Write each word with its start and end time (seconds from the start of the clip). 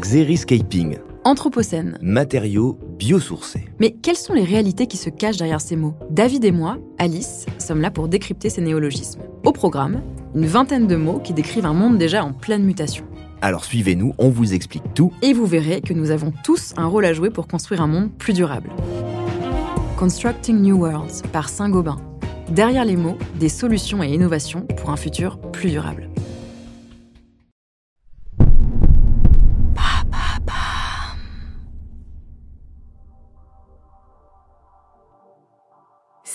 Xeriscaping, 0.00 0.98
Anthropocène. 1.24 1.98
matériaux 2.00 2.78
biosourcés. 2.98 3.68
Mais 3.80 3.90
quelles 3.90 4.16
sont 4.16 4.32
les 4.32 4.44
réalités 4.44 4.86
qui 4.86 4.96
se 4.96 5.10
cachent 5.10 5.38
derrière 5.38 5.60
ces 5.60 5.74
mots? 5.74 5.94
David 6.10 6.44
et 6.44 6.52
moi, 6.52 6.78
Alice, 6.98 7.46
sommes 7.58 7.80
là 7.80 7.90
pour 7.90 8.06
décrypter 8.06 8.48
ces 8.48 8.60
néologismes. 8.60 9.22
Au 9.44 9.50
programme, 9.52 10.00
une 10.34 10.46
vingtaine 10.46 10.86
de 10.86 10.94
mots 10.94 11.18
qui 11.18 11.32
décrivent 11.32 11.66
un 11.66 11.72
monde 11.74 11.98
déjà 11.98 12.24
en 12.24 12.32
pleine 12.32 12.64
mutation. 12.64 13.04
Alors 13.40 13.64
suivez-nous, 13.64 14.14
on 14.18 14.28
vous 14.28 14.54
explique 14.54 14.94
tout. 14.94 15.12
Et 15.22 15.32
vous 15.32 15.46
verrez 15.46 15.80
que 15.80 15.94
nous 15.94 16.10
avons 16.10 16.32
tous 16.44 16.74
un 16.76 16.86
rôle 16.86 17.04
à 17.04 17.12
jouer 17.12 17.30
pour 17.30 17.48
construire 17.48 17.82
un 17.82 17.88
monde 17.88 18.12
plus 18.12 18.34
durable. 18.34 18.70
Constructing 19.98 20.60
New 20.60 20.78
Worlds 20.78 21.22
par 21.32 21.48
Saint-Gobain. 21.48 21.98
Derrière 22.50 22.84
les 22.84 22.96
mots, 22.96 23.18
des 23.38 23.48
solutions 23.48 24.02
et 24.02 24.08
innovations 24.08 24.62
pour 24.76 24.90
un 24.90 24.96
futur 24.96 25.38
plus 25.38 25.70
durable. 25.70 26.08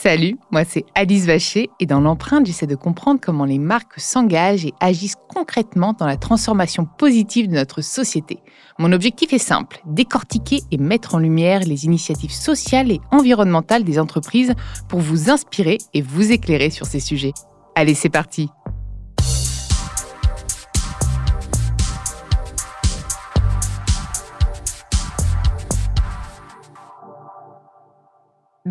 Salut, 0.04 0.36
moi 0.52 0.66
c'est 0.66 0.84
Alice 0.96 1.26
Vacher 1.26 1.70
et 1.80 1.86
dans 1.86 2.02
l'empreinte, 2.02 2.46
j'essaie 2.46 2.68
de 2.68 2.76
comprendre 2.76 3.22
comment 3.24 3.46
les 3.46 3.58
marques 3.58 4.02
s'engagent 4.02 4.66
et 4.66 4.74
agissent 4.82 5.16
concrètement 5.34 5.96
dans 5.98 6.06
la 6.06 6.18
transformation 6.18 6.86
positive 6.86 7.48
de 7.48 7.54
notre 7.54 7.80
société. 7.80 8.40
Mon 8.78 8.92
objectif 8.92 9.32
est 9.32 9.38
simple, 9.38 9.82
décortiquer 9.86 10.60
et 10.72 10.78
mettre 10.78 11.16
en 11.16 11.20
lumière 11.20 11.62
les 11.62 11.86
initiatives 11.86 12.34
sociales 12.34 12.92
et 12.92 13.00
environnementales 13.12 13.86
des 13.86 13.98
entreprises 13.98 14.54
pour 14.90 15.00
vous 15.00 15.30
inspirer 15.30 15.78
et 15.94 16.02
vous 16.02 16.34
éclairer 16.34 16.70
sur 16.70 16.86
ces 16.86 17.00
sujets. 17.00 17.32
Allez, 17.74 17.94
c'est 17.94 18.10
parti 18.10 18.50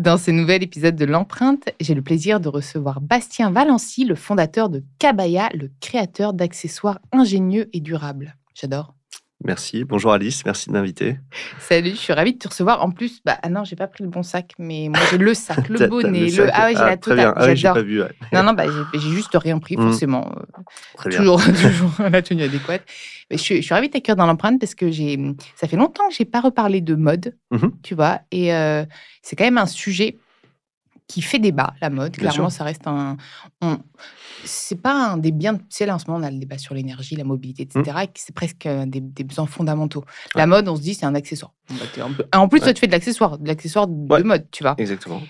Dans 0.03 0.17
ce 0.17 0.31
nouvel 0.31 0.63
épisode 0.63 0.97
de 0.97 1.05
l'empreinte, 1.05 1.69
j'ai 1.79 1.93
le 1.93 2.01
plaisir 2.01 2.41
de 2.41 2.49
recevoir 2.49 2.99
Bastien 2.99 3.51
Valency, 3.51 4.03
le 4.03 4.15
fondateur 4.15 4.67
de 4.67 4.83
Kabaya, 4.99 5.49
le 5.53 5.71
créateur 5.79 6.33
d'accessoires 6.33 6.99
ingénieux 7.13 7.69
et 7.71 7.79
durables. 7.79 8.35
J'adore. 8.53 8.95
Merci. 9.45 9.83
Bonjour 9.83 10.13
Alice, 10.13 10.45
merci 10.45 10.69
de 10.69 10.73
m'inviter. 10.73 11.17
Salut, 11.59 11.91
je 11.91 11.95
suis 11.95 12.13
ravie 12.13 12.33
de 12.33 12.37
te 12.39 12.47
recevoir. 12.47 12.81
En 12.83 12.91
plus, 12.91 13.19
bah 13.25 13.37
ah 13.43 13.49
non, 13.49 13.63
j'ai 13.65 13.75
pas 13.75 13.87
pris 13.87 14.03
le 14.03 14.09
bon 14.09 14.23
sac, 14.23 14.53
mais 14.57 14.87
moi 14.89 14.99
j'ai 15.11 15.17
le 15.17 15.33
sac, 15.33 15.67
le 15.67 15.87
bonnet, 15.89 16.29
le 16.29 16.47
ah 16.53 16.65
ouais, 16.65 16.73
j'ai 16.75 16.79
la 16.83 16.97
très 16.97 17.15
bien. 17.15 17.29
totale. 17.31 17.33
Ah 17.35 17.49
oui, 17.49 17.57
j'ai 17.57 17.67
pas 17.69 17.81
vu. 17.81 18.01
ouais. 18.01 18.11
Non, 18.31 18.43
non, 18.43 18.53
bah, 18.53 18.63
j'ai 18.93 18.99
juste 18.99 19.35
rien 19.35 19.59
pris, 19.59 19.75
Mm. 19.83 19.89
forcément. 19.89 20.31
Très 20.95 21.09
bien. 21.09 21.19
toujours, 21.19 21.41
toujours 21.45 21.91
la 22.09 22.21
tenue 22.21 22.43
adéquate. 22.43 22.83
Mais 23.29 23.37
je, 23.37 23.41
suis, 23.43 23.55
je 23.57 23.61
suis 23.61 23.73
ravie 23.73 23.87
de 23.87 23.93
t'accueillir 23.93 24.15
dans 24.15 24.27
l'empreinte 24.27 24.59
parce 24.59 24.75
que 24.75 24.91
j'ai, 24.91 25.19
ça 25.55 25.67
fait 25.67 25.75
longtemps 25.77 26.07
que 26.07 26.13
j'ai 26.15 26.25
pas 26.25 26.39
reparlé 26.41 26.79
de 26.81 26.95
mode, 26.95 27.35
Mhm. 27.51 27.71
tu 27.83 27.95
vois, 27.95 28.21
et 28.31 28.53
euh, 28.53 28.85
c'est 29.21 29.35
quand 29.35 29.43
même 29.43 29.57
un 29.57 29.65
sujet 29.65 30.17
qui 31.13 31.21
fait 31.21 31.37
débat, 31.39 31.73
la 31.79 31.89
mode. 31.91 32.11
Bien 32.13 32.29
Clairement, 32.31 32.49
sûr. 32.49 32.57
ça 32.57 32.63
reste 32.63 32.87
un. 32.87 33.17
on- 33.61 33.77
c'est 34.45 34.81
pas 34.81 35.11
un 35.11 35.17
des 35.17 35.31
biens. 35.31 35.59
Sais, 35.69 35.85
là, 35.85 35.95
en 35.95 35.99
ce 35.99 36.05
moment, 36.09 36.19
on 36.19 36.27
a 36.27 36.31
le 36.31 36.39
débat 36.39 36.57
sur 36.57 36.73
l'énergie, 36.73 37.15
la 37.15 37.23
mobilité, 37.23 37.63
etc. 37.63 37.97
et 38.03 38.07
que 38.07 38.13
c'est 38.15 38.33
presque 38.35 38.67
des, 38.67 38.99
des 38.99 39.23
besoins 39.23 39.45
fondamentaux. 39.45 40.03
La 40.35 40.47
mode, 40.47 40.67
on 40.67 40.75
se 40.75 40.81
dit, 40.81 40.95
c'est 40.95 41.05
un 41.05 41.15
accessoire. 41.15 41.53
Bah, 41.69 41.75
peu- 42.17 42.23
En 42.33 42.47
plus, 42.47 42.59
toi, 42.59 42.73
tu 42.73 42.79
fais 42.81 42.87
de 42.87 42.91
l'accessoire, 42.91 43.37
de 43.37 43.47
l'accessoire 43.47 43.87
de 43.87 44.23
mode, 44.23 44.47
tu 44.51 44.63
vois. 44.63 44.73
Exactement. 44.79 45.21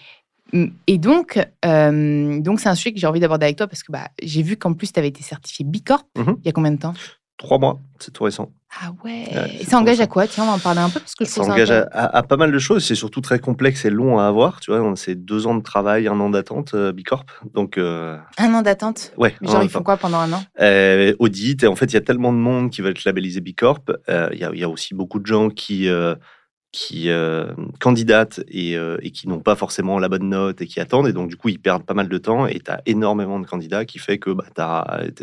Mm. 0.54 0.66
Et 0.88 0.98
donc, 1.00 1.40
euh, 1.66 2.40
donc 2.40 2.60
c'est 2.60 2.70
un 2.70 2.76
sujet 2.76 2.94
que 2.94 3.00
j'ai 3.00 3.08
envie 3.08 3.20
d'aborder 3.20 3.46
avec 3.46 3.58
toi 3.58 3.68
parce 3.68 3.84
que 3.84 3.92
bah, 3.92 4.08
j'ai 4.22 4.42
vu 4.42 4.56
qu'en 4.56 4.74
plus, 4.74 4.92
tu 4.94 5.00
avais 5.00 5.10
été 5.10 5.22
certifié 5.22 5.66
Bicorp 5.66 6.06
Mhm. 6.18 6.38
il 6.40 6.46
y 6.46 6.50
a 6.50 6.52
combien 6.54 6.72
de 6.72 6.78
temps? 6.80 6.94
Trois 7.38 7.58
mois, 7.58 7.80
c'est 8.00 8.12
tout 8.12 8.24
récent. 8.24 8.52
Ah 8.82 8.92
ouais, 9.04 9.26
Ouais, 9.34 9.58
Et 9.60 9.66
ça 9.66 9.78
engage 9.78 10.00
à 10.00 10.08
quoi? 10.08 10.28
Tiens, 10.28 10.44
on 10.44 10.48
va 10.48 10.54
en 10.54 10.60
parler 10.60 10.80
un 10.80 10.90
peu 10.90 11.00
parce 11.00 11.14
que 11.16 11.26
je 11.26 11.30
Ça 11.30 11.42
engage 11.42 11.72
à, 11.72 11.82
à- 11.92 12.18
à 12.18 12.24
pas 12.24 12.38
mal 12.38 12.52
de 12.52 12.60
choses. 12.60 12.86
C'est 12.86 12.96
surtout 12.96 13.22
très 13.22 13.40
complexe 13.40 13.86
et 13.86 13.90
long 13.90 14.18
à 14.20 14.26
avoir. 14.28 14.60
Tu 14.60 14.72
vois, 14.72 14.94
c'est 14.96 15.16
deux 15.16 15.46
ans 15.48 15.56
de 15.56 15.62
travail, 15.64 16.08
un 16.08 16.20
an 16.20 16.30
d'attente, 16.30 16.74
euh, 16.74 16.92
Bicorp. 16.92 17.26
Donc, 17.54 17.78
euh, 17.78 18.18
Un 18.38 18.54
an 18.54 18.62
d'attente? 18.62 19.12
Ouais. 19.18 19.36
Genre, 19.42 19.64
ils 19.64 19.70
font 19.70 19.84
quoi 19.84 19.98
pendant 19.98 20.20
un 20.20 20.32
an? 20.32 20.44
Euh, 20.62 21.14
audit. 21.20 21.64
Et 21.64 21.68
en 21.68 21.76
fait, 21.76 21.86
il 21.86 21.94
y 21.96 21.98
a 21.98 22.02
tellement 22.02 22.32
de 22.34 22.38
monde 22.38 22.70
qui 22.70 22.82
veut 22.82 22.92
être 22.92 23.04
labellisé 23.04 23.42
Bicorp. 23.42 23.82
Euh, 24.10 24.30
Il 24.32 24.40
y, 24.40 24.44
a, 24.44 24.52
il 24.54 24.60
y 24.60 24.64
a 24.64 24.70
aussi 24.70 24.94
beaucoup 24.94 25.20
de 25.20 25.26
gens 25.26 25.50
qui, 25.50 25.90
qui 26.74 27.10
euh, 27.10 27.54
candidatent 27.80 28.42
et, 28.50 28.76
euh, 28.76 28.98
et 29.04 29.12
qui 29.12 29.30
n'ont 29.30 29.40
pas 29.40 29.56
forcément 29.56 30.00
la 30.00 30.10
bonne 30.10 30.28
note 30.28 30.60
et 30.60 30.66
qui 30.66 30.80
attendent. 30.80 31.08
Et 31.08 31.14
donc, 31.14 31.30
du 31.30 31.38
coup, 31.38 31.50
ils 31.50 31.60
perdent 31.60 31.86
pas 31.86 31.94
mal 31.94 32.10
de 32.10 32.18
temps. 32.18 32.48
Et 32.48 32.60
tu 32.60 32.72
as 32.72 32.82
énormément 32.88 33.40
de 33.40 33.46
candidats 33.46 33.86
qui 33.86 34.00
fait 34.00 34.18
que 34.18 34.32
bah, 34.32 34.46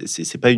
c'est 0.07 0.39
pas, 0.39 0.51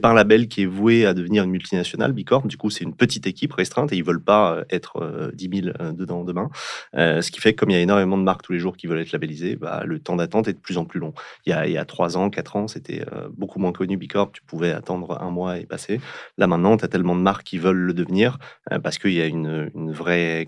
pas 0.00 0.08
un 0.08 0.14
label 0.14 0.48
qui 0.48 0.62
est 0.62 0.66
voué 0.66 1.04
à 1.04 1.12
devenir 1.12 1.44
une 1.44 1.50
multinationale, 1.50 2.12
Bicorp. 2.12 2.46
Du 2.46 2.56
coup, 2.56 2.70
c'est 2.70 2.84
une 2.84 2.94
petite 2.94 3.26
équipe 3.26 3.52
restreinte 3.52 3.92
et 3.92 3.96
ils 3.96 4.04
veulent 4.04 4.22
pas 4.22 4.54
euh, 4.54 4.64
être 4.70 5.02
euh, 5.02 5.30
10 5.34 5.62
000 5.62 5.76
euh, 5.78 5.92
dedans 5.92 6.24
demain. 6.24 6.48
Ce 6.94 7.30
qui 7.30 7.40
fait 7.40 7.52
que 7.52 7.60
comme 7.60 7.70
il 7.70 7.74
y 7.74 7.78
a 7.78 7.82
énormément 7.82 8.16
de 8.16 8.22
marques 8.22 8.42
tous 8.42 8.54
les 8.54 8.58
jours 8.58 8.78
qui 8.78 8.86
veulent 8.86 9.00
être 9.00 9.12
labellisées, 9.12 9.56
bah, 9.56 9.82
le 9.84 9.98
temps 9.98 10.16
d'attente 10.16 10.48
est 10.48 10.54
de 10.54 10.58
plus 10.58 10.78
en 10.78 10.86
plus 10.86 11.00
long. 11.00 11.12
Il 11.44 11.50
y 11.50 11.52
a, 11.52 11.66
il 11.66 11.72
y 11.72 11.78
a 11.78 11.84
3 11.84 12.16
ans, 12.16 12.30
4 12.30 12.56
ans, 12.56 12.68
c'était 12.68 13.04
beaucoup 13.36 13.58
moins 13.58 13.72
connu 13.72 13.98
Bicorp. 13.98 14.32
Tu 14.32 14.42
pouvais 14.42 14.72
attendre 14.72 15.20
un 15.20 15.30
mois 15.30 15.58
et 15.58 15.66
passer. 15.66 16.00
Là, 16.38 16.46
maintenant, 16.46 16.78
tu 16.78 16.84
as 16.84 16.88
tellement 16.88 17.14
de 17.14 17.20
marques 17.20 17.44
qui 17.44 17.58
veulent 17.58 17.76
le 17.76 17.92
devenir 17.92 18.38
parce 18.82 18.96
qu'il 18.98 19.12
y 19.12 19.20
a 19.20 19.26
une, 19.26 19.70
une 19.74 19.92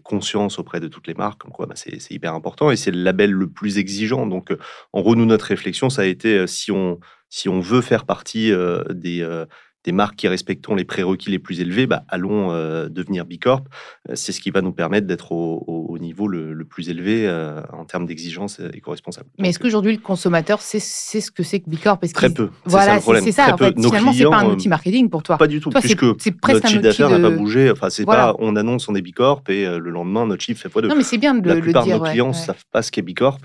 conscience 0.03 0.59
auprès 0.59 0.81
de 0.81 0.89
toutes 0.89 1.07
les 1.07 1.15
marques, 1.15 1.41
comme 1.41 1.53
quoi 1.53 1.67
bah, 1.67 1.75
c'est 1.77 2.11
hyper 2.11 2.35
important 2.35 2.71
et 2.71 2.77
c'est 2.77 2.91
le 2.91 3.03
label 3.03 3.31
le 3.31 3.49
plus 3.49 3.79
exigeant. 3.79 4.27
Donc, 4.27 4.51
euh, 4.51 4.59
en 4.93 5.01
gros, 5.01 5.17
nous, 5.17 5.27
notre 5.27 5.47
réflexion, 5.47 5.91
ça 5.91 6.03
a 6.03 6.05
été 6.07 6.39
euh, 6.39 6.47
si 6.47 6.73
on, 6.73 7.01
si 7.29 7.49
on 7.49 7.61
veut 7.61 7.81
faire 7.81 8.05
partie 8.05 8.53
euh, 8.53 8.83
des, 8.91 9.27
des 9.85 9.93
marques 9.93 10.17
qui 10.17 10.29
respectons 10.29 10.75
les 10.75 10.85
prérequis 10.85 11.31
les 11.31 11.39
plus 11.39 11.61
élevés, 11.61 11.87
bah, 11.87 12.05
allons 12.09 12.53
euh, 12.53 12.89
devenir 12.89 13.25
Bicorp. 13.25 13.63
Euh, 14.09 14.13
C'est 14.15 14.33
ce 14.33 14.41
qui 14.41 14.51
va 14.51 14.61
nous 14.61 14.73
permettre 14.73 15.07
d'être 15.07 15.33
au, 15.33 15.65
au- 15.67 15.87
au 15.89 15.99
niveau 15.99 16.29
le, 16.29 16.53
le 16.53 16.65
plus 16.65 16.89
élevé 16.91 17.27
euh, 17.27 17.63
en 17.73 17.85
termes 17.85 18.07
d'exigence 18.07 18.61
éco-responsable. 18.75 19.29
Mais 19.39 19.49
est-ce 19.49 19.59
Donc, 19.59 19.63
qu'aujourd'hui, 19.65 19.93
le 19.93 19.99
consommateur 19.99 20.61
sait, 20.61 20.79
sait 20.81 21.21
ce 21.21 21.31
que 21.31 21.43
c'est 21.43 21.61
que 21.61 21.71
Bicorp 21.71 21.99
Très 22.15 22.31
peu. 22.33 22.47
Ça 22.47 22.53
Voilà, 22.65 23.01
c'est 23.01 23.33
ça. 23.33 23.45
Très 23.45 23.53
En 23.53 23.57
fait, 23.59 23.75
finalement, 23.77 24.13
c'est 24.13 24.25
pas 24.25 24.39
un 24.41 24.47
outil 24.51 24.69
marketing 24.69 25.09
pour 25.11 25.23
toi. 25.23 25.37
Pas 25.39 25.47
du 25.47 25.61
tout, 25.61 25.71
Toi, 25.71 25.81
c'est 25.81 25.95
puisque 25.97 26.03
notre 26.53 26.69
chiffre 26.69 26.81
d'affaires 26.83 27.11
n'a 27.11 27.19
de... 27.19 27.23
pas 27.23 27.31
bougé. 27.31 27.71
Enfin, 27.71 27.89
c'est 27.91 28.05
Voilà. 28.05 28.33
pas, 28.33 28.37
on 28.41 28.57
annonce 28.57 28.89
on 28.89 28.95
est 28.95 29.03
Bicorp 29.03 29.43
et 29.49 29.67
euh, 29.67 29.79
le 29.79 29.91
lendemain 29.91 30.27
notre 30.27 30.43
chiffre 30.43 30.61
fait 30.61 30.69
fois 30.69 30.83
deux. 30.83 30.89
Non, 30.89 30.97
mais 30.97 31.03
c'est 31.03 31.19
bien 31.19 31.35
de 31.35 31.49
La 31.49 31.55
le, 31.55 31.61
plupart 31.61 31.85
dire. 31.85 31.95
de 31.95 31.99
nos 32.01 32.05
ouais, 32.05 32.11
clients 32.11 32.29
ne 32.29 32.33
ouais. 32.33 32.39
savent 32.39 32.65
pas 32.71 32.83
ce 32.83 32.91
qu'est 32.93 33.03
Bicorp. 33.03 33.39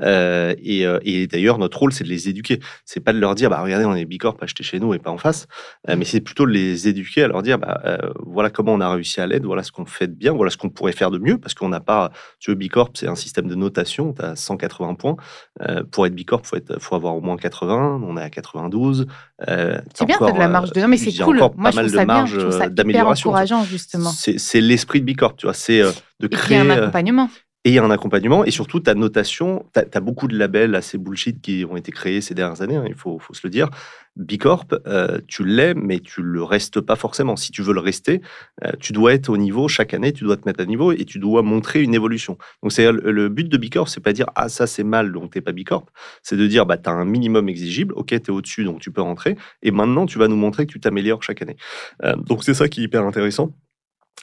Euh, 0.00 0.54
et 0.62 0.86
euh, 0.86 0.98
et 1.02 1.26
d'ailleurs, 1.26 1.58
notre 1.58 1.78
rôle, 1.78 1.92
c'est 1.92 2.04
de 2.04 2.08
les 2.08 2.28
éduquer. 2.28 2.60
C'est 2.84 3.00
pas 3.00 3.12
de 3.12 3.18
leur 3.18 3.34
dire, 3.34 3.50
bah, 3.50 3.62
regardez, 3.62 3.84
on 3.84 3.94
est 3.94 4.04
Bicorp, 4.06 4.36
achetez 4.40 4.62
chez 4.64 4.80
nous 4.80 4.94
et 4.94 4.98
pas 4.98 5.10
en 5.10 5.18
face. 5.18 5.46
Euh, 5.88 5.96
mais 5.96 6.04
c'est 6.04 6.20
plutôt 6.20 6.46
de 6.46 6.52
les 6.52 6.86
éduquer, 6.86 7.24
à 7.24 7.28
leur 7.28 7.42
dire, 7.42 7.58
bah, 7.58 7.80
euh, 7.84 7.96
voilà 8.24 8.50
comment 8.50 8.72
on 8.72 8.80
a 8.80 8.92
réussi 8.92 9.20
à 9.20 9.26
l'aide, 9.26 9.44
voilà 9.44 9.64
ce 9.64 9.72
qu'on 9.72 9.84
fait 9.84 10.06
de 10.06 10.14
bien, 10.14 10.32
voilà 10.32 10.50
ce 10.50 10.56
qu'on 10.56 10.70
pourrait 10.70 10.92
faire 10.92 11.10
de 11.10 11.18
mieux, 11.18 11.38
parce 11.38 11.54
qu'on 11.54 11.68
n'a 11.68 11.80
pas, 11.80 12.12
tu 12.38 12.50
veux, 12.50 12.54
Bicorp, 12.54 12.90
c'est 12.94 13.08
un 13.08 13.16
système 13.16 13.48
de 13.48 13.56
notation, 13.56 14.12
tu 14.12 14.22
as 14.24 14.36
180 14.36 14.94
points. 14.94 15.16
Euh, 15.62 15.82
pour 15.90 16.06
être 16.06 16.14
Bicorp, 16.14 16.42
il 16.52 16.62
faut, 16.78 16.94
avoir 16.94 17.16
au 17.16 17.20
moins 17.20 17.36
80, 17.36 18.00
on 18.04 18.16
est 18.16 18.22
à 18.22 18.30
92. 18.30 19.06
Euh, 19.48 19.80
C'est 19.94 20.04
bien, 20.04 20.14
encore, 20.16 20.28
t'as 20.28 20.34
de 20.34 20.38
la 20.38 20.48
marge 20.48 20.72
de. 20.72 20.80
Non, 20.80 20.88
mais 20.88 20.96
c'est 20.96 21.12
cool. 21.22 21.38
Moi, 21.38 21.50
pas 21.50 21.70
je 21.70 21.76
mal 21.76 21.84
trouve 21.86 21.92
de 21.92 21.96
ça 21.96 22.04
marge, 22.04 22.68
d'amélioration. 22.70 23.30
encourageant, 23.30 23.64
justement. 23.64 24.10
C'est 24.10 24.60
l'esprit 24.60 25.00
de 25.00 25.06
Bicorp, 25.06 25.36
tu 25.36 25.46
vois, 25.46 25.54
c'est 25.54 25.82
de 26.20 26.26
créer. 26.28 26.58
un 26.58 26.70
accompagnement. 26.70 27.28
Et 27.64 27.70
il 27.70 27.74
y 27.74 27.78
a 27.78 27.84
un 27.84 27.90
accompagnement, 27.92 28.44
et 28.44 28.50
surtout 28.50 28.80
ta 28.80 28.94
notation, 28.94 29.64
tu 29.72 29.80
as, 29.80 30.00
beaucoup 30.00 30.26
de 30.26 30.36
labels 30.36 30.74
assez 30.74 30.98
bullshit 30.98 31.40
qui 31.40 31.64
ont 31.64 31.76
été 31.76 31.92
créés 31.92 32.20
ces 32.20 32.34
dernières 32.34 32.60
années, 32.60 32.74
hein, 32.74 32.84
il 32.88 32.94
faut, 32.94 33.20
se 33.30 33.40
le 33.44 33.50
dire. 33.50 33.70
Bicorp, 34.16 34.66
euh, 34.88 35.20
tu 35.28 35.44
l'es, 35.44 35.72
mais 35.74 36.00
tu 36.00 36.22
le 36.22 36.42
restes 36.42 36.80
pas 36.80 36.96
forcément. 36.96 37.36
Si 37.36 37.52
tu 37.52 37.62
veux 37.62 37.72
le 37.72 37.80
rester, 37.80 38.20
euh, 38.64 38.72
tu 38.80 38.92
dois 38.92 39.14
être 39.14 39.28
au 39.28 39.36
niveau 39.36 39.68
chaque 39.68 39.94
année, 39.94 40.12
tu 40.12 40.24
dois 40.24 40.36
te 40.36 40.46
mettre 40.46 40.60
à 40.60 40.66
niveau 40.66 40.90
et 40.92 41.04
tu 41.04 41.20
dois 41.20 41.42
montrer 41.42 41.82
une 41.82 41.94
évolution. 41.94 42.36
Donc 42.62 42.72
c'est 42.72 42.90
le, 42.90 43.28
but 43.28 43.48
de 43.48 43.56
Bicorp, 43.56 43.88
c'est 43.88 44.00
pas 44.00 44.12
dire 44.12 44.26
ah 44.34 44.48
ça 44.48 44.66
c'est 44.66 44.84
mal 44.84 45.12
donc 45.12 45.32
t'es 45.32 45.40
pas 45.40 45.52
Bicorp, 45.52 45.86
c'est 46.22 46.36
de 46.36 46.46
dire 46.46 46.66
bah 46.66 46.76
as 46.84 46.90
un 46.90 47.04
minimum 47.04 47.48
exigible, 47.48 47.94
ok 47.96 48.08
tu 48.08 48.16
es 48.16 48.30
au-dessus 48.30 48.64
donc 48.64 48.80
tu 48.80 48.90
peux 48.90 49.00
rentrer 49.00 49.36
et 49.62 49.70
maintenant 49.70 50.04
tu 50.04 50.18
vas 50.18 50.28
nous 50.28 50.36
montrer 50.36 50.66
que 50.66 50.72
tu 50.72 50.80
t'améliores 50.80 51.22
chaque 51.22 51.40
année. 51.40 51.56
Euh, 52.02 52.16
donc 52.16 52.44
c'est 52.44 52.54
ça 52.54 52.68
qui 52.68 52.80
est 52.80 52.84
hyper 52.84 53.04
intéressant 53.04 53.54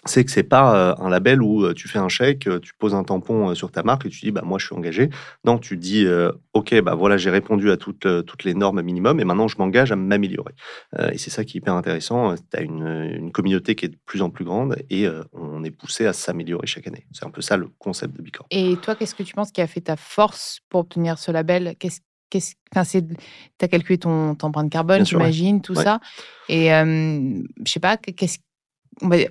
c'est 0.06 0.24
que 0.24 0.32
c'est 0.32 0.44
pas 0.44 0.76
euh, 0.76 0.96
un 1.04 1.10
label 1.10 1.42
où 1.42 1.66
euh, 1.66 1.74
tu 1.74 1.90
fais 1.90 2.00
un 2.00 2.08
chèque, 2.08 2.48
euh, 2.48 2.60
tu 2.60 2.72
poses 2.74 2.96
un 2.96 3.04
tampon 3.04 3.54
sur 3.54 3.70
ta 3.70 3.84
marque 3.84 4.06
et 4.06 4.10
tu 4.10 4.22
dis 4.22 4.32
bah 4.32 4.44
moi 4.46 4.58
je 4.58 4.66
suis 4.68 4.76
engagé. 4.76 5.10
Non, 5.44 5.58
tu 5.58 5.76
dis 5.76 6.06
euh, 6.06 6.32
ok 6.54 6.80
bah 6.82 6.96
voilà 6.96 7.18
j'ai 7.18 7.30
répondu 7.30 7.70
à 7.70 7.76
toutes 7.76 8.08
toutes 8.26 8.44
les 8.46 8.54
normes 8.54 8.82
minimum 8.82 9.20
et 9.20 9.26
maintenant 9.26 9.50
je 9.50 9.58
m'engage 9.58 9.92
à 9.92 9.98
m'améliorer. 9.98 10.54
Euh, 10.98 11.10
et 11.12 11.18
c'est 11.18 11.30
ça 11.32 11.44
qui 11.44 11.58
est 11.58 11.60
hyper 11.60 11.74
intéressant. 11.74 12.34
Tu 12.36 12.58
as 12.58 12.62
une, 12.62 12.88
une 12.88 13.32
communauté 13.34 13.76
qui 13.76 13.86
est 13.86 13.90
de 13.90 13.98
plus 14.06 14.22
en 14.22 14.30
plus 14.30 14.46
grande 14.46 14.78
et 14.90 15.06
euh, 15.06 15.22
on 15.34 15.66
est 15.66 15.72
poussé 15.72 16.06
à 16.06 16.14
s'améliorer 16.14 16.66
chaque 16.66 16.88
année. 16.88 17.06
C'est 17.12 17.26
un 17.26 17.32
peu 17.32 17.42
ça 17.42 17.58
le 17.58 17.68
concept 17.78 18.16
de 18.16 18.22
Bicorp. 18.22 18.48
Et 18.52 18.78
toi, 18.82 18.96
qu'est-ce 18.96 19.16
que 19.16 19.24
tu 19.24 19.34
penses 19.34 19.52
qui 19.52 19.60
a 19.62 19.68
fait 19.68 19.82
ta 19.82 19.98
force 19.98 20.62
pour 20.70 20.80
obtenir 20.80 21.18
ce 21.20 21.32
label? 21.32 21.76
Qu'est-ce 21.78 22.00
Qu'est-ce, 22.32 22.54
c'est, 22.84 23.04
t'as 23.58 23.68
calculé 23.68 23.98
ton, 23.98 24.36
ton 24.36 24.50
empreinte 24.50 24.72
carbone, 24.72 25.00
ouais. 25.00 25.06
j'imagine, 25.06 25.64
tout 25.64 25.76
Ouais. 25.76 25.84
ça. 25.84 26.00
Et 26.48 26.72
euh, 26.72 27.42
je 27.66 27.72
sais 27.72 27.80
pas, 27.80 27.98
qu'est-ce 27.98 28.38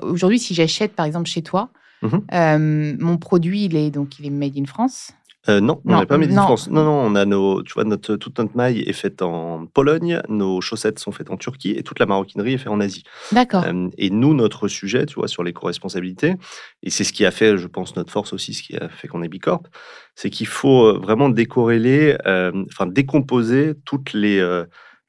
aujourd'hui, 0.02 0.38
si 0.38 0.54
j'achète 0.54 0.94
par 0.94 1.06
exemple 1.06 1.28
chez 1.28 1.42
toi, 1.42 1.70
Mhm. 2.02 2.22
euh, 2.32 2.96
mon 3.00 3.16
produit, 3.18 3.64
il 3.64 3.76
est 3.76 3.90
donc 3.90 4.18
il 4.20 4.26
est 4.26 4.30
made 4.30 4.56
in 4.56 4.66
France? 4.66 5.10
Euh, 5.48 5.60
non, 5.60 5.80
on 5.86 5.98
n'est 5.98 6.04
pas 6.04 6.18
Made 6.18 6.30
in 6.30 6.34
non. 6.34 6.42
France. 6.42 6.68
Non, 6.68 6.84
non, 6.84 6.92
on 6.92 7.14
a 7.14 7.24
nos, 7.24 7.62
tu 7.62 7.72
vois, 7.72 7.84
notre, 7.84 8.16
toute 8.16 8.38
notre 8.38 8.54
maille 8.56 8.80
est 8.80 8.92
faite 8.92 9.22
en 9.22 9.64
Pologne, 9.66 10.20
nos 10.28 10.60
chaussettes 10.60 10.98
sont 10.98 11.10
faites 11.10 11.30
en 11.30 11.36
Turquie 11.38 11.70
et 11.70 11.82
toute 11.82 11.98
la 12.00 12.06
maroquinerie 12.06 12.54
est 12.54 12.58
faite 12.58 12.68
en 12.68 12.80
Asie. 12.80 13.02
D'accord. 13.32 13.64
Euh, 13.66 13.88
et 13.96 14.10
nous, 14.10 14.34
notre 14.34 14.68
sujet, 14.68 15.06
tu 15.06 15.14
vois, 15.14 15.26
sur 15.26 15.42
l'éco-responsabilité, 15.42 16.34
et 16.82 16.90
c'est 16.90 17.02
ce 17.04 17.12
qui 17.14 17.24
a 17.24 17.30
fait, 17.30 17.56
je 17.56 17.66
pense, 17.66 17.96
notre 17.96 18.12
force 18.12 18.32
aussi, 18.34 18.52
ce 18.52 18.62
qui 18.62 18.76
a 18.76 18.88
fait 18.90 19.08
qu'on 19.08 19.22
est 19.22 19.28
Bicorp, 19.28 19.62
c'est 20.14 20.28
qu'il 20.28 20.48
faut 20.48 20.98
vraiment 21.00 21.30
décorréler, 21.30 22.16
enfin 22.70 22.86
décomposer 22.86 23.72
toutes 23.86 24.12
les, 24.12 24.40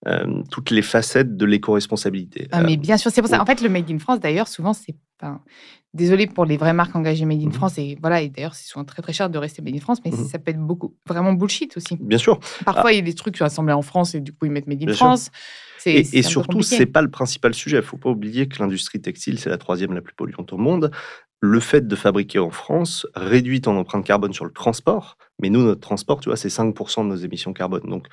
euh, 0.08 0.26
euh, 0.26 0.44
toutes 0.50 0.72
les 0.72 0.82
facettes 0.82 1.36
de 1.36 1.46
l'éco-responsabilité. 1.46 2.48
Ah, 2.52 2.62
mais 2.62 2.78
bien 2.78 2.98
sûr, 2.98 3.12
c'est 3.12 3.22
pour 3.22 3.30
ça. 3.30 3.42
En 3.42 3.46
fait, 3.46 3.62
le 3.62 3.70
Made 3.70 3.90
in 3.92 4.00
France, 4.00 4.20
d'ailleurs, 4.20 4.48
souvent, 4.48 4.74
c'est 4.74 4.96
pas. 5.18 5.42
Désolé 5.94 6.28
pour 6.28 6.46
les 6.46 6.56
vraies 6.56 6.74
marques 6.74 6.96
engagées 6.96 7.26
Made 7.26 7.42
in 7.42 7.48
Mhm. 7.48 7.52
France. 7.54 7.78
Et 7.80 7.98
voilà, 8.00 8.22
et 8.22 8.30
d'ailleurs, 8.30 8.54
c'est 8.54 8.68
souvent 8.68 8.86
très 8.86 9.02
très 9.02 9.12
cher 9.12 9.30
de 9.30 9.38
rester 9.40 9.62
Made 9.62 9.76
in 9.76 9.80
France, 9.80 10.00
mais 10.06 10.12
Mhm. 10.12 10.26
ça 10.28 10.38
peut 10.40 10.52
être 10.52 10.60
beaucoup, 10.60 10.96
vraiment 11.08 11.34
bullshit 11.34 11.76
aussi. 11.78 11.98
Bien 12.00 12.18
sûr. 12.20 12.40
Parfois, 12.64 12.94
il 12.94 12.98
y 12.98 13.00
a 13.00 13.02
des 13.02 13.14
trucs 13.16 13.34
qui 13.34 13.40
sont 13.40 13.46
assemblés 13.46 13.74
en 13.74 13.82
France 13.82 14.14
et 14.16 14.20
du 14.22 14.32
coup, 14.32 14.46
ils 14.46 14.52
mettent 14.52 14.68
Made 14.68 14.82
in 14.84 14.86
Bien. 14.86 14.96
France. 14.96 15.32
Et, 15.86 16.04
surtout, 16.22 16.50
compliqué. 16.60 16.76
c'est 16.78 16.86
pas 16.86 17.02
le 17.02 17.10
principal 17.10 17.54
sujet. 17.54 17.78
Il 17.78 17.84
faut 17.84 17.98
pas 17.98 18.10
oublier 18.10 18.48
que 18.48 18.60
l'industrie 18.62 19.02
textile, 19.02 19.40
c'est 19.40 19.50
la 19.50 19.58
troisième 19.58 19.94
la 19.94 20.02
plus 20.02 20.14
polluante 20.14 20.54
au 20.54 20.58
monde. 20.58 20.92
Le 21.42 21.60
fait 21.62 21.88
de 21.88 21.96
fabriquer 21.96 22.38
en 22.40 22.50
France 22.52 23.08
réduit 23.16 23.62
ton 23.62 23.78
empreinte 23.78 24.06
carbone 24.06 24.34
sur 24.34 24.44
le 24.46 24.52
transport. 24.52 25.18
Mais 25.42 25.50
nous, 25.50 25.64
notre 25.64 25.80
transport, 25.80 26.20
tu 26.20 26.28
vois, 26.30 26.36
c'est 26.36 26.50
5% 26.50 27.04
de 27.06 27.10
nos 27.10 27.16
émissions 27.16 27.54
carbone. 27.54 27.90
Donc, 27.90 28.08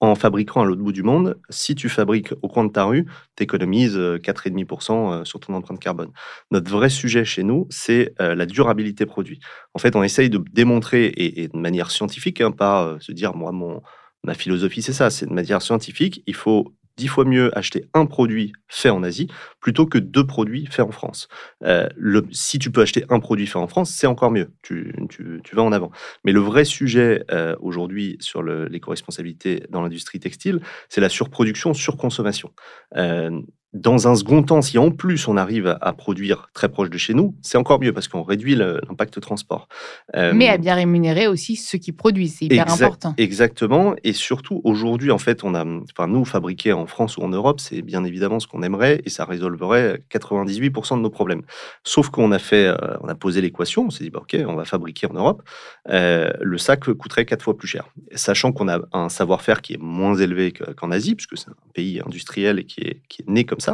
en 0.00 0.14
fabriquant 0.14 0.60
à 0.60 0.64
l'autre 0.64 0.82
bout 0.82 0.92
du 0.92 1.02
monde, 1.02 1.38
si 1.48 1.74
tu 1.74 1.88
fabriques 1.88 2.32
au 2.42 2.48
coin 2.48 2.64
de 2.64 2.70
ta 2.70 2.84
rue, 2.84 3.06
tu 3.36 3.42
économises 3.42 3.96
4,5% 3.96 4.92
euh, 4.92 5.24
sur 5.24 5.40
ton 5.40 5.54
empreinte 5.54 5.80
carbone. 5.80 6.10
Notre 6.50 6.70
vrai 6.70 6.90
sujet 6.90 7.24
chez 7.24 7.42
nous, 7.42 7.66
c'est 7.70 8.14
euh, 8.20 8.34
la 8.34 8.46
durabilité 8.46 9.06
produit. 9.06 9.40
En 9.74 9.78
fait, 9.78 9.96
on 9.96 10.02
essaye 10.02 10.28
de 10.28 10.42
démontrer, 10.52 11.06
et, 11.06 11.42
et 11.42 11.48
de 11.48 11.56
manière 11.56 11.90
scientifique, 11.90 12.40
hein, 12.40 12.50
pas 12.50 12.84
euh, 12.84 12.98
se 13.00 13.12
dire, 13.12 13.34
moi, 13.34 13.52
mon, 13.52 13.80
ma 14.22 14.34
philosophie, 14.34 14.82
c'est 14.82 14.92
ça, 14.92 15.08
c'est 15.08 15.26
de 15.26 15.32
manière 15.32 15.62
scientifique, 15.62 16.22
il 16.26 16.34
faut 16.34 16.74
dix 16.96 17.08
fois 17.08 17.24
mieux 17.24 17.56
acheter 17.56 17.88
un 17.94 18.06
produit 18.06 18.52
fait 18.68 18.90
en 18.90 19.02
Asie 19.02 19.28
plutôt 19.60 19.86
que 19.86 19.98
deux 19.98 20.26
produits 20.26 20.66
faits 20.66 20.86
en 20.86 20.90
France. 20.90 21.28
Euh, 21.64 21.88
le, 21.96 22.26
si 22.30 22.58
tu 22.58 22.70
peux 22.70 22.82
acheter 22.82 23.04
un 23.10 23.20
produit 23.20 23.46
fait 23.46 23.58
en 23.58 23.66
France, 23.66 23.90
c'est 23.90 24.06
encore 24.06 24.30
mieux. 24.30 24.52
Tu, 24.62 24.94
tu, 25.10 25.56
vas 25.56 25.62
en 25.62 25.72
avant. 25.72 25.90
Mais 26.24 26.32
le 26.32 26.40
vrai 26.40 26.64
sujet 26.64 27.24
euh, 27.30 27.56
aujourd'hui 27.60 28.16
sur 28.20 28.42
l'éco-responsabilité 28.42 29.64
dans 29.70 29.82
l'industrie 29.82 30.20
textile, 30.20 30.60
c'est 30.88 31.00
la 31.00 31.08
surproduction, 31.08 31.74
surconsommation. 31.74 32.52
Euh, 32.96 33.40
dans 33.76 34.08
un 34.08 34.14
second 34.14 34.42
temps, 34.42 34.62
si 34.62 34.78
en 34.78 34.90
plus 34.90 35.28
on 35.28 35.36
arrive 35.36 35.76
à, 35.80 35.92
produire 35.92 36.48
très 36.54 36.68
proche 36.68 36.90
de 36.90 36.98
chez 36.98 37.14
nous, 37.14 37.34
c'est 37.42 37.58
encore 37.58 37.80
mieux 37.80 37.92
parce 37.92 38.08
qu'on 38.08 38.22
réduit 38.22 38.54
l'impact 38.54 39.20
transport. 39.20 39.68
Euh, 40.14 40.32
Mais 40.34 40.48
à 40.48 40.56
bien 40.56 40.74
rémunérer 40.74 41.26
aussi 41.26 41.56
ceux 41.56 41.78
qui 41.78 41.92
produisent. 41.92 42.36
C'est 42.38 42.46
hyper 42.46 42.72
important. 42.72 43.14
Exactement. 43.18 43.94
Et 44.04 44.12
surtout, 44.12 44.60
aujourd'hui, 44.64 45.10
en 45.10 45.18
fait, 45.18 45.44
on 45.44 45.54
a, 45.54 45.64
enfin, 45.64 46.08
nous, 46.08 46.24
fabriquer 46.24 46.72
en 46.72 46.86
France 46.86 47.16
ou 47.16 47.22
en 47.22 47.28
Europe, 47.28 47.60
c'est 47.60 47.82
bien 47.82 48.04
évidemment 48.04 48.40
ce 48.40 48.46
qu'on 48.46 48.62
aimerait 48.62 49.02
et 49.04 49.10
ça 49.10 49.24
résolverait 49.24 50.02
98% 50.10 50.96
de 50.96 51.02
nos 51.02 51.10
problèmes. 51.10 51.42
Sauf 51.84 52.08
qu'on 52.08 52.32
a 52.32 52.38
fait, 52.38 52.66
euh, 52.66 52.76
on 53.02 53.08
a 53.08 53.14
posé 53.14 53.40
l'équation, 53.40 53.86
on 53.86 53.90
s'est 53.90 54.04
dit, 54.04 54.10
bah, 54.10 54.20
OK, 54.22 54.36
on 54.46 54.54
va 54.54 54.64
fabriquer 54.64 55.06
en 55.06 55.14
Europe. 55.14 55.42
Euh, 55.90 56.30
le 56.40 56.58
sac 56.58 56.90
coûterait 56.92 57.24
quatre 57.24 57.42
fois 57.42 57.56
plus 57.56 57.68
cher. 57.68 57.88
Sachant 58.14 58.52
qu'on 58.52 58.68
a 58.68 58.80
un 58.92 59.08
savoir-faire 59.08 59.60
qui 59.62 59.74
est 59.74 59.80
moins 59.80 60.14
élevé 60.16 60.52
que- 60.52 60.72
qu'en 60.72 60.90
Asie, 60.90 61.14
puisque 61.14 61.36
c'est 61.36 61.48
un 61.50 61.54
pays 61.74 62.00
industriel 62.06 62.58
et 62.58 62.64
qui 62.64 62.80
est, 62.80 63.00
qui 63.08 63.22
est 63.22 63.28
né 63.28 63.44
comme 63.44 63.60
ça. 63.60 63.65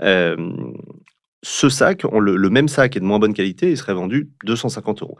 Euh, 0.00 0.36
ce 1.42 1.68
sac, 1.68 2.02
on 2.10 2.20
le, 2.20 2.36
le 2.36 2.50
même 2.50 2.68
sac 2.68 2.96
est 2.96 3.00
de 3.00 3.04
moins 3.04 3.18
bonne 3.18 3.32
qualité, 3.34 3.70
il 3.70 3.76
serait 3.76 3.94
vendu 3.94 4.30
250 4.44 5.02
euros. 5.02 5.18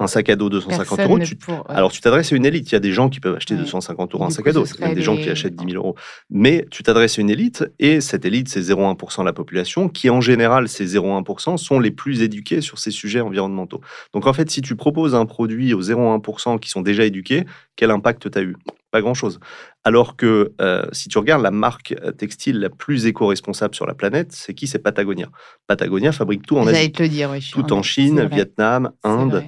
Un 0.00 0.08
sac 0.08 0.28
à 0.28 0.34
dos 0.34 0.50
250 0.50 0.76
Personne 0.98 1.04
euros, 1.06 1.18
ne 1.20 1.24
tu, 1.24 1.36
pour- 1.36 1.54
ouais. 1.54 1.62
alors, 1.68 1.92
tu 1.92 2.00
t'adresses 2.00 2.32
à 2.32 2.36
une 2.36 2.44
élite. 2.44 2.68
Il 2.68 2.72
y 2.72 2.76
a 2.76 2.80
des 2.80 2.90
gens 2.90 3.08
qui 3.08 3.20
peuvent 3.20 3.36
acheter 3.36 3.54
Ouais. 3.54 3.60
250 3.60 4.12
euros 4.14 4.24
un 4.24 4.30
sac 4.30 4.42
coup, 4.42 4.48
à 4.50 4.52
dos. 4.52 4.64
Il 4.64 4.68
y 4.68 4.72
a 4.72 4.74
serait 4.86 4.94
des 4.94 5.02
gens 5.02 5.16
qui 5.16 5.30
achètent 5.30 5.54
10 5.54 5.70
000 5.72 5.76
euros. 5.82 5.94
Mais 6.30 6.66
tu 6.72 6.82
t'adresses 6.82 7.16
à 7.18 7.22
une 7.22 7.30
élite 7.30 7.64
et 7.78 8.00
cette 8.00 8.24
élite, 8.24 8.48
c'est 8.48 8.60
0,1% 8.60 9.20
de 9.20 9.26
la 9.26 9.32
population 9.32 9.88
qui, 9.88 10.10
en 10.10 10.20
général, 10.20 10.68
ces 10.68 10.84
0,1% 10.96 11.56
sont 11.58 11.78
les 11.78 11.92
plus 11.92 12.22
éduqués 12.22 12.60
sur 12.60 12.80
ces 12.80 12.90
sujets 12.90 13.20
environnementaux. 13.20 13.80
Donc, 14.12 14.26
en 14.26 14.32
fait, 14.32 14.50
si 14.50 14.62
tu 14.62 14.74
proposes 14.74 15.14
un 15.14 15.26
produit 15.26 15.72
aux 15.74 15.80
0,1% 15.82 16.58
qui 16.58 16.68
sont 16.70 16.82
déjà 16.82 17.04
éduqués, 17.04 17.44
quel 17.76 17.92
impact 17.92 18.30
tu 18.32 18.36
as 18.38 18.42
eu? 18.42 18.56
Pas 18.94 19.00
grand-chose. 19.00 19.40
Alors 19.82 20.14
que 20.14 20.52
euh, 20.60 20.86
si 20.92 21.08
tu 21.08 21.18
regardes 21.18 21.42
la 21.42 21.50
marque 21.50 21.96
euh, 22.00 22.12
textile 22.12 22.60
la 22.60 22.70
plus 22.70 23.06
éco-responsable 23.06 23.74
sur 23.74 23.86
la 23.86 23.94
planète, 23.94 24.30
c'est 24.30 24.54
qui? 24.54 24.68
C'est 24.68 24.78
Patagonia. 24.78 25.30
Patagonia 25.66 26.12
fabrique 26.12 26.46
tout 26.46 26.56
en 26.58 26.68
Asie. 26.68 26.92
te 26.92 27.02
le 27.02 27.08
dire, 27.08 27.34
suis 27.40 27.50
Tout 27.50 27.72
en 27.72 27.82
Chine, 27.82 28.24
Vietnam, 28.26 28.92
Inde. 29.02 29.46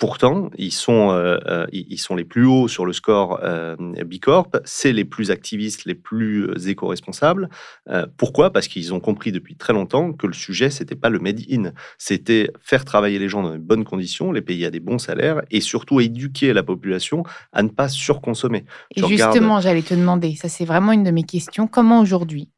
Pourtant, 0.00 0.48
ils 0.56 0.72
sont, 0.72 1.10
euh, 1.10 1.38
euh, 1.46 1.66
ils 1.72 1.98
sont 1.98 2.16
les 2.16 2.24
plus 2.24 2.46
hauts 2.46 2.68
sur 2.68 2.86
le 2.86 2.94
score 2.94 3.38
euh, 3.44 3.76
Bicorp. 4.06 4.48
C'est 4.64 4.94
les 4.94 5.04
plus 5.04 5.30
activistes, 5.30 5.84
les 5.84 5.94
plus 5.94 6.48
éco-responsables. 6.66 7.50
Euh, 7.90 8.06
pourquoi? 8.16 8.50
Parce 8.50 8.66
qu'ils 8.66 8.94
ont 8.94 8.98
compris 9.00 9.30
depuis 9.30 9.56
très 9.56 9.74
longtemps 9.74 10.14
que 10.14 10.26
le 10.26 10.32
sujet, 10.32 10.70
c'était 10.70 10.94
pas 10.94 11.10
le 11.10 11.18
made 11.18 11.40
in. 11.52 11.72
C'était 11.98 12.50
faire 12.62 12.86
travailler 12.86 13.18
les 13.18 13.28
gens 13.28 13.42
dans 13.42 13.52
de 13.52 13.58
bonnes 13.58 13.84
conditions, 13.84 14.32
les 14.32 14.40
payer 14.40 14.64
à 14.64 14.70
des 14.70 14.80
bons 14.80 14.98
salaires 14.98 15.42
et 15.50 15.60
surtout 15.60 16.00
éduquer 16.00 16.54
la 16.54 16.62
population 16.62 17.22
à 17.52 17.62
ne 17.62 17.68
pas 17.68 17.90
surconsommer. 17.90 18.64
Et 18.96 19.00
Tu 19.02 19.04
regardes- 19.04 19.34
justement, 19.34 19.60
j'allais 19.60 19.82
te 19.82 19.92
demander, 19.92 20.34
ça 20.34 20.48
c'est 20.48 20.64
vraiment 20.64 20.92
une 20.92 21.04
de 21.04 21.10
mes 21.10 21.24
questions, 21.24 21.66
comment 21.66 22.00
aujourd'hui, 22.00 22.48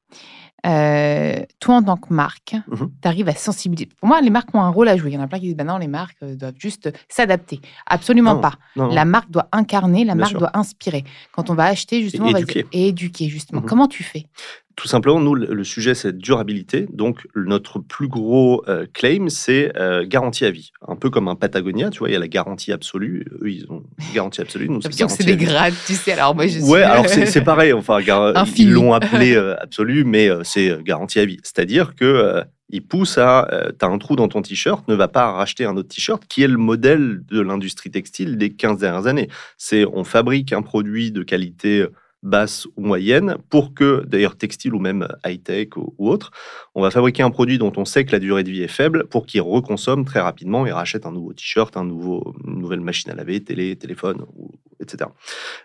euh, 0.66 1.40
toi 1.60 1.76
en 1.76 1.82
tant 1.82 1.96
que 1.96 2.12
marque, 2.14 2.54
Mhm. 2.68 2.90
tu 3.02 3.08
arrives 3.08 3.28
à 3.28 3.34
sensibiliser 3.34 3.88
Pour 3.98 4.08
moi, 4.08 4.20
les 4.20 4.30
marques 4.30 4.54
ont 4.54 4.60
un 4.60 4.68
rôle 4.70 4.88
à 4.88 4.96
jouer. 4.96 5.10
Il 5.10 5.14
y 5.14 5.18
en 5.18 5.22
a 5.22 5.26
plein 5.26 5.38
qui 5.38 5.46
disent, 5.46 5.56
bah 5.56 5.64
non, 5.64 5.78
les 5.78 5.88
marques 5.88 6.16
euh, 6.22 6.36
doivent 6.36 6.54
juste 6.58 6.92
s'adapter. 7.08 7.60
Absolument 7.86 8.34
Non, 8.34 8.40
pas. 8.40 8.54
Non, 8.76 8.86
non. 8.88 8.94
La 8.94 9.04
marque 9.04 9.30
doit 9.30 9.48
incarner, 9.52 10.04
la 10.04 10.14
Bien 10.14 10.20
marque 10.20 10.30
sûr. 10.30 10.38
doit 10.40 10.50
inspirer. 10.56 11.04
Quand 11.32 11.50
on 11.50 11.54
va 11.54 11.64
acheter, 11.64 12.02
justement, 12.02 12.28
on 12.28 12.32
va 12.32 12.42
dire- 12.42 12.64
et 12.72 12.88
éduquer, 12.88 13.28
justement. 13.28 13.60
Mhm. 13.60 13.66
Comment 13.68 13.88
tu 13.88 14.02
fais? 14.04 14.26
Tout 14.76 14.88
simplement, 14.88 15.20
nous, 15.20 15.34
le 15.34 15.64
sujet, 15.64 15.94
c'est 15.94 16.16
durabilité. 16.16 16.86
Donc, 16.92 17.26
notre 17.34 17.78
plus 17.78 18.08
gros 18.08 18.62
euh, 18.68 18.86
claim, 18.92 19.28
c'est 19.28 19.72
euh, 19.76 20.04
garantie 20.06 20.44
à 20.44 20.50
vie. 20.50 20.72
Un 20.86 20.96
peu 20.96 21.10
comme 21.10 21.28
un 21.28 21.34
Patagonia, 21.34 21.90
tu 21.90 21.98
vois, 21.98 22.08
il 22.08 22.12
y 22.12 22.16
a 22.16 22.18
la 22.18 22.28
garantie 22.28 22.72
absolue. 22.72 23.26
Eux, 23.42 23.50
ils 23.50 23.66
ont 23.70 23.82
garantie 24.14 24.40
absolue. 24.40 24.68
Nous, 24.68 24.80
c'est 24.80 24.88
que 24.88 24.94
c'est 24.94 25.00
garantie 25.00 25.24
des 25.24 25.36
grades, 25.36 25.74
tu 25.86 25.94
sais. 25.94 26.12
Alors 26.12 26.34
moi, 26.34 26.46
je 26.46 26.58
suis... 26.58 26.62
Ouais, 26.62 26.82
alors 26.82 27.08
c'est 27.08 27.26
c'est 27.26 27.42
pareil. 27.42 27.72
Enfin, 27.72 27.98
Infini. 28.34 28.68
ils 28.68 28.72
l'ont 28.72 28.92
appelé 28.92 29.34
euh, 29.36 29.56
absolu, 29.60 30.04
mais 30.04 30.28
euh, 30.28 30.42
c'est 30.44 30.70
euh, 30.70 30.80
garantie 30.82 31.18
à 31.18 31.24
vie. 31.24 31.38
C'est-à-dire 31.42 31.94
que 31.94 32.04
euh, 32.04 32.42
ils 32.70 32.84
poussent 32.84 33.18
à, 33.18 33.48
euh, 33.52 33.70
t'as 33.70 33.88
un 33.88 33.98
trou 33.98 34.16
dans 34.16 34.28
ton 34.28 34.42
t-shirt, 34.42 34.86
ne 34.88 34.94
va 34.94 35.08
pas 35.08 35.32
racheter 35.32 35.64
un 35.64 35.76
autre 35.76 35.88
t-shirt, 35.88 36.22
qui 36.26 36.42
est 36.42 36.48
le 36.48 36.56
modèle 36.56 37.20
de 37.26 37.40
l'industrie 37.40 37.90
textile 37.90 38.38
des 38.38 38.50
15 38.50 38.78
dernières 38.78 39.06
années. 39.06 39.28
C'est 39.58 39.84
on 39.84 40.04
fabrique 40.04 40.52
un 40.52 40.62
produit 40.62 41.12
de 41.12 41.22
qualité 41.22 41.86
basse 42.22 42.66
ou 42.76 42.84
moyenne 42.84 43.36
pour 43.50 43.74
que, 43.74 44.04
d'ailleurs 44.06 44.36
textile 44.36 44.74
ou 44.74 44.78
même 44.78 45.08
high-tech 45.24 45.76
ou, 45.76 45.92
autre, 45.98 46.30
on 46.74 46.82
va 46.82 46.90
fabriquer 46.90 47.22
un 47.22 47.30
produit 47.30 47.58
dont 47.58 47.72
on 47.76 47.84
sait 47.84 48.04
que 48.04 48.12
la 48.12 48.18
durée 48.18 48.44
de 48.44 48.50
vie 48.50 48.62
est 48.62 48.68
faible 48.68 49.06
pour 49.08 49.26
qu'il 49.26 49.40
reconsomme 49.40 50.04
très 50.04 50.20
rapidement 50.20 50.66
et 50.66 50.72
rachète 50.72 51.06
un 51.06 51.12
nouveau 51.12 51.32
t-shirt, 51.32 51.76
un 51.76 51.84
nouveau, 51.84 52.34
une 52.46 52.60
nouvelle 52.60 52.80
machine 52.80 53.10
à 53.10 53.14
laver, 53.14 53.42
télé, 53.42 53.76
téléphone, 53.76 54.24
etc. 54.80 55.10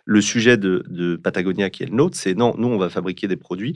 Le 0.05 0.21
sujet 0.21 0.57
de, 0.57 0.83
de 0.89 1.15
Patagonia 1.15 1.69
qui 1.69 1.83
est 1.83 1.87
le 1.87 1.95
nôtre, 1.95 2.17
c'est 2.17 2.33
non, 2.33 2.53
nous 2.57 2.67
on 2.67 2.77
va 2.77 2.89
fabriquer 2.89 3.27
des 3.27 3.37
produits 3.37 3.75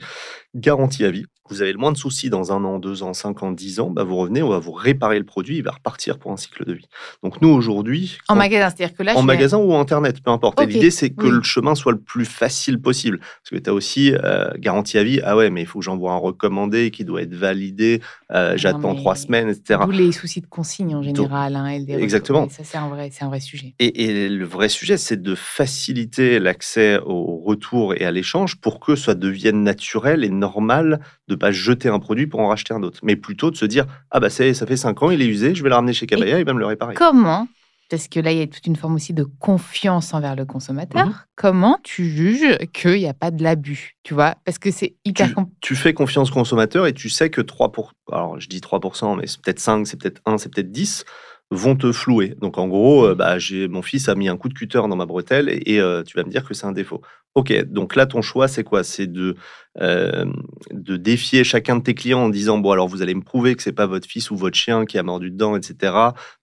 garantis 0.54 1.04
à 1.04 1.10
vie. 1.10 1.24
Vous 1.50 1.60
avez 1.60 1.72
le 1.72 1.78
moins 1.78 1.92
de 1.92 1.98
soucis 1.98 2.30
dans 2.30 2.52
un 2.52 2.64
an, 2.64 2.78
deux 2.78 3.02
ans, 3.02 3.12
cinq 3.12 3.42
ans, 3.42 3.50
dix 3.50 3.78
ans, 3.80 3.90
bah 3.90 4.04
vous 4.04 4.16
revenez, 4.16 4.42
on 4.42 4.48
va 4.48 4.58
vous 4.58 4.72
réparer 4.72 5.18
le 5.18 5.24
produit, 5.24 5.56
il 5.58 5.62
va 5.62 5.72
repartir 5.72 6.18
pour 6.18 6.30
un 6.32 6.36
cycle 6.38 6.64
de 6.64 6.72
vie. 6.72 6.86
Donc 7.22 7.42
nous 7.42 7.48
aujourd'hui, 7.50 8.16
En 8.28 8.34
quand- 8.34 8.38
magasin, 8.38 8.70
c'est-à-dire 8.74 8.96
que 8.96 9.02
là, 9.02 9.16
en 9.16 9.20
vais- 9.20 9.26
magasin 9.26 9.58
ou 9.58 9.72
en 9.74 9.80
internet, 9.80 10.22
peu 10.24 10.30
importe. 10.30 10.58
L'idée, 10.64 10.90
c'est 10.90 11.10
que 11.10 11.24
oui. 11.24 11.30
le 11.32 11.42
chemin 11.42 11.74
soit 11.74 11.92
le 11.92 11.98
plus 12.00 12.24
facile 12.24 12.80
possible. 12.80 13.18
Parce 13.18 13.50
que 13.50 13.56
tu 13.56 13.68
as 13.68 13.74
aussi 13.74 14.14
euh, 14.14 14.50
garantie 14.56 14.96
à 14.96 15.04
vie. 15.04 15.20
Ah 15.24 15.36
ouais, 15.36 15.50
mais 15.50 15.60
il 15.62 15.66
faut 15.66 15.80
que 15.80 15.84
j'envoie 15.84 16.12
un 16.12 16.16
recommandé 16.16 16.90
qui 16.90 17.04
doit 17.04 17.20
être 17.20 17.34
validé. 17.34 18.00
euh, 18.30 18.54
J'attends 18.56 18.94
trois 18.94 19.16
semaines, 19.16 19.48
etc. 19.50 19.80
D'où 19.84 19.90
les 19.90 20.12
soucis 20.12 20.40
de 20.40 20.46
consigne 20.46 20.94
en 20.94 21.02
général. 21.02 21.56
hein. 21.56 21.66
Exactement. 21.88 22.48
Ça, 22.48 22.62
c'est 22.64 22.78
un 22.78 22.88
vrai, 22.88 23.10
un 23.20 23.28
vrai 23.28 23.40
sujet. 23.40 23.74
Et, 23.78 24.04
et 24.04 24.28
le 24.28 24.44
vrai 24.46 24.68
sujet, 24.70 24.96
c'est 24.96 25.20
de 25.20 25.34
faciliter 25.34 26.38
l'accès 26.38 26.98
au 27.04 27.36
retour 27.44 27.94
et 27.94 28.04
à 28.04 28.10
l'échange 28.10 28.56
pour 28.56 28.78
que 28.80 28.94
ça 28.96 29.14
devienne 29.14 29.62
naturel 29.64 30.24
et 30.24 30.30
normal 30.42 31.00
de 31.28 31.34
pas 31.34 31.50
jeter 31.52 31.88
un 31.88 31.98
produit 31.98 32.26
pour 32.26 32.40
en 32.40 32.48
racheter 32.48 32.74
un 32.74 32.82
autre. 32.82 33.00
Mais 33.02 33.16
plutôt 33.16 33.50
de 33.50 33.56
se 33.56 33.64
dire 33.64 33.86
Ah 34.10 34.20
bah 34.20 34.28
ça, 34.28 34.44
fait 34.52 34.76
cinq 34.76 35.02
ans, 35.02 35.10
il 35.10 35.22
est 35.22 35.26
usé, 35.26 35.54
je 35.54 35.62
vais 35.62 35.70
le 35.70 35.74
ramener 35.74 35.94
chez 35.94 36.06
Cabaya, 36.06 36.38
il 36.38 36.44
va 36.44 36.52
me 36.52 36.58
le 36.60 36.66
réparer. 36.66 36.94
Comment, 36.94 37.48
parce 37.88 38.08
que 38.08 38.20
là, 38.20 38.32
il 38.32 38.38
y 38.38 38.42
a 38.42 38.46
toute 38.46 38.66
une 38.66 38.76
forme 38.76 38.94
aussi 38.94 39.12
de 39.12 39.24
confiance 39.24 40.14
envers 40.14 40.34
le 40.36 40.44
consommateur, 40.46 41.06
Mhm. 41.06 41.14
comment 41.36 41.78
tu 41.82 42.04
juges 42.08 42.56
qu'il 42.72 42.94
n'y 42.94 43.06
a 43.08 43.14
pas 43.14 43.30
de 43.30 43.42
l'abus 43.42 43.96
Tu 44.02 44.14
vois? 44.14 44.34
Parce 44.44 44.58
que 44.58 44.70
c'est 44.70 44.96
hyper 45.04 45.28
tu, 45.28 45.34
compliqué. 45.34 45.58
tu 45.60 45.76
fais 45.76 45.92
confiance 45.94 46.30
au 46.30 46.34
consommateur 46.34 46.86
et 46.86 46.92
tu 46.94 47.08
sais 47.10 47.28
que 47.30 47.40
3%, 47.42 47.90
alors 48.10 48.40
je 48.40 48.48
dis 48.48 48.60
3%, 48.60 49.16
mais 49.16 49.26
c'est 49.26 49.40
peut-être 49.42 49.60
5, 49.60 49.86
c'est 49.86 49.98
peut-être 50.00 50.20
1, 50.26 50.38
c'est 50.38 50.48
peut-être 50.52 50.72
10, 50.72 51.04
vont 51.52 51.76
te 51.76 51.92
flouer. 51.92 52.34
Donc 52.40 52.56
en 52.58 52.66
gros, 52.66 53.06
euh, 53.06 53.14
bah, 53.14 53.38
j'ai 53.38 53.68
mon 53.68 53.82
fils 53.82 54.08
a 54.08 54.14
mis 54.14 54.28
un 54.28 54.36
coup 54.36 54.48
de 54.48 54.54
cutter 54.54 54.78
dans 54.88 54.96
ma 54.96 55.06
bretelle 55.06 55.48
et, 55.50 55.80
euh, 55.80 56.02
tu 56.02 56.16
vas 56.16 56.24
me 56.24 56.30
dire 56.30 56.46
que 56.46 56.54
c'est 56.54 56.66
un 56.66 56.72
défaut. 56.72 57.02
Ok, 57.34 57.52
donc 57.64 57.94
là 57.96 58.06
ton 58.06 58.20
choix 58.22 58.48
c'est 58.48 58.64
quoi? 58.64 58.84
C'est 58.84 59.06
de 59.06 59.36
euh, 59.80 60.24
de 60.70 60.96
défier 60.96 61.44
chacun 61.44 61.76
de 61.76 61.82
tes 61.82 61.94
clients 61.94 62.24
en 62.24 62.28
disant 62.28 62.58
bon 62.58 62.72
alors 62.72 62.88
vous 62.88 63.02
allez 63.02 63.14
me 63.14 63.22
prouver 63.22 63.54
que 63.54 63.62
c'est 63.62 63.72
pas 63.72 63.86
votre 63.86 64.06
fils 64.06 64.30
ou 64.30 64.36
votre 64.36 64.56
chien 64.56 64.84
qui 64.86 64.98
a 64.98 65.02
mordu 65.02 65.30
dedans, 65.30 65.56
etc. 65.56 65.94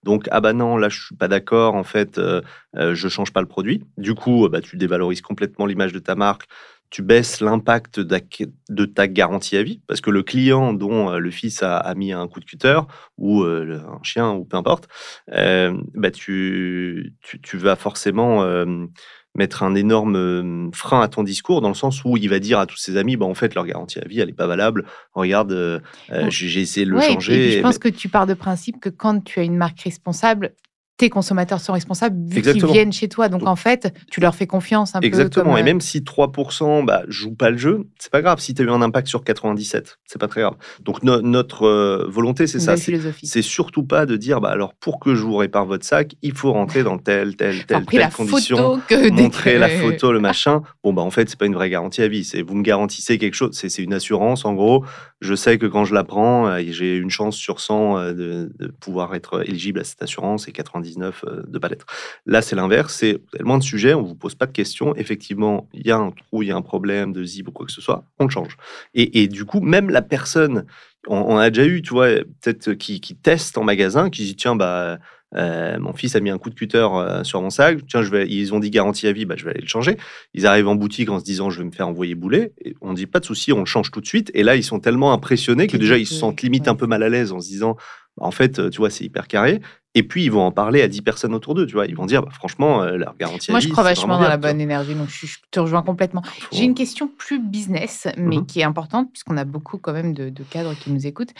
Donc 0.04 0.26
ah 0.30 0.40
bah 0.40 0.52
non 0.52 0.76
là 0.76 0.88
je 0.88 1.00
suis 1.00 1.16
pas 1.16 1.28
d'accord 1.28 1.74
en 1.74 1.84
fait 1.84 2.20
je 2.74 3.08
change 3.08 3.32
pas 3.32 3.40
le 3.40 3.46
produit. 3.46 3.84
Du 3.98 4.14
coup 4.14 4.48
bah, 4.48 4.60
tu 4.60 4.76
dévalorises 4.76 5.22
complètement 5.22 5.66
l'image 5.66 5.92
de 5.92 6.00
ta 6.00 6.14
marque 6.16 6.46
tu 6.90 7.02
baisses 7.02 7.40
l'impact 7.40 8.00
de 8.00 8.84
ta 8.84 9.06
garantie 9.06 9.56
à 9.56 9.62
vie, 9.62 9.80
parce 9.86 10.00
que 10.00 10.10
le 10.10 10.22
client 10.22 10.72
dont 10.72 11.10
euh, 11.10 11.18
le 11.18 11.30
fils 11.30 11.62
a, 11.62 11.94
mis 11.94 12.12
un 12.12 12.26
coup 12.26 12.40
de 12.40 12.44
cutter, 12.44 12.80
ou 13.16 13.42
euh, 13.42 13.80
un 13.88 14.02
chien, 14.02 14.32
ou 14.32 14.44
peu 14.44 14.56
importe, 14.56 14.88
euh, 15.32 15.72
bah 15.94 16.10
tu, 16.10 17.14
tu, 17.22 17.56
vas 17.56 17.76
forcément 17.76 18.44
mettre 19.36 19.62
un 19.62 19.76
énorme 19.76 20.70
frein 20.74 21.00
à 21.00 21.08
ton 21.08 21.22
discours, 21.22 21.60
dans 21.60 21.68
le 21.68 21.74
sens 21.74 22.04
où 22.04 22.16
il 22.16 22.28
va 22.28 22.40
dire 22.40 22.58
à 22.58 22.66
tous 22.66 22.76
ses 22.76 22.96
amis, 22.96 23.16
bah, 23.16 23.26
en 23.26 23.34
fait, 23.34 23.54
leur 23.54 23.66
garantie 23.66 24.00
à 24.00 24.08
vie, 24.08 24.18
elle 24.18 24.26
n'est 24.26 24.32
pas 24.32 24.48
valable. 24.48 24.84
Regarde, 25.12 25.80
j'ai 26.28 26.60
essayé 26.60 26.84
de 26.84 26.90
le 26.90 27.00
changer. 27.00 27.52
je 27.52 27.60
pense 27.60 27.78
que 27.78 27.88
tu 27.88 28.08
pars 28.08 28.26
de 28.26 28.34
principe 28.34 28.80
que 28.80 28.88
quand 28.88 29.22
tu 29.22 29.38
as 29.38 29.44
une 29.44 29.56
marque 29.56 29.80
responsable, 29.80 30.54
tes 31.00 31.08
consommateurs 31.08 31.60
sont 31.60 31.72
responsables 31.72 32.14
vu 32.28 32.42
qu'ils 32.42 32.66
viennent 32.66 32.92
chez 32.92 33.08
toi. 33.08 33.30
Donc, 33.30 33.46
en 33.46 33.56
fait, 33.56 33.90
tu 34.10 34.20
leur 34.20 34.34
fais 34.34 34.46
confiance 34.46 34.94
un 34.94 35.00
Exactement. 35.00 35.44
peu. 35.44 35.50
Exactement. 35.50 35.56
Et 35.56 35.62
même 35.62 35.80
si 35.80 36.00
3% 36.00 36.84
bah, 36.84 37.04
jouent 37.08 37.34
pas 37.34 37.48
le 37.48 37.56
jeu, 37.56 37.86
c'est 37.98 38.12
pas 38.12 38.20
grave. 38.20 38.38
Si 38.38 38.52
tu 38.52 38.60
as 38.60 38.66
eu 38.66 38.70
un 38.70 38.82
impact 38.82 39.08
sur 39.08 39.24
97, 39.24 39.98
c'est 40.04 40.20
pas 40.20 40.28
très 40.28 40.42
grave. 40.42 40.56
Donc 40.82 41.02
notre 41.02 41.66
euh, 41.66 42.06
volonté, 42.06 42.46
c'est 42.46 42.60
ça. 42.60 42.74
C'est 42.76 43.40
surtout 43.42 43.82
pas 43.82 44.04
de 44.04 44.16
dire, 44.16 44.42
bah 44.42 44.50
alors 44.50 44.74
pour 44.74 45.00
que 45.00 45.14
je 45.14 45.22
vous 45.22 45.36
répare 45.36 45.64
votre 45.64 45.86
sac, 45.86 46.16
il 46.20 46.34
faut 46.34 46.52
rentrer 46.52 46.82
dans 46.82 46.98
telle, 46.98 47.34
telle, 47.34 47.64
telle, 47.64 47.86
telle 47.86 48.10
condition, 48.10 48.78
montrer 49.12 49.58
la 49.58 49.70
photo, 49.70 50.12
le 50.12 50.20
machin. 50.20 50.60
Bon 50.84 50.92
bah 50.92 51.00
en 51.00 51.10
fait, 51.10 51.30
c'est 51.30 51.38
pas 51.38 51.46
une 51.46 51.54
vraie 51.54 51.70
garantie 51.70 52.02
à 52.02 52.08
vie. 52.08 52.24
C'est 52.24 52.42
vous 52.42 52.54
me 52.54 52.62
garantissez 52.62 53.16
quelque 53.16 53.34
chose. 53.34 53.52
C'est 53.52 53.82
une 53.82 53.94
assurance. 53.94 54.44
En 54.44 54.52
gros, 54.52 54.84
je 55.20 55.34
sais 55.34 55.58
que 55.58 55.66
quand 55.66 55.84
je 55.84 55.94
la 55.94 56.02
prends, 56.02 56.48
euh, 56.48 56.62
j'ai 56.68 56.96
une 56.96 57.10
chance 57.10 57.36
sur 57.36 57.60
100 57.60 57.98
euh, 57.98 58.12
de, 58.12 58.68
pouvoir 58.80 59.14
être 59.14 59.46
éligible 59.46 59.80
à 59.80 59.84
cette 59.84 60.02
assurance 60.02 60.48
et 60.48 60.52
90 60.52 60.98
euh, 60.98 61.42
de 61.46 61.58
pas 61.58 61.68
l'être. 61.68 61.86
Là, 62.24 62.40
c'est 62.40 62.56
l'inverse, 62.56 62.94
c'est 62.94 63.20
tellement 63.30 63.58
de 63.58 63.62
sujets, 63.62 63.92
on 63.92 64.02
vous 64.02 64.14
pose 64.14 64.34
pas 64.34 64.46
de 64.46 64.52
questions. 64.52 64.94
Effectivement, 64.96 65.68
il 65.74 65.86
y 65.86 65.90
a 65.90 65.96
un 65.96 66.10
trou, 66.10 66.42
il 66.42 66.48
y 66.48 66.52
a 66.52 66.56
un 66.56 66.62
problème 66.62 67.12
de 67.12 67.22
zip 67.22 67.48
ou 67.48 67.52
quoi 67.52 67.66
que 67.66 67.72
ce 67.72 67.82
soit, 67.82 68.04
on 68.18 68.24
le 68.24 68.30
change. 68.30 68.56
Et, 68.94 69.28
du 69.28 69.44
coup, 69.44 69.60
même 69.60 69.90
la 69.90 70.02
personne, 70.02 70.64
on, 71.06 71.36
a 71.36 71.50
déjà 71.50 71.66
eu, 71.66 71.82
tu 71.82 71.90
vois, 71.90 72.08
peut-être 72.08 72.72
qui, 72.72 73.00
qui 73.00 73.14
teste 73.14 73.58
en 73.58 73.64
magasin, 73.64 74.10
qui 74.10 74.24
dit 74.24 74.36
tiens, 74.36 74.56
bah. 74.56 74.98
Euh, 75.36 75.78
mon 75.78 75.92
fils 75.92 76.16
a 76.16 76.20
mis 76.20 76.30
un 76.30 76.38
coup 76.38 76.50
de 76.50 76.54
cutter 76.54 76.86
euh, 76.92 77.24
sur 77.24 77.40
mon 77.40 77.50
sac. 77.50 77.78
Tiens, 77.86 78.02
je 78.02 78.10
vais, 78.10 78.26
ils 78.28 78.52
ont 78.54 78.58
dit 78.58 78.70
garantie 78.70 79.06
à 79.06 79.12
vie, 79.12 79.24
bah, 79.24 79.34
je 79.36 79.44
vais 79.44 79.50
aller 79.50 79.60
le 79.60 79.68
changer. 79.68 79.96
Ils 80.34 80.46
arrivent 80.46 80.68
en 80.68 80.74
boutique 80.74 81.08
en 81.10 81.18
se 81.18 81.24
disant, 81.24 81.50
je 81.50 81.58
vais 81.58 81.64
me 81.64 81.70
faire 81.70 81.88
envoyer 81.88 82.14
bouler. 82.14 82.52
Et 82.64 82.74
on 82.80 82.92
dit 82.92 83.06
pas 83.06 83.20
de 83.20 83.24
souci, 83.24 83.52
on 83.52 83.60
le 83.60 83.66
change 83.66 83.90
tout 83.90 84.00
de 84.00 84.06
suite. 84.06 84.30
Et 84.34 84.42
là, 84.42 84.56
ils 84.56 84.64
sont 84.64 84.80
tellement 84.80 85.12
impressionnés 85.12 85.66
que 85.66 85.76
déjà, 85.76 85.98
ils 85.98 86.06
se 86.06 86.14
sentent 86.14 86.42
limite 86.42 86.68
un 86.68 86.74
peu 86.74 86.86
mal 86.86 87.02
à 87.02 87.08
l'aise 87.08 87.32
en 87.32 87.40
se 87.40 87.48
disant, 87.48 87.76
en 88.20 88.30
fait, 88.30 88.70
tu 88.70 88.78
vois, 88.78 88.90
c'est 88.90 89.04
hyper 89.04 89.26
carré. 89.26 89.60
Et 89.96 90.04
puis, 90.04 90.24
ils 90.24 90.30
vont 90.30 90.42
en 90.42 90.52
parler 90.52 90.82
à 90.82 90.88
10 90.88 91.02
personnes 91.02 91.34
autour 91.34 91.56
d'eux, 91.56 91.66
tu 91.66 91.74
vois. 91.74 91.86
Ils 91.86 91.96
vont 91.96 92.06
dire, 92.06 92.22
bah, 92.22 92.30
franchement, 92.32 92.82
euh, 92.82 92.96
leur 92.96 93.16
garantie 93.16 93.50
Moi, 93.50 93.58
je 93.58 93.68
crois 93.68 93.82
vachement 93.82 94.20
dans 94.20 94.28
la 94.28 94.36
bonne 94.36 94.60
énergie, 94.60 94.94
donc 94.94 95.08
je, 95.08 95.26
te 95.50 95.58
rejoins 95.58 95.82
complètement. 95.82 96.22
J'ai 96.52 96.62
une 96.62 96.76
question 96.76 97.08
plus 97.08 97.40
business, 97.40 98.06
mais 98.16 98.36
mmh 98.36 98.46
qui 98.46 98.60
est 98.60 98.64
importante, 98.64 99.10
puisqu'on 99.12 99.36
a 99.36 99.44
beaucoup 99.44 99.78
quand 99.78 99.92
même 99.92 100.12
de, 100.12 100.32
cadres 100.48 100.74
qui 100.74 100.90
nous 100.92 101.06
écoutent. 101.06 101.34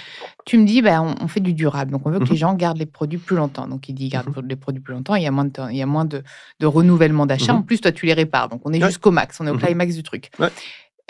Tu 0.47 0.59
me 0.59 0.67
dis, 0.67 0.83
bah, 0.83 1.01
on, 1.01 1.29
fait 1.29 1.41
du 1.41 1.55
durable, 1.55 1.93
donc 1.93 2.07
on 2.07 2.11
veut 2.11 2.19
que 2.19 2.29
les 2.29 2.37
gens 2.37 2.55
gardent 2.55 2.79
les 2.79 2.87
produits 2.87 3.19
plus 3.19 3.37
longtemps. 3.37 3.69
Donc, 3.69 3.89
il 3.89 3.95
dit, 3.95 4.09
gardent 4.09 4.29
mmh 4.29 4.49
les 4.49 4.57
produits 4.57 4.83
plus 4.83 4.95
longtemps, 4.95 5.15
il 5.15 5.23
y 5.23 5.27
a 5.27 5.31
moins 5.31 5.45
de, 5.45 5.53
il 5.71 5.77
y 5.77 5.83
a 5.83 5.87
moins 5.87 6.05
de, 6.05 6.25
de 6.59 6.67
renouvellement 6.67 7.27
d'achat. 7.27 7.55
En 7.55 7.63
plus, 7.63 7.81
toi, 7.81 7.93
tu 7.93 8.07
les 8.07 8.15
répares, 8.15 8.49
donc 8.49 8.63
on 8.65 8.73
est 8.73 8.81
jusqu'au 8.81 9.13
max, 9.13 9.41
on 9.41 9.47
est 9.47 9.51
au 9.51 9.59
climax 9.59 9.95
du 9.95 10.03
truc. 10.03 10.31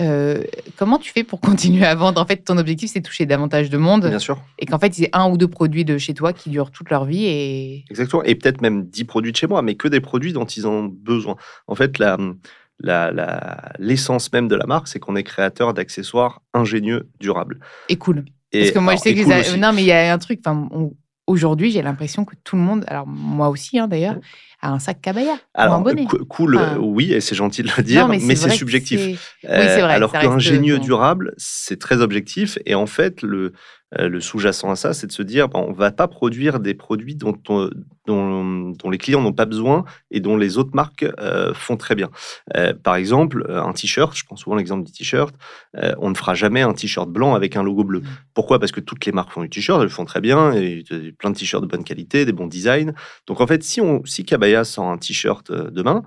Euh, 0.00 0.42
comment 0.76 0.98
tu 0.98 1.12
fais 1.12 1.24
pour 1.24 1.40
continuer 1.40 1.84
à 1.84 1.94
vendre? 1.94 2.20
En 2.20 2.26
fait, 2.26 2.38
ton 2.38 2.58
objectif, 2.58 2.90
c'est 2.92 3.00
toucher 3.00 3.26
davantage 3.26 3.70
de 3.70 3.78
monde. 3.78 4.06
Bien 4.06 4.18
sûr. 4.18 4.40
Et 4.58 4.66
qu'en 4.66 4.78
fait, 4.78 4.98
ait 5.00 5.10
un 5.12 5.30
ou 5.30 5.36
deux 5.36 5.48
produits 5.48 5.84
de 5.84 5.98
chez 5.98 6.14
toi 6.14 6.32
qui 6.32 6.50
durent 6.50 6.70
toute 6.70 6.90
leur 6.90 7.04
vie. 7.04 7.26
Et... 7.26 7.84
Exactement. 7.90 8.22
Et 8.24 8.34
peut-être 8.34 8.60
même 8.60 8.84
dix 8.86 9.04
produits 9.04 9.32
de 9.32 9.36
chez 9.36 9.46
moi, 9.46 9.62
mais 9.62 9.74
que 9.74 9.88
des 9.88 10.00
produits 10.00 10.32
dont 10.32 10.46
ils 10.46 10.66
ont 10.66 10.84
besoin. 10.84 11.36
En 11.66 11.74
fait, 11.74 11.98
la, 11.98 12.16
l'essence 13.78 14.32
même 14.32 14.48
de 14.48 14.56
la 14.56 14.66
marque, 14.66 14.88
c'est 14.88 14.98
qu'on 14.98 15.16
est 15.16 15.24
créateur 15.24 15.74
d'accessoires 15.74 16.42
ingénieux, 16.54 17.08
durables. 17.20 17.60
Et 17.88 17.96
cool. 17.96 18.24
Parce 18.52 18.72
que 18.72 18.78
moi, 18.78 18.96
je 18.96 19.00
sais 19.00 19.14
que 19.14 19.56
non, 19.56 19.72
mais 19.72 19.82
il 19.82 19.86
y 19.86 19.92
a 19.92 20.12
un 20.12 20.18
truc. 20.18 20.40
Enfin, 20.44 20.68
aujourd'hui, 21.26 21.70
j'ai 21.70 21.82
l'impression 21.82 22.24
que 22.24 22.34
tout 22.42 22.56
le 22.56 22.62
monde, 22.62 22.84
alors 22.88 23.06
moi 23.06 23.48
aussi 23.48 23.78
hein, 23.78 23.88
d'ailleurs, 23.88 24.16
un 24.62 24.78
sac 24.78 25.00
cabaya 25.00 25.38
alors, 25.54 25.74
un 25.74 25.80
bonnet. 25.80 26.06
Cool, 26.28 26.60
oui, 26.78 27.12
et 27.12 27.20
c'est 27.20 27.34
gentil 27.34 27.62
de 27.62 27.70
le 27.76 27.82
dire, 27.82 28.08
mais, 28.08 28.18
c'est 28.36 28.50
subjectif. 28.50 29.00
Oui, 29.00 29.18
c'est 29.42 29.80
vrai, 29.80 29.94
alors 29.94 30.12
qu'ingénieux 30.12 30.78
durable, 30.78 31.34
c'est 31.36 31.78
très 31.78 32.00
objectif. 32.00 32.58
Et 32.66 32.74
en 32.74 32.86
fait, 32.86 33.22
le, 33.22 33.52
euh, 33.98 34.08
le 34.08 34.20
sous-jacent 34.20 34.70
à 34.70 34.76
ça, 34.76 34.94
c'est 34.94 35.08
de 35.08 35.12
se 35.12 35.22
dire, 35.22 35.48
on 35.54 35.70
ne 35.70 35.74
va 35.74 35.90
pas 35.90 36.06
produire 36.06 36.60
des 36.60 36.74
produits 36.74 37.16
dont, 37.16 37.34
dont, 38.06 38.90
les 38.90 38.98
clients 38.98 39.20
n'ont 39.20 39.32
pas 39.32 39.46
besoin 39.46 39.84
et 40.10 40.20
dont 40.20 40.36
les 40.36 40.58
autres 40.58 40.74
marques 40.74 41.04
euh, 41.18 41.52
font 41.54 41.76
très 41.76 41.96
bien. 41.96 42.08
Euh, 42.56 42.72
par 42.72 42.94
exemple, 42.94 43.46
un 43.48 43.72
t-shirt, 43.72 44.16
je 44.16 44.24
prends 44.24 44.36
souvent 44.36 44.56
l'exemple 44.56 44.84
du 44.84 44.92
t-shirt, 44.92 45.34
on 45.98 46.10
ne 46.10 46.14
fera 46.14 46.34
jamais 46.34 46.62
un 46.62 46.72
t-shirt 46.72 47.08
blanc 47.08 47.34
avec 47.34 47.56
un 47.56 47.62
logo 47.62 47.84
bleu. 47.84 48.00
Mmh. 48.00 48.08
Pourquoi? 48.34 48.58
Parce 48.58 48.72
que 48.72 48.80
toutes 48.80 49.06
les 49.06 49.12
marques 49.12 49.32
font 49.32 49.42
du 49.42 49.50
t-shirt, 49.50 49.78
elles 49.78 49.84
le 49.84 49.90
font 49.90 50.04
très 50.04 50.20
bien, 50.20 50.52
et 50.52 50.84
plein 51.18 51.30
de 51.30 51.36
t-shirts 51.36 51.62
de 51.62 51.68
bonne 51.68 51.84
qualité, 51.84 52.24
des 52.24 52.32
bons 52.32 52.46
designs. 52.46 52.92
Donc 53.26 53.40
en 53.40 53.46
fait, 53.46 53.62
si, 53.62 53.80
on, 53.80 54.04
si 54.04 54.24
Kabaya 54.50 54.64
sort 54.64 54.88
un 54.88 54.98
t-shirt 54.98 55.50
demain, 55.50 56.02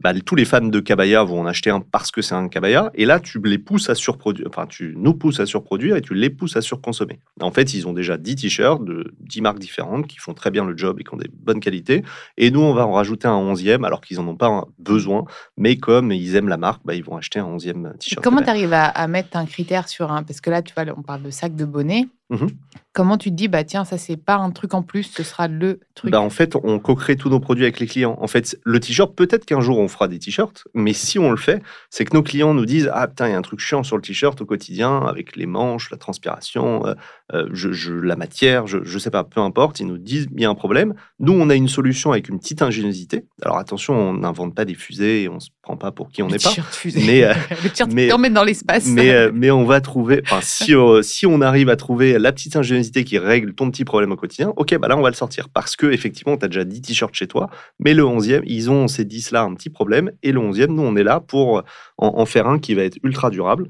bah, 0.00 0.12
tous 0.24 0.36
les 0.36 0.44
fans 0.44 0.60
de 0.60 0.78
Cabaya 0.78 1.24
vont 1.24 1.40
en 1.40 1.46
acheter 1.46 1.70
un 1.70 1.80
parce 1.80 2.12
que 2.12 2.22
c'est 2.22 2.34
un 2.34 2.48
Cabaya. 2.48 2.92
Et 2.94 3.04
là, 3.04 3.18
tu 3.18 3.40
les 3.42 3.58
pousses 3.58 3.90
à 3.90 3.96
surproduire, 3.96 4.46
enfin, 4.48 4.66
tu 4.66 4.94
nous 4.96 5.12
pousses 5.12 5.40
à 5.40 5.46
surproduire 5.46 5.96
et 5.96 6.02
tu 6.02 6.14
les 6.14 6.30
pousses 6.30 6.56
à 6.56 6.60
surconsommer. 6.60 7.18
En 7.40 7.50
fait, 7.50 7.74
ils 7.74 7.88
ont 7.88 7.92
déjà 7.92 8.16
10 8.16 8.36
t-shirts 8.36 8.84
de 8.84 9.12
10 9.18 9.40
marques 9.40 9.58
différentes 9.58 10.06
qui 10.06 10.18
font 10.18 10.34
très 10.34 10.52
bien 10.52 10.64
le 10.64 10.76
job 10.76 11.00
et 11.00 11.04
qui 11.04 11.12
ont 11.12 11.16
des 11.16 11.30
bonnes 11.32 11.58
qualités. 11.58 12.04
Et 12.36 12.52
nous, 12.52 12.60
on 12.60 12.74
va 12.74 12.86
en 12.86 12.92
rajouter 12.92 13.26
un 13.26 13.40
11e 13.52 13.84
alors 13.84 14.00
qu'ils 14.00 14.18
n'en 14.18 14.28
ont 14.28 14.36
pas 14.36 14.66
besoin. 14.78 15.24
Mais 15.56 15.76
comme 15.76 16.12
ils 16.12 16.36
aiment 16.36 16.48
la 16.48 16.58
marque, 16.58 16.82
bah, 16.84 16.94
ils 16.94 17.04
vont 17.04 17.16
acheter 17.16 17.40
un 17.40 17.56
11e 17.56 17.98
t-shirt. 17.98 18.22
Comment 18.22 18.42
tu 18.42 18.50
arrives 18.50 18.72
à, 18.72 19.08
mettre 19.08 19.36
un 19.36 19.46
critère 19.46 19.88
sur 19.88 20.12
un? 20.12 20.22
Parce 20.22 20.40
que 20.40 20.50
là, 20.50 20.62
tu 20.62 20.74
vois, 20.74 20.84
on 20.96 21.02
parle 21.02 21.24
de 21.24 21.30
sac 21.30 21.56
de 21.56 21.64
bonnet. 21.64 22.06
Mmh 22.30 22.46
Comment 22.92 23.16
tu 23.16 23.30
te 23.30 23.36
dis, 23.36 23.46
bah 23.46 23.62
tiens, 23.62 23.84
ça 23.84 23.96
c'est 23.96 24.16
pas 24.16 24.34
un 24.34 24.50
truc 24.50 24.74
en 24.74 24.82
plus, 24.82 25.04
ce 25.04 25.22
sera 25.22 25.46
le 25.46 25.78
truc? 25.94 26.10
Bah, 26.10 26.20
En 26.20 26.30
fait, 26.30 26.56
on 26.56 26.80
co-crée 26.80 27.14
tous 27.14 27.30
nos 27.30 27.38
produits 27.38 27.64
avec 27.64 27.78
les 27.78 27.86
clients. 27.86 28.16
En 28.20 28.26
fait, 28.26 28.58
le 28.64 28.80
t-shirt, 28.80 29.14
peut-être 29.14 29.44
qu'un 29.44 29.60
jour 29.60 29.78
on 29.78 29.86
fera 29.86 30.08
des 30.08 30.18
t-shirts, 30.18 30.66
mais 30.74 30.92
si 30.92 31.18
on 31.20 31.30
le 31.30 31.36
fait, 31.36 31.62
c'est 31.90 32.04
que 32.04 32.16
nos 32.16 32.24
clients 32.24 32.54
nous 32.54 32.66
disent, 32.66 32.90
ah 32.92 33.06
putain, 33.06 33.28
il 33.28 33.30
y 33.30 33.34
a 33.34 33.38
un 33.38 33.42
truc 33.42 33.60
chiant 33.60 33.84
sur 33.84 33.94
le 33.94 34.02
t-shirt 34.02 34.40
au 34.40 34.46
quotidien, 34.46 34.98
avec 35.06 35.36
les 35.36 35.46
manches, 35.46 35.92
la 35.92 35.96
transpiration, 35.96 36.86
euh, 36.86 36.94
euh, 37.34 37.46
je, 37.52 37.92
la 37.92 38.16
matière, 38.16 38.66
je, 38.66 38.78
je 38.82 38.98
sais 38.98 39.10
pas, 39.10 39.24
peu 39.24 39.40
importe, 39.40 39.80
ils 39.80 39.86
nous 39.86 39.98
disent, 39.98 40.28
il 40.34 40.40
y 40.40 40.44
a 40.44 40.50
un 40.50 40.54
problème. 40.54 40.94
Nous, 41.20 41.32
on 41.32 41.50
a 41.50 41.54
une 41.54 41.68
solution 41.68 42.12
avec 42.12 42.28
une 42.28 42.38
petite 42.38 42.62
ingéniosité. 42.62 43.26
Alors 43.42 43.58
attention, 43.58 43.94
on 43.94 44.14
n'invente 44.14 44.54
pas 44.54 44.64
des 44.64 44.74
fusées 44.74 45.24
et 45.24 45.28
on 45.28 45.38
se 45.38 45.50
prend 45.62 45.76
pas 45.76 45.92
pour 45.92 46.10
qui 46.10 46.22
on 46.22 46.28
n'est 46.28 46.38
pas. 46.38 46.52
Mais, 46.96 47.24
euh, 47.24 47.34
le 47.50 48.16
mais, 48.18 48.30
dans 48.30 48.44
l'espace. 48.44 48.86
Mais, 48.86 49.30
mais 49.32 49.50
on 49.50 49.64
va 49.64 49.80
trouver, 49.80 50.22
si, 50.40 50.72
si 51.02 51.26
on 51.26 51.40
arrive 51.40 51.68
à 51.68 51.76
trouver 51.76 52.18
la 52.18 52.32
petite 52.32 52.56
ingéniosité 52.56 53.04
qui 53.04 53.18
règle 53.18 53.54
ton 53.54 53.70
petit 53.70 53.84
problème 53.84 54.12
au 54.12 54.16
quotidien, 54.16 54.52
ok, 54.56 54.78
bah 54.78 54.88
là, 54.88 54.96
on 54.96 55.02
va 55.02 55.10
le 55.10 55.14
sortir. 55.14 55.48
Parce 55.48 55.76
que, 55.76 55.86
effectivement, 55.86 56.36
tu 56.36 56.44
as 56.44 56.48
déjà 56.48 56.64
10 56.64 56.80
t-shirts 56.80 57.14
chez 57.14 57.26
toi, 57.26 57.50
mais 57.78 57.94
le 57.94 58.04
11e, 58.04 58.42
ils 58.46 58.70
ont 58.70 58.88
ces 58.88 59.04
10-là 59.04 59.42
un 59.42 59.54
petit 59.54 59.70
problème. 59.70 60.12
Et 60.22 60.32
le 60.32 60.40
11e, 60.40 60.66
nous, 60.66 60.82
on 60.82 60.96
est 60.96 61.04
là 61.04 61.20
pour 61.20 61.62
en, 61.98 62.26
faire 62.26 62.46
un 62.46 62.58
qui 62.58 62.74
va 62.74 62.84
être 62.84 62.98
ultra 63.02 63.30
durable 63.30 63.68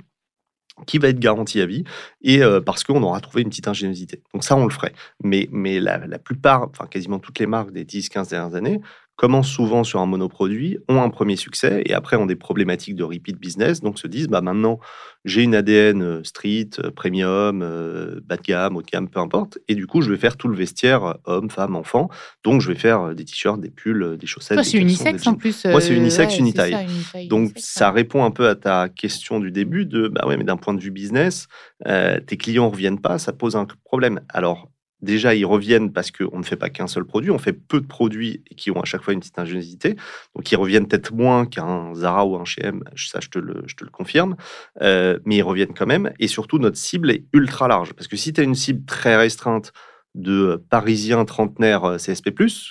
qui 0.86 0.98
va 0.98 1.08
être 1.08 1.18
garanti 1.18 1.60
à 1.60 1.66
vie, 1.66 1.84
et 2.22 2.42
euh, 2.42 2.60
parce 2.60 2.84
qu'on 2.84 3.02
aura 3.02 3.20
trouvé 3.20 3.42
une 3.42 3.48
petite 3.48 3.68
ingéniosité. 3.68 4.22
Donc 4.32 4.44
ça, 4.44 4.56
on 4.56 4.64
le 4.64 4.70
ferait. 4.70 4.92
Mais, 5.22 5.48
mais 5.52 5.80
la, 5.80 5.98
plupart, 6.18 6.68
enfin 6.70 6.86
quasiment 6.86 7.18
toutes 7.18 7.38
les 7.38 7.46
marques 7.46 7.72
des 7.72 7.84
10-15 7.84 8.30
dernières 8.30 8.54
années, 8.54 8.80
commencent 9.18 9.50
souvent 9.50 9.82
sur 9.82 9.98
un 9.98 10.06
monoproduit, 10.06 10.78
ont 10.88 11.02
un 11.02 11.10
premier 11.10 11.34
succès 11.34 11.82
et 11.84 11.92
après 11.92 12.16
ont 12.16 12.24
des 12.24 12.36
problématiques 12.36 12.94
de 12.94 13.02
repeat 13.02 13.36
business, 13.36 13.80
donc 13.80 13.98
se 13.98 14.06
disent 14.06 14.28
bah 14.28 14.40
maintenant 14.40 14.78
j'ai 15.24 15.42
une 15.42 15.56
ADN 15.56 16.02
euh, 16.02 16.22
street, 16.22 16.70
euh, 16.78 16.92
premium, 16.92 17.60
euh, 17.60 18.20
bas 18.24 18.36
de 18.36 18.42
gamme, 18.42 18.76
haut 18.76 18.80
de 18.80 18.86
gamme, 18.86 19.08
peu 19.08 19.18
importe, 19.18 19.58
et 19.66 19.74
du 19.74 19.88
coup 19.88 20.02
je 20.02 20.10
vais 20.12 20.16
faire 20.16 20.36
tout 20.36 20.46
le 20.46 20.56
vestiaire 20.56 21.18
homme, 21.24 21.50
femme, 21.50 21.74
enfant, 21.74 22.08
donc 22.44 22.60
je 22.60 22.68
vais 22.68 22.78
faire 22.78 23.12
des 23.12 23.24
t-shirts, 23.24 23.60
des 23.60 23.70
pulls, 23.70 24.16
des 24.16 24.26
chaussettes. 24.28 24.56
Toi 24.56 24.62
c'est 24.62 24.78
unisexe 24.78 25.26
en 25.26 25.34
plus. 25.34 25.64
Moi 25.64 25.80
c'est 25.80 25.96
unisexe, 25.96 26.38
unitaille. 26.38 26.86
donc 27.28 27.50
ça 27.56 27.90
répond 27.90 28.24
un 28.24 28.30
peu 28.30 28.48
à 28.48 28.54
ta 28.54 28.88
question 28.88 29.40
du 29.40 29.50
début 29.50 29.84
de 29.84 30.06
bah 30.06 30.28
ouais 30.28 30.36
mais 30.36 30.44
d'un 30.44 30.56
point 30.56 30.74
de 30.74 30.80
vue 30.80 30.92
business, 30.92 31.48
tes 31.84 32.36
clients 32.36 32.70
reviennent 32.70 33.00
pas, 33.00 33.18
ça 33.18 33.32
pose 33.32 33.56
un 33.56 33.66
problème. 33.84 34.20
Alors 34.28 34.70
Déjà, 35.00 35.34
ils 35.34 35.44
reviennent 35.44 35.92
parce 35.92 36.10
qu'on 36.10 36.38
ne 36.38 36.42
fait 36.42 36.56
pas 36.56 36.70
qu'un 36.70 36.88
seul 36.88 37.04
produit, 37.04 37.30
on 37.30 37.38
fait 37.38 37.52
peu 37.52 37.80
de 37.80 37.86
produits 37.86 38.42
qui 38.56 38.70
ont 38.70 38.80
à 38.80 38.84
chaque 38.84 39.02
fois 39.02 39.14
une 39.14 39.20
petite 39.20 39.38
ingéniosité. 39.38 39.96
Donc, 40.34 40.50
ils 40.50 40.56
reviennent 40.56 40.88
peut-être 40.88 41.12
moins 41.12 41.46
qu'un 41.46 41.94
Zara 41.94 42.26
ou 42.26 42.36
un 42.36 42.42
H&M, 42.42 42.82
ça 42.96 43.20
je 43.20 43.28
te 43.28 43.38
le, 43.38 43.62
je 43.66 43.76
te 43.76 43.84
le 43.84 43.90
confirme, 43.90 44.36
euh, 44.82 45.18
mais 45.24 45.36
ils 45.36 45.42
reviennent 45.42 45.74
quand 45.74 45.86
même. 45.86 46.12
Et 46.18 46.26
surtout, 46.26 46.58
notre 46.58 46.76
cible 46.76 47.10
est 47.10 47.24
ultra 47.32 47.68
large. 47.68 47.92
Parce 47.92 48.08
que 48.08 48.16
si 48.16 48.32
tu 48.32 48.40
as 48.40 48.44
une 48.44 48.56
cible 48.56 48.84
très 48.86 49.16
restreinte 49.16 49.72
de 50.18 50.62
Parisiens 50.68 51.24
trentenaires 51.24 51.84
euh, 51.84 51.96
CSP+, 51.96 52.30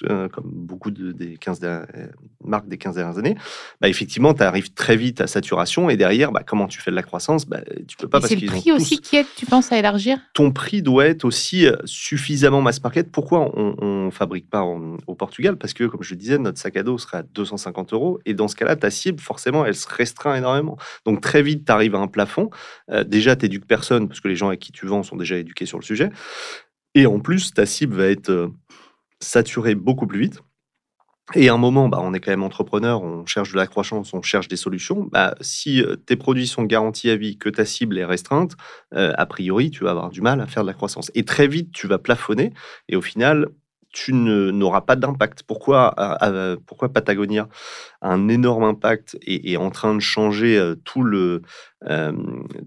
euh, 0.10 0.28
comme 0.30 0.46
beaucoup 0.52 0.92
de, 0.92 1.12
des 1.12 1.38
15 1.38 1.60
der- 1.60 1.88
euh, 1.96 2.08
marques 2.44 2.68
des 2.68 2.78
15 2.78 2.96
dernières 2.96 3.18
années, 3.18 3.36
bah, 3.82 3.88
effectivement, 3.88 4.34
tu 4.34 4.44
arrives 4.44 4.74
très 4.74 4.96
vite 4.98 5.22
à 5.22 5.28
saturation. 5.28 5.90
Et 5.90 5.98
derrière, 5.98 6.32
bah, 6.32 6.44
comment 6.46 6.68
tu 6.68 6.80
fais 6.82 6.92
de 6.92 6.96
la 6.96 7.04
croissance 7.04 7.48
bah, 7.48 7.62
Tu 7.88 7.96
peux 7.98 8.08
pas 8.08 8.18
Et 8.18 8.22
parce 8.22 8.30
c'est 8.30 8.36
le 8.36 8.42
qu'ils 8.42 8.50
prix 8.52 8.72
aussi 8.74 9.00
qui 9.00 9.16
aide, 9.16 9.26
tu 9.36 9.46
penses, 9.46 9.72
à 9.72 9.78
élargir? 9.80 10.20
Ton 10.34 10.52
prix 10.52 10.82
doit 10.82 11.06
être 11.06 11.24
aussi 11.26 11.66
euh, 11.66 11.76
suffisamment 11.86 12.62
mass 12.62 12.84
market. 12.84 13.12
Pourquoi 13.12 13.50
on 13.58 14.06
ne 14.06 14.12
fabrique 14.12 14.50
pas 14.50 14.62
en- 14.62 14.98
au 15.08 15.16
Portugal? 15.16 15.58
Parce 15.58 15.74
que, 15.74 15.86
comme 15.86 16.04
je 16.04 16.12
le 16.14 16.18
disais, 16.20 16.38
notre 16.38 16.60
sac 16.60 16.76
à 16.78 16.84
dos 16.84 16.98
serait 16.98 17.20
à 17.20 17.24
250 17.24 17.94
euros. 17.94 18.20
Et 18.26 18.34
dans 18.34 18.48
ce 18.50 18.56
cas-là, 18.56 18.76
ta 18.76 18.90
cible, 18.92 19.20
forcément, 19.20 19.66
elle 19.66 19.76
se 19.76 19.88
restreint 19.88 20.36
énormément. 20.36 20.78
Donc, 21.06 21.22
très 21.22 21.42
vite, 21.42 21.66
tu 21.66 21.72
arrives 21.72 21.96
à 21.96 22.00
un 22.00 22.08
plafond. 22.08 22.50
Euh, 22.92 23.04
déjà, 23.06 23.36
tu 23.36 23.46
n'éduques 23.46 23.66
personne, 23.68 24.08
parce 24.10 24.20
que 24.20 24.28
les 24.28 24.36
gens 24.36 24.48
avec 24.50 24.60
qui 24.60 24.72
tu 24.74 24.86
vends 24.86 25.04
sont 25.04 25.16
déjà 25.16 25.38
éduqués 25.38 25.66
sur 25.66 25.78
le 25.80 25.84
sujet. 25.84 26.10
Et 26.98 27.06
en 27.06 27.20
plus, 27.20 27.54
ta 27.54 27.68
cible 27.68 27.96
va 27.96 28.08
être 28.08 28.32
euh, 28.32 28.48
saturée 29.20 29.76
beaucoup 29.76 30.08
plus 30.08 30.20
vite. 30.20 30.42
Et 31.36 31.48
à 31.48 31.54
un 31.54 31.58
moment, 31.58 31.90
bah, 31.90 32.00
on 32.02 32.12
est 32.16 32.20
quand 32.20 32.32
même 32.32 32.42
entrepreneur, 32.42 33.04
on 33.04 33.24
cherche 33.28 33.52
de 33.52 33.58
la 33.58 33.68
croissance, 33.68 34.16
on 34.16 34.24
cherche 34.24 34.48
des 34.48 34.56
solutions. 34.56 35.08
Bah, 35.12 35.36
si 35.40 35.84
euh, 35.84 35.96
tes 35.96 36.16
produits 36.16 36.48
sont 36.48 36.64
garantis 36.64 37.12
à 37.12 37.16
vie, 37.16 37.38
que 37.38 37.50
ta 37.50 37.66
cible 37.66 38.00
est 38.00 38.06
restreinte, 38.06 38.58
euh, 38.96 39.14
a 39.16 39.28
priori, 39.28 39.70
tu 39.70 39.84
vas 39.84 39.92
avoir 39.92 40.10
du 40.10 40.22
mal 40.22 40.42
à 40.42 40.48
faire 40.48 40.64
de 40.64 40.68
la 40.70 40.74
croissance. 40.74 41.12
Et 41.14 41.24
très 41.24 41.48
vite, 41.48 41.72
tu 41.72 41.86
vas 41.86 42.00
plafonner. 42.00 42.52
Et 42.90 42.96
au 42.96 43.04
final, 43.04 43.50
tu 43.92 44.14
n'auras 44.14 44.82
pas 44.82 44.96
d'impact. 44.96 45.44
Pourquoi, 45.44 45.96
euh, 45.98 46.18
euh, 46.24 46.58
pourquoi 46.66 46.90
Patagonia 46.90 47.48
a 48.02 48.14
un 48.14 48.28
énorme 48.28 48.64
impact 48.64 49.18
et 49.22 49.52
est 49.54 49.58
en 49.58 49.70
train 49.70 49.96
de 49.96 50.00
changer 50.00 50.58
euh, 50.58 50.76
euh, 51.90 52.12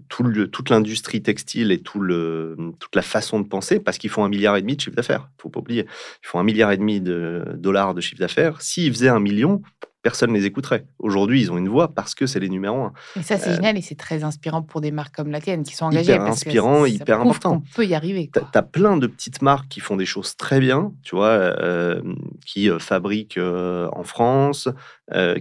tout 0.09 0.23
le- 0.23 0.47
toute 0.49 0.69
l'industrie 0.69 1.21
textile 1.21 1.71
et 1.71 1.79
tout 1.79 1.99
le, 1.99 2.55
toute 2.79 2.95
la 2.95 3.01
façon 3.01 3.39
de 3.39 3.47
penser? 3.47 3.79
Parce 3.79 3.97
qu'ils 3.97 4.09
font 4.09 4.23
un 4.23 4.29
milliard 4.29 4.57
et 4.57 4.61
demi 4.61 4.75
de 4.75 4.81
chiffre 4.81 4.95
d'affaires. 4.95 5.29
Il 5.37 5.41
faut 5.41 5.49
pas 5.49 5.59
oublier. 5.59 5.85
Ils 6.23 6.27
font 6.27 6.39
un 6.39 6.43
milliard 6.43 6.71
et 6.71 6.77
demi 6.77 7.01
de 7.01 7.43
dollars 7.55 7.93
de 7.93 8.01
chiffre 8.01 8.19
d'affaires. 8.19 8.61
S'ils 8.61 8.91
faisaient 8.91 9.09
un 9.09 9.19
million, 9.19 9.61
personne 10.01 10.31
ne 10.31 10.37
les 10.37 10.45
écouterait. 10.45 10.85
Aujourd'hui, 10.99 11.41
ils 11.41 11.51
ont 11.51 11.57
une 11.57 11.69
voix 11.69 11.89
parce 11.93 12.15
que 12.15 12.25
c'est 12.25 12.39
les 12.39 12.49
numéros 12.49 12.81
un. 12.83 12.93
Et 13.19 13.23
ça, 13.23 13.37
c'est 13.37 13.49
Euh, 13.51 13.55
génial 13.55 13.77
et 13.77 13.81
c'est 13.81 13.95
très 13.95 14.23
inspirant 14.23 14.61
pour 14.61 14.81
des 14.81 14.91
marques 14.91 15.15
comme 15.15 15.29
la 15.31 15.39
tienne 15.41 15.63
qui 15.63 15.75
sont 15.75 15.85
engagées. 15.85 16.13
Hyper 16.13 16.25
parce 16.25 16.43
que 16.43 16.49
inspirant, 16.49 16.81
ça 16.83 16.87
hyper 16.89 17.21
important. 17.21 17.59
qu'on 17.59 17.63
peut 17.75 17.85
y 17.85 17.93
arriver. 17.95 18.29
Tu 18.33 18.39
as, 18.57 18.61
plein 18.63 18.97
de 18.97 19.07
petites 19.07 19.41
marques 19.41 19.67
qui 19.67 19.79
font 19.79 19.95
des 19.95 20.05
choses 20.05 20.35
très 20.35 20.59
bien, 20.59 20.91
tu 21.03 21.15
vois, 21.15 21.27
euh, 21.29 22.01
qui 22.45 22.69
euh, 22.69 22.79
fabriquent 22.79 23.37
euh, 23.37 23.87
en 23.93 24.03
France, 24.03 24.67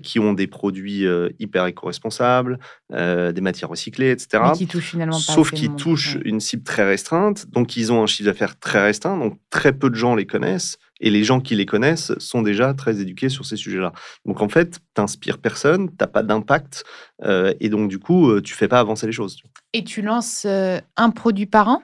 qui 0.02 0.19
ont 0.19 0.33
des 0.33 0.49
produits 0.49 1.05
hyper 1.38 1.64
éco-responsables, 1.67 2.59
des 2.90 3.40
matières 3.40 3.69
recyclées, 3.69 4.11
etc. 4.11 4.43
Mais 4.50 4.52
qui 4.59 4.67
touchent 4.67 4.90
finalement 4.90 5.17
pas 5.17 5.33
Sauf 5.33 5.52
qu'ils 5.52 5.76
touchent 5.76 6.17
Ouais. 6.17 6.23
une 6.25 6.40
cible 6.40 6.64
très 6.64 6.85
restreinte, 6.85 7.47
donc 7.50 7.76
ils 7.76 7.93
ont 7.93 8.02
un 8.02 8.07
chiffre 8.07 8.29
d'affaires 8.29 8.59
très 8.59 8.83
restreint, 8.83 9.17
donc 9.17 9.38
très 9.49 9.73
peu 9.73 9.88
de 9.88 9.95
gens 9.95 10.17
les 10.17 10.26
connaissent, 10.26 10.76
et 11.00 11.11
les 11.11 11.25
gens 11.25 11.40
qui 11.40 11.54
les 11.54 11.66
connaissent 11.66 12.12
sont 12.19 12.42
déjà 12.42 12.75
très 12.75 13.00
éduqués 13.00 13.28
sur 13.28 13.45
ces 13.45 13.57
sujets-là. 13.57 13.92
Donc 14.25 14.40
en 14.42 14.49
fait, 14.49 14.78
t'inspires 14.95 15.38
personne, 15.38 15.90
t'as 15.97 16.07
pas 16.07 16.23
d'impact, 16.23 16.85
euh, 17.25 17.54
et 17.61 17.69
donc 17.69 17.88
du 17.88 17.99
coup, 17.99 18.30
euh, 18.30 18.40
tu 18.40 18.54
fais 18.54 18.69
pas 18.69 18.80
avancer 18.80 19.07
les 19.07 19.12
choses. 19.12 19.37
Et 19.73 19.85
tu 19.85 20.02
lances 20.02 20.45
euh, 20.47 20.78
un 20.97 21.11
produit 21.11 21.47
par 21.47 21.69
an? 21.69 21.83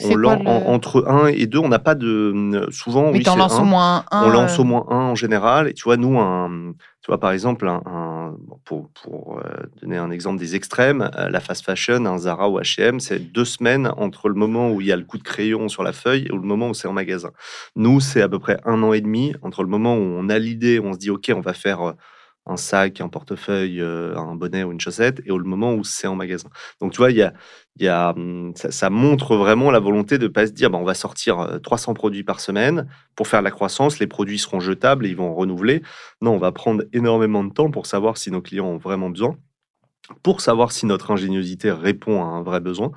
On 0.00 0.08
quoi 0.08 0.16
le- 0.16 0.28
entre 0.66 1.04
1 1.08 1.28
et 1.28 1.46
2, 1.46 1.58
on 1.58 1.68
n'a 1.68 1.78
pas 1.78 1.94
de... 1.94 2.66
Souvent, 2.70 3.10
Mais 3.12 3.18
oui, 3.18 3.24
un. 3.58 3.62
au 3.62 3.64
moins 3.64 4.04
un. 4.10 4.24
On 4.24 4.28
lance 4.30 4.58
euh, 4.58 4.62
au 4.62 4.64
moins 4.64 4.84
un 4.88 4.96
en 4.96 5.14
général. 5.14 5.68
Et 5.68 5.74
tu 5.74 5.84
vois, 5.84 5.96
nous, 5.96 6.18
un, 6.18 6.72
tu 7.02 7.06
vois, 7.08 7.18
par 7.18 7.30
exemple, 7.32 7.66
un, 7.68 7.82
un- 7.86 8.34
bon, 8.38 8.58
pour, 8.64 8.88
pour 9.02 9.38
euh, 9.38 9.42
donner 9.82 9.96
un 9.96 10.10
exemple 10.10 10.38
des 10.38 10.54
extrêmes, 10.54 11.10
euh, 11.16 11.28
la 11.28 11.40
fast 11.40 11.64
fashion, 11.64 12.04
un 12.06 12.18
Zara 12.18 12.48
ou 12.50 12.58
H&M, 12.60 13.00
c'est 13.00 13.18
deux 13.32 13.44
semaines 13.44 13.90
entre 13.96 14.28
le 14.28 14.34
moment 14.34 14.70
où 14.70 14.80
il 14.80 14.86
y 14.86 14.92
a 14.92 14.96
le 14.96 15.04
coup 15.04 15.18
de 15.18 15.22
crayon 15.22 15.68
sur 15.68 15.82
la 15.82 15.92
feuille 15.92 16.22
et 16.24 16.28
le 16.32 16.40
moment 16.40 16.68
où 16.70 16.74
c'est 16.74 16.88
en 16.88 16.92
magasin. 16.92 17.30
Nous, 17.74 18.00
c'est 18.00 18.22
à 18.22 18.28
peu 18.28 18.38
près 18.38 18.58
un 18.64 18.82
an 18.82 18.92
et 18.92 19.00
demi 19.00 19.34
entre 19.42 19.62
le 19.62 19.68
moment 19.68 19.94
où 19.96 20.00
on 20.02 20.28
a 20.28 20.38
l'idée, 20.38 20.80
on 20.80 20.92
se 20.92 20.98
dit, 20.98 21.10
OK, 21.10 21.30
on 21.34 21.40
va 21.40 21.52
faire 21.52 21.94
un 22.46 22.56
sac, 22.56 23.00
un 23.00 23.08
portefeuille, 23.08 23.80
euh, 23.80 24.16
un 24.16 24.34
bonnet 24.36 24.64
ou 24.64 24.72
une 24.72 24.80
chaussette, 24.80 25.20
et 25.24 25.30
au 25.30 25.38
moment 25.42 25.74
où 25.74 25.84
c'est 25.84 26.06
en 26.06 26.14
magasin. 26.16 26.48
Donc, 26.80 26.92
tu 26.92 26.98
vois, 26.98 27.10
y 27.10 27.22
a, 27.22 27.32
y 27.78 27.88
a, 27.88 28.10
hum, 28.10 28.52
ça, 28.56 28.90
montre 28.90 29.36
vraiment 29.36 29.70
la 29.70 29.80
volonté 29.80 30.18
de 30.18 30.24
ne 30.24 30.28
pas 30.28 30.46
se 30.46 30.52
dire, 30.52 30.70
bah, 30.70 30.78
on 30.78 30.84
va 30.84 30.94
sortir 30.94 31.40
euh, 31.40 31.58
300 31.58 31.94
produits 31.94 32.24
par 32.24 32.40
semaine 32.40 32.88
pour 33.14 33.28
faire 33.28 33.42
la 33.42 33.50
croissance, 33.50 33.98
les 33.98 34.06
produits 34.06 34.38
seront 34.38 34.60
jetables 34.60 35.06
et 35.06 35.10
ils 35.10 35.16
vont 35.16 35.34
renouveler. 35.34 35.82
Non, 36.22 36.32
on 36.34 36.38
va 36.38 36.52
prendre 36.52 36.84
énormément 36.92 37.44
de 37.44 37.52
temps 37.52 37.70
pour 37.70 37.86
savoir 37.86 38.16
si 38.16 38.30
nos 38.30 38.40
clients 38.42 38.66
ont 38.66 38.78
vraiment 38.78 39.10
besoin, 39.10 39.36
pour 40.22 40.40
savoir 40.40 40.72
si 40.72 40.86
notre 40.86 41.10
ingéniosité 41.10 41.70
répond 41.72 42.22
à 42.22 42.26
un 42.26 42.42
vrai 42.42 42.60
besoin, 42.60 42.92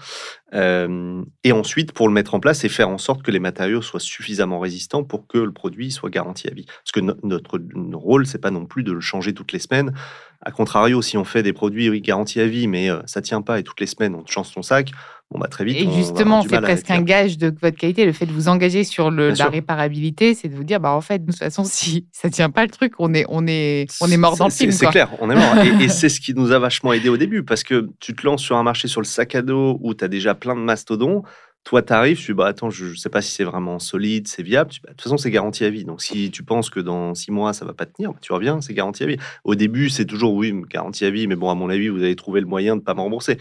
euh, 0.54 1.24
et 1.44 1.51
ensuite 1.51 1.92
pour 1.94 2.08
le 2.08 2.13
mettre 2.13 2.36
en 2.36 2.39
place 2.39 2.63
et 2.63 2.70
faire 2.70 2.89
en 2.89 2.98
sorte 2.98 3.24
que 3.24 3.32
les 3.32 3.39
matériaux 3.39 3.82
soient 3.82 4.00
suffisamment 4.00 4.60
résistants 4.60 5.04
pour 5.04 5.28
que 5.28 5.38
le 5.38 5.51
produit 5.51 5.91
soit 5.91 6.10
garanti 6.10 6.48
à 6.48 6.54
vie. 6.54 6.65
Parce 6.65 6.91
que 6.93 7.00
no- 7.02 7.15
notre 7.24 7.60
rôle, 7.93 8.26
c'est 8.26 8.39
pas 8.39 8.52
non 8.52 8.65
plus 8.65 8.84
de 8.84 8.91
le 8.91 9.02
changer 9.02 9.34
toutes 9.34 9.52
les 9.54 9.60
semaines. 9.60 9.93
A 10.41 10.52
contrario, 10.52 11.02
si 11.02 11.17
on 11.17 11.26
fait 11.26 11.43
des 11.43 11.54
produits 11.54 11.89
oui, 11.89 12.02
garantis 12.02 12.39
à 12.41 12.48
vie, 12.48 12.67
mais 12.67 12.89
euh, 12.89 13.02
ça 13.06 13.22
tient 13.22 13.41
pas 13.41 13.60
et 13.60 13.63
toutes 13.63 13.80
les 13.82 13.88
semaines 13.88 14.15
on 14.15 14.26
change 14.26 14.54
ton 14.54 14.62
sac, 14.62 14.91
bon 15.32 15.39
bah 15.39 15.48
très 15.48 15.63
vite. 15.63 15.78
Et 15.78 15.92
justement, 15.92 16.42
c'est 16.42 16.62
presque 16.62 16.89
un 16.89 17.02
gage 17.02 17.38
de 17.38 17.54
votre 17.62 17.78
qualité, 17.78 18.06
le 18.06 18.13
fait 18.13 18.26
de 18.26 18.32
vous 18.32 18.48
engager 18.48 18.84
sur 18.84 19.12
le, 19.12 19.30
la 19.30 19.36
sûr. 19.36 19.52
réparabilité, 19.52 20.34
c'est 20.34 20.48
de 20.48 20.56
vous 20.56 20.63
dire, 20.63 20.80
bah 20.80 20.92
en 20.92 21.02
fait, 21.02 21.20
de 21.20 21.32
toute 21.32 21.39
façon, 21.39 21.63
si 21.63 22.08
ça 22.12 22.30
tient 22.30 22.50
pas 22.50 22.63
le 22.63 22.72
truc, 22.72 22.94
on 23.00 23.13
est, 23.13 23.26
on 23.30 23.46
est, 23.48 23.88
on 24.02 24.10
est 24.10 24.18
mort 24.18 24.38
dans 24.38 24.46
le 24.46 24.52
film. 24.52 24.72
C'est 24.72 24.88
clair, 24.88 25.10
on 25.20 25.30
est 25.30 25.36
mort. 25.36 25.58
et 25.58 25.84
et 25.84 25.89
c'est 25.89 26.10
ce 26.10 26.20
qui 26.20 26.34
nous 26.34 26.52
a 26.52 26.60
vachement 26.60 26.94
aidé 26.94 27.10
au 27.10 27.18
début, 27.18 27.44
parce 27.44 27.63
que 27.63 27.89
tu 28.00 28.15
te 28.15 28.26
lances 28.26 28.42
sur 28.42 28.58
un 28.58 28.63
marché 28.63 28.88
sur 28.88 29.02
le 29.02 29.06
sac 29.06 29.36
à 29.36 29.42
dos 29.42 29.78
où 29.82 29.94
tu 29.94 30.04
as 30.04 30.08
déjà 30.08 30.36
plein 30.36 30.56
de 30.56 30.62
mastodons. 30.62 31.24
Toi, 31.65 31.82
tu 31.82 31.94
arrives, 31.94 32.18
tu 32.18 32.32
dis, 32.32 32.34
bah, 32.34 32.48
attends, 32.48 32.70
je 32.70 32.86
ne 32.86 32.96
sais 32.96 33.10
pas 33.10 33.22
si 33.22 33.32
c'est 33.32 33.44
vraiment 33.44 33.80
solide, 33.80 34.28
c'est 34.28 34.42
viable. 34.42 34.72
Tu 34.72 34.80
bah, 34.82 34.89
de 34.89 34.94
toute 34.94 35.04
façon, 35.04 35.18
c'est 35.18 35.30
garanti 35.30 35.65
à 35.65 35.70
vie. 35.70 35.84
Donc, 35.84 36.02
si 36.02 36.32
tu 36.32 36.42
penses 36.42 36.70
que 36.70 36.80
dans 36.80 37.13
six 37.13 37.32
mois, 37.32 37.54
ça 37.54 37.65
va 37.65 37.74
pas 37.74 37.86
tenir, 37.86 38.13
bah, 38.13 38.20
tu 38.22 38.32
reviens, 38.32 38.62
c'est 38.62 38.74
garanti 38.74 39.04
à 39.04 39.08
vie. 39.08 39.18
Au 39.44 39.56
début, 39.56 39.89
c'est 39.89 40.06
toujours, 40.06 40.34
oui, 40.34 40.54
garantie 40.70 41.06
à 41.06 41.12
vie, 41.12 41.28
mais 41.28 41.36
bon, 41.36 41.50
à 41.50 41.56
mon 41.56 41.70
avis, 41.70 41.89
vous 41.89 42.02
allez 42.02 42.15
trouver 42.15 42.39
le 42.39 42.48
moyen 42.48 42.76
de 42.76 42.80
ne 42.82 42.86
pas 42.86 42.94
me 42.94 43.02
rembourser. 43.02 43.38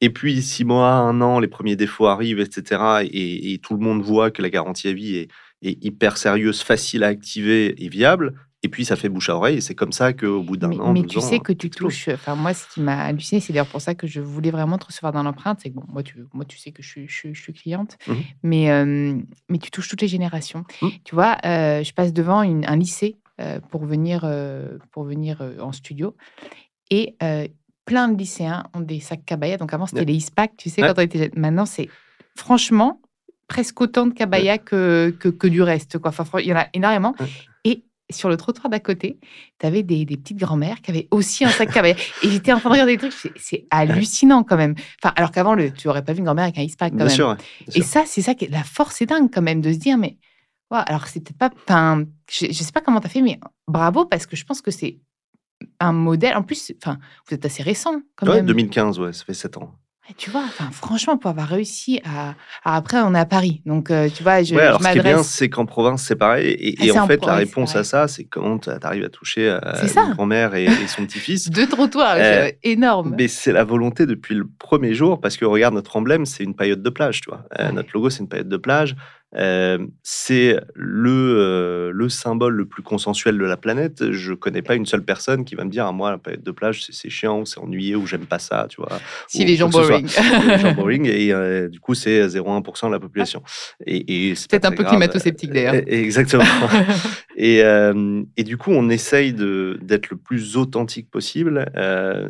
Et 0.00 0.10
puis, 0.10 0.40
six 0.42 0.64
mois, 0.64 0.90
un 0.92 1.20
an, 1.20 1.40
les 1.40 1.48
premiers 1.48 1.76
défauts 1.76 2.06
arrivent, 2.06 2.40
etc. 2.40 3.02
Et, 3.10 3.52
et 3.52 3.58
tout 3.58 3.74
le 3.74 3.80
monde 3.80 4.00
voit 4.02 4.30
que 4.30 4.42
la 4.42 4.50
garantie 4.50 4.88
à 4.88 4.92
vie 4.92 5.16
est, 5.16 5.28
est 5.62 5.84
hyper 5.84 6.16
sérieuse, 6.16 6.62
facile 6.62 7.02
à 7.04 7.08
activer 7.08 7.82
et 7.84 7.88
viable. 7.88 8.34
Et 8.64 8.68
puis, 8.68 8.84
ça 8.84 8.96
fait 8.96 9.08
bouche 9.08 9.28
à 9.28 9.36
oreille. 9.36 9.58
Et 9.58 9.60
c'est 9.60 9.74
comme 9.74 9.92
ça 9.92 10.12
qu'au 10.12 10.42
bout 10.42 10.56
d'un 10.56 10.70
an, 10.80 10.92
mais 10.92 11.02
tu 11.04 11.18
ans, 11.18 11.20
sais 11.20 11.38
que 11.40 11.52
tu 11.52 11.68
explose. 11.68 11.92
touches. 11.94 12.08
Enfin, 12.08 12.34
moi, 12.36 12.54
ce 12.54 12.64
qui 12.72 12.80
m'a 12.80 13.04
halluciné, 13.04 13.40
c'est 13.40 13.52
d'ailleurs 13.52 13.66
pour 13.68 13.80
ça 13.80 13.94
que 13.94 14.06
je 14.06 14.20
voulais 14.20 14.50
vraiment 14.50 14.78
te 14.78 14.86
recevoir 14.86 15.12
dans 15.12 15.22
l'empreinte. 15.22 15.60
C'est 15.62 15.70
que 15.70 15.74
bon, 15.74 15.84
moi, 15.88 16.02
tu, 16.02 16.24
moi, 16.32 16.44
tu 16.44 16.58
sais 16.58 16.70
que 16.72 16.82
je 16.82 16.88
suis, 16.88 17.08
je 17.08 17.32
je 17.32 17.40
suis 17.40 17.52
cliente, 17.52 17.98
Mhm. 18.08 18.16
mais, 18.42 18.70
euh, 18.70 19.16
mais 19.48 19.58
tu 19.58 19.70
touches 19.70 19.88
toutes 19.88 20.02
les 20.02 20.08
générations. 20.08 20.64
Mhm. 20.82 20.90
Tu 21.04 21.14
vois, 21.14 21.36
euh, 21.44 21.82
je 21.84 21.92
passe 21.92 22.12
devant 22.12 22.42
une- 22.42 22.64
un 22.66 22.76
lycée 22.76 23.16
euh, 23.40 23.60
pour 23.70 23.84
venir, 23.84 24.22
euh, 24.24 24.78
pour 24.90 25.04
venir 25.04 25.38
euh, 25.40 25.58
en 25.60 25.70
studio 25.70 26.16
et 26.90 27.14
euh, 27.22 27.46
plein 27.88 28.08
de 28.08 28.18
lycéens 28.18 28.64
ont 28.74 28.80
des 28.80 29.00
sacs 29.00 29.24
cabaya. 29.24 29.56
Donc 29.56 29.72
avant, 29.72 29.86
c'était 29.86 30.00
Ouais. 30.00 30.04
les 30.06 30.16
ISPAC, 30.16 30.52
tu 30.58 30.68
sais, 30.68 30.82
Ouais. 30.82 30.88
quand 30.88 30.98
on 30.98 31.02
était. 31.02 31.30
Maintenant, 31.36 31.64
c'est 31.64 31.88
franchement 32.36 33.00
presque 33.48 33.80
autant 33.80 34.06
de 34.06 34.12
cabaya 34.12 34.58
que, 34.58 35.14
que, 35.18 35.28
que 35.30 35.46
du 35.46 35.62
reste. 35.62 35.96
Quoi. 35.98 36.10
Enfin, 36.10 36.38
il 36.40 36.46
y 36.48 36.52
en 36.52 36.56
a 36.58 36.66
énormément. 36.74 37.14
Et 37.64 37.82
sur 38.10 38.28
le 38.28 38.36
trottoir 38.36 38.68
d'à 38.68 38.78
côté, 38.78 39.18
tu 39.58 39.64
avais 39.66 39.82
des, 39.82 40.04
des 40.04 40.18
petites 40.18 40.36
grand-mères 40.36 40.82
qui 40.82 40.90
avaient 40.90 41.08
aussi 41.10 41.46
un 41.46 41.48
sac 41.48 41.70
cabaya. 41.72 41.94
Et 42.22 42.28
j'étais 42.28 42.52
en 42.52 42.58
train 42.60 42.68
de 42.68 42.74
regarder 42.74 42.96
des 42.98 43.08
trucs, 43.08 43.32
c'est- 43.36 43.66
hallucinant 43.70 44.42
quand 44.44 44.58
même. 44.58 44.74
Enfin, 45.02 45.14
alors 45.16 45.30
qu'avant, 45.30 45.56
tu 45.56 45.88
aurais 45.88 46.04
pas 46.04 46.12
vu 46.12 46.18
une 46.18 46.26
grand-mère 46.26 46.44
avec 46.44 46.58
un 46.58 46.62
ISPAC 46.62 46.90
quand 46.90 46.96
Bien 46.96 47.06
même. 47.06 47.14
sûr. 47.14 47.34
bien 47.36 47.46
Et 47.68 47.72
sûr. 47.82 47.84
ça, 47.84 48.02
c'est 48.06 48.20
ça, 48.22 48.34
qui 48.34 48.44
est- 48.44 48.48
la 48.50 48.64
force 48.64 49.00
est 49.00 49.06
dingue 49.06 49.30
quand 49.32 49.42
même 49.42 49.62
de 49.62 49.72
se 49.72 49.78
dire, 49.78 49.96
mais 49.96 50.18
ouais, 50.70 50.80
alors 50.86 51.06
c'est 51.06 51.20
peut-être 51.20 51.56
pas, 51.64 51.96
je, 52.30 52.46
je 52.46 52.52
sais 52.52 52.72
pas 52.72 52.82
comment 52.82 53.00
tu 53.00 53.06
as 53.06 53.10
fait, 53.10 53.22
mais 53.22 53.40
bravo 53.66 54.04
parce 54.04 54.26
que 54.26 54.36
je 54.36 54.44
pense 54.44 54.60
que 54.60 54.70
c'est 54.70 54.98
un 55.80 55.92
modèle. 55.92 56.36
En 56.36 56.42
plus, 56.42 56.72
enfin, 56.82 56.98
vous 57.28 57.34
êtes 57.34 57.44
assez 57.44 57.62
récent 57.62 58.00
quand 58.16 58.26
Ouais, 58.28 58.36
même. 58.36 58.46
2015, 58.46 58.98
ouais, 59.00 59.12
ça 59.12 59.24
fait 59.24 59.34
7 59.34 59.56
ans. 59.58 59.74
Ouais, 60.08 60.14
Tu 60.16 60.30
vois, 60.30 60.44
franchement, 60.72 61.18
pour 61.18 61.30
avoir 61.30 61.48
réussi 61.48 62.00
à. 62.04 62.34
Après, 62.64 62.98
on 63.02 63.14
est 63.14 63.18
à 63.18 63.26
Paris, 63.26 63.60
donc 63.66 63.90
euh, 63.90 64.08
tu 64.08 64.22
vois, 64.22 64.42
je, 64.42 64.54
ouais, 64.54 64.62
alors 64.62 64.80
je 64.80 64.86
ce 64.86 64.92
qui 64.92 64.98
est 64.98 65.02
bien, 65.02 65.22
c'est 65.22 65.50
qu'en 65.50 65.66
province, 65.66 66.02
c'est 66.02 66.16
pareil. 66.16 66.48
Et, 66.58 66.76
Ah, 66.80 66.84
et 66.86 66.98
en 66.98 67.06
fait, 67.06 67.22
la 67.26 67.34
réponse 67.34 67.76
à 67.76 67.84
ça, 67.84 68.08
c'est 68.08 68.24
comment 68.24 68.58
tu 68.58 68.70
arrives 68.70 69.04
à 69.04 69.10
toucher 69.10 69.50
euh, 69.50 69.58
une 69.82 70.14
grand-mère 70.14 70.54
et, 70.54 70.64
et 70.64 70.86
son 70.86 71.04
petit-fils. 71.04 71.50
Deux 71.50 71.66
trottoirs, 71.68 72.16
Euh, 72.18 72.48
énorme. 72.62 73.14
Mais 73.18 73.28
c'est 73.28 73.52
la 73.52 73.64
volonté 73.64 74.06
depuis 74.06 74.34
le 74.34 74.46
premier 74.58 74.94
jour, 74.94 75.20
parce 75.20 75.36
que 75.36 75.44
regarde, 75.44 75.74
notre 75.74 75.94
emblème, 75.96 76.24
c'est 76.24 76.42
une 76.42 76.54
paillote 76.54 76.80
de 76.82 76.90
plage, 76.90 77.20
tu 77.20 77.28
vois. 77.28 77.44
Euh, 77.58 77.66
Ouais. 77.66 77.72
Notre 77.74 77.90
logo, 77.92 78.08
c'est 78.08 78.20
une 78.20 78.28
paillote 78.28 78.48
de 78.48 78.56
plage. 78.56 78.96
Euh, 79.36 79.78
c'est 80.02 80.58
le, 80.74 81.10
euh, 81.10 81.90
le 81.92 82.08
symbole 82.08 82.54
le 82.54 82.64
plus 82.64 82.82
consensuel 82.82 83.36
de 83.36 83.44
la 83.44 83.56
planète. 83.58 84.10
Je 84.10 84.32
connais 84.32 84.62
pas 84.62 84.74
une 84.74 84.86
seule 84.86 85.04
personne 85.04 85.44
qui 85.44 85.54
va 85.54 85.64
me 85.64 85.70
dire, 85.70 85.84
ah, 85.86 85.92
moi, 85.92 86.10
la 86.10 86.18
paillote 86.18 86.42
de 86.42 86.50
plage, 86.50 86.86
c'est- 86.90 87.10
chiant, 87.10 87.44
c'est 87.44 87.58
ennuyé, 87.60 87.94
ou 87.96 88.06
j'aime 88.06 88.26
pas 88.26 88.38
ça, 88.38 88.66
tu 88.70 88.80
vois. 88.80 88.88
Si 89.28 89.42
ou 89.42 89.46
les 89.46 89.56
gens 89.56 89.68
boring. 89.68 90.06
Les 90.46 90.58
gens 90.58 90.72
boring, 90.76 91.06
et 91.06 91.32
euh, 91.32 91.68
du 91.68 91.80
coup, 91.80 91.94
c'est 91.94 92.26
0,1% 92.28 92.86
de 92.88 92.92
la 92.92 93.00
population. 93.00 93.42
Et, 93.86 94.30
et 94.30 94.34
c'est 94.34 94.50
Peut-être 94.50 94.66
un 94.66 94.72
peu 94.72 94.84
climato-sceptique, 94.84 95.52
d'ailleurs. 95.52 95.74
Exactement. 95.86 96.44
Et, 97.40 97.58
et 98.36 98.42
du 98.42 98.56
coup, 98.56 98.72
on 98.72 98.88
essaye 98.90 99.32
d'être 99.32 100.10
le 100.10 100.16
plus 100.16 100.56
authentique 100.56 101.08
possible 101.08 101.70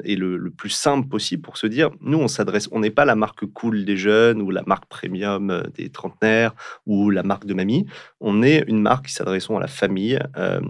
et 0.05 0.17
le, 0.17 0.37
le 0.37 0.51
plus 0.51 0.69
simple 0.69 1.09
possible 1.09 1.41
pour 1.41 1.57
se 1.57 1.67
dire, 1.67 1.89
nous, 2.03 2.19
on 2.19 2.29
s'adresse, 2.29 2.69
on 2.73 2.81
n'est 2.81 2.91
pas 2.91 3.07
la 3.07 3.17
marque 3.17 3.47
cool 3.47 3.87
des 3.87 3.97
jeunes 3.97 4.43
ou 4.43 4.51
la 4.51 4.63
marque 4.67 4.85
premium 4.85 5.63
des 5.75 5.89
trentenaires 5.89 6.55
ou 6.89 7.11
la 7.11 7.23
marque 7.23 7.47
de 7.47 7.55
mamie. 7.55 7.87
On 8.21 8.43
est 8.43 8.65
une 8.67 8.81
marque 8.81 9.07
qui 9.07 9.13
s'adresse 9.13 9.49
à 9.49 9.61
la 9.61 9.69
famille, 9.69 10.19
euh, 10.37 10.61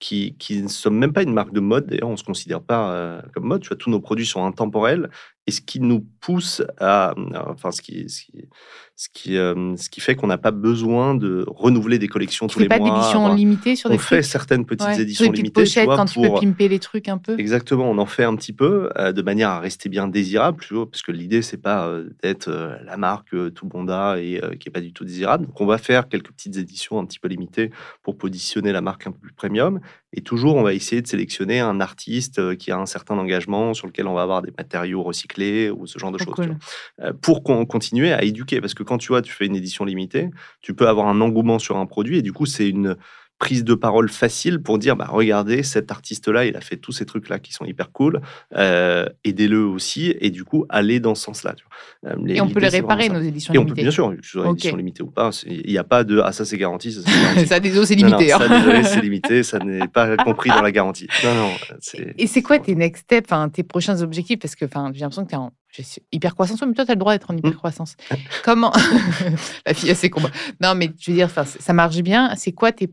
qui, 0.00 0.36
qui 0.38 0.60
ne 0.60 0.68
sommes 0.68 0.98
même 0.98 1.12
pas 1.12 1.22
une 1.22 1.32
marque 1.32 1.52
de 1.52 1.60
mode. 1.60 1.86
D'ailleurs, 1.86 2.08
on 2.08 2.12
ne 2.12 2.16
se 2.16 2.24
considère 2.24 2.62
pas 2.62 2.90
euh, 2.90 3.22
comme 3.32 3.44
mode. 3.44 3.62
Tous 3.78 3.90
nos 3.90 4.00
produits 4.00 4.26
sont 4.26 4.44
intemporels. 4.44 5.10
Et 5.48 5.52
ce 5.52 5.60
qui 5.60 5.78
nous 5.78 6.00
pousse 6.20 6.62
à. 6.80 7.14
Enfin, 7.48 7.70
ce 7.70 7.80
qui, 7.80 8.08
ce 8.08 8.22
qui, 8.24 8.48
ce 8.96 9.08
qui, 9.12 9.36
euh, 9.36 9.76
ce 9.76 9.88
qui 9.88 10.00
fait 10.00 10.16
qu'on 10.16 10.26
n'a 10.26 10.38
pas 10.38 10.50
besoin 10.50 11.14
de 11.14 11.44
renouveler 11.46 12.00
des 12.00 12.08
collections 12.08 12.48
tous 12.48 12.58
les 12.58 12.66
pas 12.66 12.78
mois. 12.78 12.88
pas 12.88 12.96
d'éditions 12.96 13.32
limitées 13.34 13.76
sur 13.76 13.88
des 13.88 13.94
On 13.94 13.98
fait 13.98 14.22
certaines 14.22 14.64
petites 14.66 14.88
Ouais, 14.88 15.00
éditions 15.00 15.24
sur 15.26 15.32
des 15.32 15.36
limitées. 15.36 15.60
pochettes 15.62 15.82
tu 15.82 15.86
vois, 15.86 15.96
quand 15.96 16.06
tu 16.06 16.14
pour... 16.14 16.40
peux 16.40 16.46
pimper 16.46 16.66
les 16.68 16.80
trucs 16.80 17.08
un 17.08 17.18
peu. 17.18 17.38
Exactement, 17.38 17.88
on 17.88 17.98
en 17.98 18.06
fait 18.06 18.24
un 18.24 18.34
petit 18.34 18.52
peu 18.52 18.90
euh, 18.98 19.12
de 19.12 19.22
manière 19.22 19.50
à 19.50 19.60
rester 19.60 19.88
bien 19.88 20.08
désirable, 20.08 20.58
tu 20.66 20.74
vois, 20.74 20.90
parce 20.90 21.02
que 21.02 21.12
l'idée 21.12 21.42
c'est 21.42 21.58
pas 21.62 21.86
euh, 21.86 22.08
d'être 22.24 22.48
euh, 22.48 22.76
la 22.84 22.96
marque 22.96 23.32
euh, 23.34 23.50
tout 23.50 23.66
bonda 23.66 24.18
et 24.20 24.42
euh, 24.42 24.56
qui 24.56 24.68
est 24.68 24.72
pas 24.72 24.80
du 24.80 24.92
tout 24.92 25.04
désirable. 25.04 25.46
Donc 25.46 25.60
on 25.60 25.66
va 25.66 25.78
faire 25.78 26.08
quelques 26.08 26.32
petites 26.32 26.56
éditions 26.56 26.98
un 26.98 27.04
petit 27.06 27.20
peu 27.20 27.28
limitées 27.28 27.70
pour 28.02 28.18
positionner 28.18 28.72
la 28.72 28.80
marque 28.80 29.06
un 29.06 29.12
peu 29.12 29.18
plus 29.18 29.32
premium. 29.32 29.78
Et 30.16 30.22
toujours, 30.22 30.56
on 30.56 30.62
va 30.62 30.72
essayer 30.72 31.02
de 31.02 31.06
sélectionner 31.06 31.60
un 31.60 31.80
artiste 31.80 32.38
euh, 32.38 32.54
qui 32.56 32.70
a 32.72 32.78
un 32.78 32.86
certain 32.86 33.18
engagement 33.18 33.74
sur 33.74 33.86
lequel 33.86 34.06
on 34.06 34.14
va 34.14 34.22
avoir 34.22 34.40
des 34.40 34.50
matériaux 34.56 35.02
recyclés 35.02 35.70
ou 35.70 35.86
ce 35.86 35.98
genre 35.98 36.10
de 36.10 36.16
Trop 36.16 36.34
choses. 36.34 36.46
cool. 36.46 36.56
Euh, 37.02 37.12
pour 37.20 37.42
qu'on 37.42 37.66
continuer 37.66 38.12
à 38.12 38.24
éduquer, 38.24 38.60
parce 38.62 38.72
que 38.74 38.82
quand 38.82 38.96
tu 38.96 39.08
vois, 39.08 39.20
tu 39.20 39.32
fais 39.32 39.44
une 39.44 39.56
édition 39.56 39.84
limitée, 39.84 40.30
tu 40.62 40.74
peux 40.74 40.88
avoir 40.88 41.06
un 41.08 41.20
engouement 41.20 41.58
sur 41.58 41.76
un 41.76 41.86
produit 41.86 42.16
et 42.18 42.22
du 42.22 42.32
coup, 42.32 42.46
c'est 42.46 42.68
une 42.68 42.96
prise 43.38 43.64
de 43.64 43.74
parole 43.74 44.08
facile 44.08 44.60
pour 44.62 44.78
dire 44.78 44.96
bah 44.96 45.06
regardez 45.10 45.62
cet 45.62 45.90
artiste 45.90 46.28
là 46.28 46.46
il 46.46 46.56
a 46.56 46.60
fait 46.62 46.76
tous 46.76 46.92
ces 46.92 47.04
trucs 47.04 47.28
là 47.28 47.38
qui 47.38 47.52
sont 47.52 47.66
hyper 47.66 47.92
cool 47.92 48.22
euh, 48.56 49.06
aidez-le 49.24 49.62
aussi 49.64 50.14
et 50.20 50.30
du 50.30 50.44
coup 50.44 50.64
allez 50.70 51.00
dans 51.00 51.14
ce 51.14 51.24
sens 51.24 51.44
là 51.44 51.54
Et 52.26 52.40
on 52.40 52.48
peut 52.48 52.60
les 52.60 52.68
réparer, 52.68 53.08
nos 53.10 53.20
éditions 53.20 53.52
et 53.52 53.58
on 53.58 53.62
peut 53.62 53.68
limitées. 53.68 53.82
bien 53.82 53.90
sûr 53.90 54.10
que 54.16 54.24
ce 54.24 54.30
soit 54.30 54.44
une 54.44 54.50
Ok. 54.52 54.58
édition 54.58 54.76
limitée 54.76 55.02
ou 55.02 55.10
pas 55.10 55.30
il 55.46 55.70
n'y 55.70 55.76
a 55.78 55.84
pas 55.84 56.02
de 56.04 56.20
ah 56.20 56.32
ça 56.32 56.44
c'est 56.46 56.56
garanti 56.56 56.92
ça 56.92 57.00
c'est 57.04 57.22
garanti. 57.22 57.46
ça, 57.46 57.60
désolé, 57.60 57.86
c'est 57.86 57.96
Non, 57.96 58.08
non, 58.08 58.16
limité. 58.16 58.32
hein. 58.32 58.38
ça, 58.38 58.48
désolé, 58.48 58.84
c'est 58.84 59.00
limité, 59.02 59.42
ça 59.42 59.58
n'est 59.58 59.88
pas 59.88 60.16
compris 60.16 60.50
dans 60.50 60.62
la 60.62 60.72
garantie. 60.72 61.06
Non, 61.24 61.34
non. 61.34 61.50
Et 62.18 62.26
c'est 62.26 62.42
quoi 62.42 62.58
tes 62.58 62.74
next 62.74 63.02
steps, 63.04 63.28
tes 63.52 63.62
prochains 63.62 64.00
objectifs? 64.00 64.38
Parce 64.38 64.54
que 64.56 64.64
enfin, 64.64 64.90
j'ai 64.94 65.00
l'impression 65.00 65.24
que 65.24 65.30
tu 65.30 65.34
es 65.34 65.38
en 65.38 65.52
je 65.70 65.82
suis 65.82 66.00
hyper 66.10 66.34
croissance, 66.34 66.62
mais 66.66 66.72
toi, 66.72 66.86
tu 66.86 66.92
as 66.92 66.94
le 66.94 66.98
droit 67.00 67.12
d'être 67.12 67.30
en 67.30 67.36
hyper 67.36 67.54
croissance. 67.56 67.96
Comment 68.42 68.72
La 69.66 69.74
fille 69.74 69.90
a 69.90 69.94
ses 69.94 70.08
combats. 70.08 70.30
Non, 70.62 70.74
mais 70.74 70.90
je 70.98 71.10
veux 71.10 71.16
dire, 71.16 71.28
ça 71.30 71.72
marche 71.74 71.98
bien. 71.98 72.32
C'est 72.36 72.52
quoi 72.52 72.72
tes, 72.72 72.88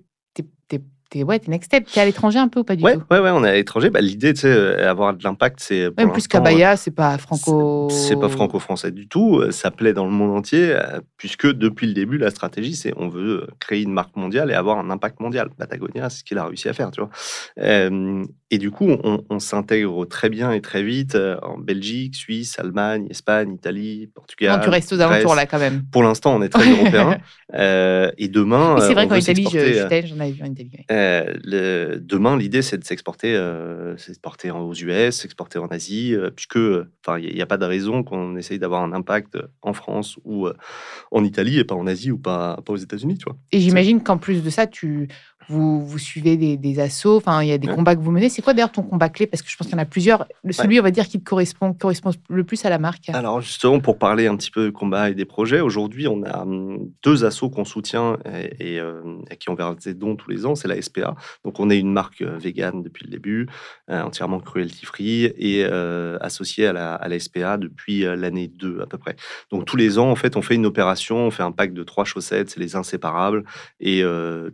tes, 1.13 1.19
tes, 1.19 1.19
tes- 1.19 1.23
ouais, 1.23 1.39
tes 1.39 1.51
next 1.51 1.67
steps 1.67 1.91
Tu 1.91 1.99
es 1.99 2.01
à 2.01 2.05
l'étranger 2.05 2.39
un 2.39 2.47
peu 2.47 2.61
ou 2.61 2.63
pas 2.63 2.75
du 2.75 2.83
Ouais, 2.83 2.95
tout? 2.95 3.03
ouais, 3.11 3.19
ouais, 3.19 3.29
on 3.31 3.43
est 3.43 3.49
à 3.49 3.53
l'étranger. 3.53 3.89
Bah, 3.89 4.01
L'idée, 4.01 4.33
tu 4.33 4.41
sais, 4.41 4.47
euh, 4.47 4.89
avoir 4.89 5.13
de 5.13 5.23
l'impact, 5.23 5.59
c'est. 5.61 5.89
Même 5.97 6.11
plus 6.11 6.27
qu'Abaya, 6.27 6.75
c'est 6.75 6.91
pas 6.91 7.17
franco. 7.17 7.87
C'est 7.91 8.15
pas 8.19 8.29
franco-français 8.29 8.91
du 8.91 9.07
tout. 9.07 9.39
euh, 9.39 9.51
Ça 9.51 9.71
plaît 9.71 9.93
dans 9.93 10.05
le 10.05 10.11
monde 10.11 10.35
entier, 10.35 10.71
euh, 10.71 10.99
puisque 11.17 11.47
depuis 11.51 11.87
le 11.87 11.93
début, 11.93 12.17
la 12.17 12.29
stratégie, 12.31 12.75
c'est 12.75 12.93
on 12.97 13.07
veut 13.07 13.47
créer 13.59 13.81
une 13.83 13.93
marque 13.93 14.15
mondiale 14.15 14.49
et 14.51 14.53
avoir 14.53 14.77
un 14.79 14.89
impact 14.89 15.19
mondial. 15.19 15.49
Patagonia, 15.57 16.09
c'est 16.09 16.19
ce 16.19 16.23
qu'il 16.23 16.37
a 16.37 16.45
réussi 16.45 16.69
à 16.69 16.73
faire, 16.73 16.91
tu 16.91 17.01
vois. 17.01 17.09
Euh, 17.59 18.23
et 18.53 18.59
du 18.59 18.69
coup, 18.69 18.87
on, 19.03 19.23
on 19.31 19.39
s'intègre 19.39 20.05
très 20.05 20.29
bien 20.29 20.51
et 20.51 20.61
très 20.61 20.83
vite 20.83 21.15
euh, 21.15 21.37
en 21.41 21.57
Belgique, 21.57 22.15
Suisse, 22.15 22.59
Allemagne, 22.59 23.07
Espagne, 23.09 23.53
Italie, 23.53 24.07
Portugal. 24.13 24.57
Non, 24.59 24.63
tu 24.63 24.69
restes 24.69 24.93
aux 24.93 24.99
alentours 25.01 25.33
là 25.33 25.47
quand 25.47 25.57
même. 25.57 25.83
Pour 25.91 26.03
l'instant, 26.03 26.35
on 26.35 26.41
est 26.43 26.49
très 26.49 26.69
européen. 26.71 27.17
Euh, 27.55 28.11
et 28.19 28.27
demain, 28.27 28.75
c'est 28.79 28.91
euh, 28.91 28.93
vrai 28.93 29.05
on 29.05 29.09
qu'en 29.09 29.15
Italie, 29.15 29.47
je- 29.51 29.57
euh, 29.57 30.01
j'en 30.05 30.19
avais 30.19 30.31
vu 30.31 30.43
en 30.43 30.51
Italie. 30.51 30.71
euh, 30.91 31.33
le- 31.43 31.97
demain, 31.99 32.37
l'idée, 32.37 32.61
c'est 32.61 32.77
de 32.77 32.83
s'exporter, 32.83 33.33
euh, 33.35 33.95
aux 34.55 34.73
US, 34.73 35.15
s'exporter 35.15 35.57
en 35.57 35.67
Asie, 35.67 36.13
euh, 36.13 36.29
puisque, 36.29 36.57
euh, 36.57 36.87
il 37.19 37.33
n'y 37.33 37.41
a, 37.41 37.45
pas 37.47 37.57
de 37.57 37.65
raison 37.65 38.03
qu'on 38.03 38.35
essaye 38.37 38.59
d'avoir 38.59 38.83
un 38.83 38.93
impact 38.93 39.37
en 39.63 39.73
France 39.73 40.17
ou 40.25 40.45
euh, 40.47 40.53
en 41.11 41.23
Italie 41.23 41.57
et 41.59 41.63
pas 41.63 41.75
en 41.75 41.87
Asie 41.87 42.11
ou 42.11 42.19
pas, 42.19 42.59
pas 42.65 42.73
aux 42.73 42.77
États-Unis. 42.77 43.17
Et 43.51 43.59
j'imagine 43.59 44.01
qu'en 44.03 44.17
plus 44.17 44.43
de 44.43 44.49
ça, 44.49 44.67
tu, 44.67 45.07
vous, 45.49 45.85
vous 45.85 45.97
suivez 45.97 46.37
des, 46.37 46.57
des 46.57 46.79
assauts, 46.79 47.17
enfin, 47.17 47.41
il 47.41 47.49
y 47.49 47.51
a 47.51 47.57
des 47.57 47.67
Ouais. 47.67 47.75
combats 47.75 47.95
que 47.95 48.01
vous 48.01 48.11
menez. 48.11 48.29
C'est 48.29 48.41
quoi 48.41 48.53
d'ailleurs 48.53 48.71
ton 48.71 48.83
combat 48.83 49.09
clé? 49.09 49.27
Parce 49.27 49.41
que 49.41 49.49
je 49.49 49.55
pense 49.57 49.67
qu'il 49.67 49.75
y 49.75 49.79
en 49.79 49.81
a 49.81 49.85
plusieurs. 49.85 50.25
Celui, 50.51 50.79
on 50.79 50.83
va 50.83 50.91
dire, 50.91 51.07
qui 51.07 51.19
te 51.19 51.23
correspond, 51.23 51.73
correspond 51.73 52.11
le 52.29 52.43
plus 52.43 52.63
à 52.65 52.69
la 52.69 52.77
marque. 52.79 53.09
Alors 53.09 53.41
justement, 53.41 53.79
pour 53.79 53.97
parler 53.97 54.27
un 54.27 54.35
petit 54.35 54.51
peu 54.51 54.65
de 54.65 54.69
combat 54.69 55.09
et 55.09 55.13
des 55.15 55.25
projets, 55.25 55.59
aujourd'hui, 55.59 56.07
on 56.07 56.23
a 56.23 56.41
hum, 56.43 56.89
deux 57.03 57.25
assos 57.25 57.49
qu'on 57.49 57.65
soutient 57.65 58.17
et, 58.59 58.75
et, 58.75 58.79
euh, 58.79 59.01
qui 59.39 59.49
ont 59.49 59.55
versé 59.55 59.93
des 59.93 59.99
dons 59.99 60.15
tous 60.15 60.29
les 60.29 60.45
ans, 60.45 60.55
c'est 60.55 60.67
la 60.67 60.81
SPA. 60.81 61.15
Donc 61.43 61.59
on 61.59 61.69
est 61.69 61.79
une 61.79 61.91
marque 61.91 62.21
euh, 62.21 62.37
végane 62.37 62.83
depuis 62.83 63.05
le 63.05 63.11
début, 63.11 63.47
euh, 63.89 64.01
entièrement 64.01 64.39
cruelty 64.39 64.85
free 64.85 65.25
et 65.25 65.65
euh, 65.65 66.17
associée 66.21 66.67
à 66.67 66.73
la, 66.73 66.95
à 66.95 67.07
la 67.07 67.19
SPA 67.19 67.57
depuis 67.57 68.01
l'année 68.01 68.47
2 68.47 68.81
à 68.81 68.85
peu 68.85 68.97
près. 68.97 69.15
Donc 69.51 69.65
tous 69.65 69.77
les 69.77 69.97
ans, 69.99 70.09
en 70.11 70.15
fait, 70.15 70.35
on 70.35 70.41
fait 70.41 70.55
une 70.55 70.65
opération, 70.65 71.17
on 71.27 71.31
fait 71.31 71.43
un 71.43 71.51
pack 71.51 71.73
de 71.73 71.83
trois 71.83 72.05
chaussettes, 72.05 72.49
c'est 72.49 72.59
les 72.59 72.75
inséparables, 72.75 73.43
et 73.79 74.03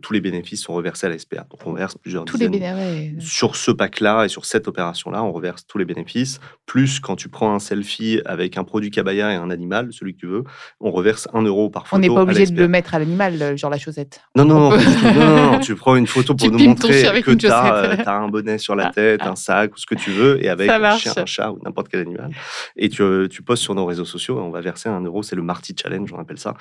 tous 0.02 0.12
les 0.12 0.20
bénéfices 0.20 0.62
sont 0.62 0.74
reversés 0.80 1.06
à 1.06 1.10
la 1.10 1.18
SPA. 1.18 1.46
Donc 1.50 1.60
on 1.66 1.72
verse 1.72 1.96
plusieurs 1.96 2.24
Tous 2.24 2.36
les 2.38 2.48
dizaines 2.48 2.76
bénévoles. 2.76 3.22
sur 3.22 3.54
ce 3.56 3.70
pack-là 3.70 4.24
et 4.24 4.28
sur 4.28 4.44
cette 4.44 4.66
opération-là, 4.68 5.22
on 5.22 5.32
reverse 5.32 5.66
tous 5.66 5.78
les 5.78 5.84
bénéfices. 5.84 6.40
Plus 6.66 7.00
quand 7.00 7.16
tu 7.16 7.28
prends 7.28 7.54
un 7.54 7.58
selfie 7.58 8.20
avec 8.24 8.56
un 8.58 8.64
produit 8.64 8.90
cabaya 8.90 9.32
et 9.32 9.36
un 9.36 9.50
animal, 9.50 9.92
celui 9.92 10.14
que 10.14 10.20
tu 10.20 10.26
veux, 10.26 10.44
on 10.80 10.90
reverse 10.90 11.28
un 11.34 11.42
euro 11.42 11.68
par 11.70 11.82
On 11.82 11.86
photo. 11.86 12.00
n'est 12.00 12.08
pas 12.08 12.22
obligé 12.22 12.46
de 12.46 12.58
le 12.60 12.68
mettre 12.68 12.94
à 12.94 12.98
l'animal, 12.98 13.40
euh, 13.40 13.56
genre 13.56 13.70
la 13.70 13.78
chaussette. 13.78 14.20
Non, 14.36 14.44
non, 14.44 14.56
On 14.56 14.70
non, 14.70 14.76
non, 14.78 15.12
non, 15.14 15.52
non, 15.52 15.58
tu 15.60 15.74
prends 15.74 15.96
une 15.96 16.06
photo 16.06 16.34
pour 16.34 16.46
Tu 16.46 16.52
nous 16.52 16.58
montrer 16.58 17.02
que 17.22 17.32
tu 17.32 17.46
as, 17.48 17.90
chaussette. 17.92 18.08
un 18.08 18.28
bonnet 18.28 18.58
sur 18.58 18.74
la 18.74 18.90
tête, 18.90 19.22
un 19.22 19.36
sac 19.36 19.74
ou 19.74 19.78
ce 19.78 19.86
que 19.86 19.94
tu 19.94 20.10
veux, 20.10 20.42
et 20.44 20.48
avec 20.48 20.68
un 20.70 20.96
chien, 20.96 21.12
un 21.16 21.26
chat 21.26 21.50
ou 21.52 21.58
n'importe 21.64 21.88
quel 21.88 22.00
animal. 22.00 22.30
Et 22.76 22.88
tu, 22.88 23.02
euh, 23.02 23.28
tu 23.28 23.42
postes 23.42 23.62
sur 23.62 23.74
nos 23.74 23.86
réseaux 23.86 24.04
sociaux, 24.04 24.38
et 24.38 24.42
on 24.42 24.50
va 24.50 24.60
verser 24.60 24.88
un 24.88 25.00
euro, 25.02 25.22
c'est 25.22 25.36
le 25.36 25.42
Marty 25.42 25.74
Challenge, 25.80 26.12
on 26.12 26.18
appelle 26.20 26.38
ça. 26.38 26.54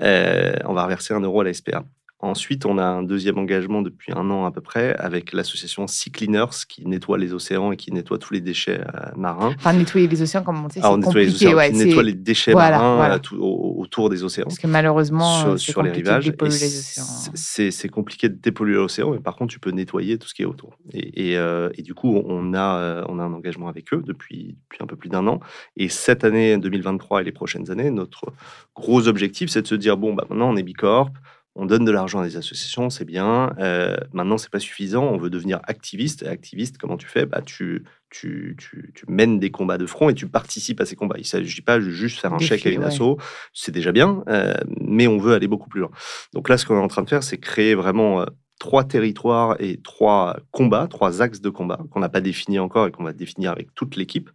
Euh, 0.00 0.54
on 0.64 0.74
va 0.74 0.84
reverser 0.84 1.14
un 1.14 1.20
euro 1.20 1.40
à 1.40 1.44
la 1.44 1.52
SPA. 1.54 1.84
Ensuite, 2.24 2.64
on 2.64 2.78
a 2.78 2.84
un 2.84 3.02
deuxième 3.02 3.36
engagement 3.38 3.82
depuis 3.82 4.12
un 4.16 4.30
an 4.30 4.46
à 4.46 4.50
peu 4.50 4.60
près 4.62 4.94
avec 4.96 5.32
l'association 5.34 5.86
Sea 5.86 6.10
Cleaners 6.10 6.46
qui 6.68 6.86
nettoie 6.86 7.18
les 7.18 7.34
océans 7.34 7.70
et 7.70 7.76
qui 7.76 7.92
nettoie 7.92 8.16
tous 8.18 8.32
les 8.32 8.40
déchets 8.40 8.80
euh, 8.80 9.10
marins. 9.14 9.52
Enfin, 9.56 9.74
nettoyer 9.74 10.06
les 10.08 10.22
océans, 10.22 10.42
comme 10.42 10.64
on 10.64 10.68
sait, 10.70 10.80
c'est 10.80 10.86
Ah, 10.86 10.92
on 10.92 10.96
nettoie 10.96 11.12
les 11.20 11.26
compliqué. 11.26 11.46
océans, 11.48 11.56
ouais, 11.58 11.70
qui 11.70 11.76
c'est- 11.76 11.84
nettoie 11.84 12.02
les 12.02 12.12
déchets 12.14 12.52
Voilà, 12.52 12.78
marins 12.78 12.96
voilà. 12.96 13.14
euh, 13.16 13.18
tout- 13.18 13.36
au- 13.36 13.80
autour 13.82 14.08
des 14.08 14.24
océans. 14.24 14.44
Parce 14.44 14.58
que 14.58 14.66
malheureusement, 14.66 15.38
sur, 15.40 15.48
euh, 15.50 15.56
c'est 15.58 15.72
sur 15.72 15.82
les 15.82 15.90
compliqué 15.90 16.08
rivages. 16.10 16.26
les 16.26 16.58
c'est-. 16.58 17.30
C'est 17.34 17.70
c'est 17.70 17.88
compliqué 17.88 18.28
de 18.30 18.34
dépolluer 18.34 18.76
l'océan, 18.76 19.10
mais 19.10 19.18
par 19.20 19.36
contre, 19.36 19.52
tu 19.52 19.60
peux 19.60 19.70
nettoyer 19.70 20.16
tout 20.18 20.26
ce 20.28 20.34
qui 20.34 20.42
est 20.42 20.46
autour. 20.46 20.78
Et, 20.92 21.30
et, 21.32 21.36
euh, 21.36 21.68
et 21.76 21.82
du 21.82 21.92
coup, 21.94 22.16
on 22.26 22.54
a, 22.54 23.04
on 23.08 23.18
a 23.18 23.22
un 23.22 23.32
engagement 23.34 23.68
avec 23.68 23.92
eux 23.92 24.02
depuis, 24.06 24.56
depuis 24.64 24.78
un 24.82 24.86
peu 24.86 24.96
plus 24.96 25.10
d'un 25.10 25.26
an. 25.26 25.40
Et 25.76 25.88
cette 25.90 26.24
année 26.24 26.56
2023 26.56 27.20
et 27.20 27.24
les 27.24 27.32
prochaines 27.32 27.70
années, 27.70 27.90
notre 27.90 28.32
gros 28.74 29.08
objectif, 29.08 29.50
c'est 29.50 29.62
de 29.62 29.66
se 29.66 29.74
dire 29.74 29.96
bon, 29.98 30.14
bah, 30.14 30.24
maintenant, 30.30 30.50
on 30.50 30.56
est 30.56 30.62
Bicorp. 30.62 31.10
On 31.56 31.66
donne 31.66 31.84
de 31.84 31.92
l'argent 31.92 32.20
à 32.20 32.24
des 32.24 32.36
associations, 32.36 32.90
c'est 32.90 33.04
bien. 33.04 33.54
Euh, 33.58 33.96
maintenant, 34.12 34.38
c'est 34.38 34.50
pas 34.50 34.58
suffisant. 34.58 35.04
On 35.04 35.18
veut 35.18 35.30
devenir 35.30 35.60
activiste. 35.64 36.22
Et 36.22 36.26
activiste, 36.26 36.78
comment 36.78 36.96
tu 36.96 37.06
fais? 37.06 37.26
Bah, 37.26 37.42
tu, 37.42 37.84
tu, 38.10 38.56
tu, 38.58 38.92
tu 38.92 39.04
mènes 39.08 39.38
des 39.38 39.50
combats 39.52 39.78
de 39.78 39.86
front 39.86 40.08
et 40.08 40.14
tu 40.14 40.26
participes 40.26 40.80
à 40.80 40.84
ces 40.84 40.96
combats. 40.96 41.16
Il 41.16 41.22
ne 41.22 41.26
s'agit 41.26 41.62
pas 41.62 41.78
de 41.78 41.88
juste 41.90 42.18
faire 42.18 42.32
un 42.32 42.38
Défi, 42.38 42.48
chèque 42.48 42.66
à 42.66 42.70
une 42.70 42.80
ouais. 42.80 42.86
asso, 42.86 43.18
c'est 43.52 43.72
déjà 43.72 43.92
bien, 43.92 44.24
euh, 44.28 44.54
mais 44.80 45.06
on 45.06 45.18
veut 45.18 45.32
aller 45.32 45.46
beaucoup 45.46 45.68
plus 45.68 45.80
loin. 45.80 45.90
Donc 46.32 46.48
là, 46.48 46.58
ce 46.58 46.66
qu'on 46.66 46.76
est 46.76 46.82
en 46.82 46.88
train 46.88 47.02
de 47.02 47.08
faire, 47.08 47.22
c'est 47.22 47.38
créer 47.38 47.76
vraiment 47.76 48.22
euh, 48.22 48.26
trois 48.58 48.84
territoires 48.84 49.56
et 49.58 49.78
trois 49.82 50.36
combats, 50.50 50.86
trois 50.88 51.22
axes 51.22 51.40
de 51.40 51.50
combat 51.50 51.78
qu'on 51.90 52.00
n'a 52.00 52.08
pas 52.08 52.20
définis 52.20 52.58
encore 52.58 52.86
et 52.86 52.90
qu'on 52.90 53.04
va 53.04 53.12
définir 53.12 53.50
avec 53.50 53.74
toute 53.74 53.96
l'équipe. 53.96 54.30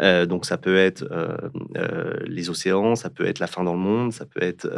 Euh, 0.00 0.26
donc 0.26 0.44
ça 0.44 0.58
peut 0.58 0.76
être 0.76 1.04
euh, 1.10 1.36
euh, 1.76 2.14
les 2.26 2.50
océans, 2.50 2.96
ça 2.96 3.10
peut 3.10 3.26
être 3.26 3.38
la 3.38 3.46
fin 3.46 3.62
dans 3.64 3.72
le 3.72 3.78
monde, 3.78 4.12
ça 4.12 4.26
peut 4.26 4.42
être 4.42 4.68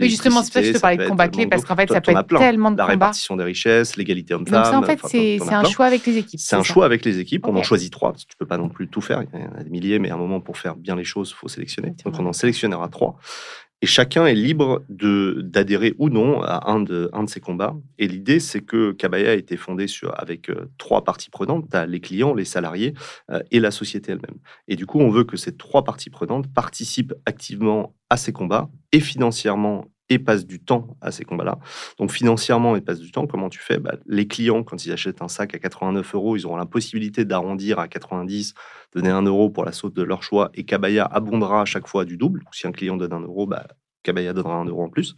Oui, 0.00 0.08
justement, 0.08 0.42
c'est 0.42 0.52
pour 0.52 0.54
ça 0.54 0.60
que 0.60 0.66
je 0.68 0.72
te 0.72 0.78
parlais 0.78 0.96
de 0.96 1.02
être 1.02 1.08
combat 1.08 1.24
le 1.26 1.30
clé, 1.30 1.42
manque 1.44 1.50
parce 1.50 1.64
qu'en 1.64 1.76
fait, 1.76 1.88
ça 1.88 2.00
peut 2.00 2.12
être 2.12 2.38
tellement 2.38 2.70
de 2.70 2.76
La 2.76 2.84
combats. 2.84 2.92
répartition 2.92 3.36
des 3.36 3.44
richesses, 3.44 3.96
l'égalité 3.96 4.34
Donc 4.34 4.48
homme-femme. 4.48 4.64
ça, 4.64 4.78
en 4.78 4.82
fait, 4.82 5.00
c'est 5.04 5.42
un 5.42 5.60
plein. 5.60 5.64
choix 5.64 5.86
avec 5.86 6.06
les 6.06 6.16
équipes. 6.18 6.40
C'est 6.40 6.56
un 6.56 6.62
ça 6.62 6.72
choix 6.72 6.84
avec 6.86 7.04
les 7.04 7.18
équipes. 7.18 7.46
On 7.46 7.56
en 7.56 7.62
choisit 7.62 7.92
trois. 7.92 8.12
parce 8.12 8.24
que 8.24 8.30
Tu 8.30 8.36
peux 8.36 8.46
pas 8.46 8.58
non 8.58 8.68
plus 8.68 8.88
tout 8.88 9.00
faire. 9.00 9.22
Il 9.32 9.40
y 9.40 9.42
en 9.42 9.58
a 9.58 9.64
des 9.64 9.70
milliers, 9.70 9.98
mais 9.98 10.10
à 10.10 10.14
un 10.14 10.18
moment, 10.18 10.40
pour 10.40 10.58
faire 10.58 10.76
bien 10.76 10.96
les 10.96 11.04
choses, 11.04 11.30
il 11.30 11.38
faut 11.38 11.48
sélectionner. 11.48 11.94
Donc, 12.04 12.18
on 12.18 12.26
en 12.26 12.32
sélectionnera 12.32 12.88
trois. 12.88 13.18
Et 13.80 13.86
chacun 13.86 14.26
est 14.26 14.34
libre 14.34 14.84
de 14.88 15.40
d'adhérer 15.44 15.94
ou 15.98 16.08
non 16.08 16.42
à 16.42 16.68
un 16.68 16.80
de, 16.80 17.10
un 17.12 17.22
de 17.22 17.30
ces 17.30 17.40
combats. 17.40 17.76
Et 17.98 18.08
l'idée, 18.08 18.40
c'est 18.40 18.60
que 18.60 18.90
Kabaya 18.90 19.30
a 19.30 19.34
été 19.34 19.56
fondé 19.56 19.86
sur, 19.86 20.18
avec 20.20 20.50
euh, 20.50 20.68
trois 20.78 21.04
parties 21.04 21.30
prenantes. 21.30 21.72
Les 21.86 22.00
clients, 22.00 22.34
les 22.34 22.44
salariés 22.44 22.94
euh, 23.30 23.40
et 23.52 23.60
la 23.60 23.70
société 23.70 24.10
elle-même. 24.10 24.38
Et 24.66 24.74
du 24.74 24.84
coup, 24.84 24.98
on 24.98 25.10
veut 25.10 25.22
que 25.22 25.36
ces 25.36 25.56
trois 25.56 25.84
parties 25.84 26.10
prenantes 26.10 26.52
participent 26.52 27.14
activement 27.24 27.94
à 28.10 28.16
ces 28.16 28.32
combats 28.32 28.68
et 28.90 29.00
financièrement 29.00 29.86
et 30.10 30.18
passent 30.18 30.46
du 30.46 30.58
temps 30.60 30.96
à 31.00 31.10
ces 31.12 31.24
combats-là. 31.24 31.58
Donc 31.98 32.10
financièrement, 32.10 32.76
et 32.76 32.80
passent 32.80 33.00
du 33.00 33.10
temps. 33.12 33.26
Comment 33.26 33.48
tu 33.50 33.58
fais? 33.58 33.78
Bah, 33.78 33.94
Les 34.06 34.26
clients, 34.26 34.62
quand 34.62 34.84
ils 34.86 34.92
achètent 34.92 35.22
un 35.22 35.28
sac 35.28 35.54
à 35.54 35.58
89 35.58 36.14
euros, 36.14 36.36
ils 36.36 36.46
auront 36.46 36.56
la 36.56 36.66
possibilité 36.66 37.24
d'arrondir 37.24 37.78
à 37.78 37.88
90, 37.88 38.54
donner 38.94 39.10
un 39.10 39.22
euro 39.22 39.50
pour 39.50 39.64
la 39.64 39.72
saute 39.72 39.94
de 39.94 40.02
leur 40.02 40.22
choix, 40.22 40.50
et 40.54 40.64
Kabaya 40.64 41.04
abondera 41.04 41.62
à 41.62 41.64
chaque 41.64 41.86
fois 41.86 42.04
du 42.04 42.16
double. 42.16 42.42
Si 42.52 42.66
un 42.66 42.72
client 42.72 42.96
donne 42.96 43.12
un 43.12 43.20
euro, 43.20 43.46
bah, 43.46 43.66
Kabaya 44.04 44.32
donnera 44.32 44.54
un 44.54 44.64
euro 44.64 44.84
en 44.84 44.88
plus. 44.88 45.14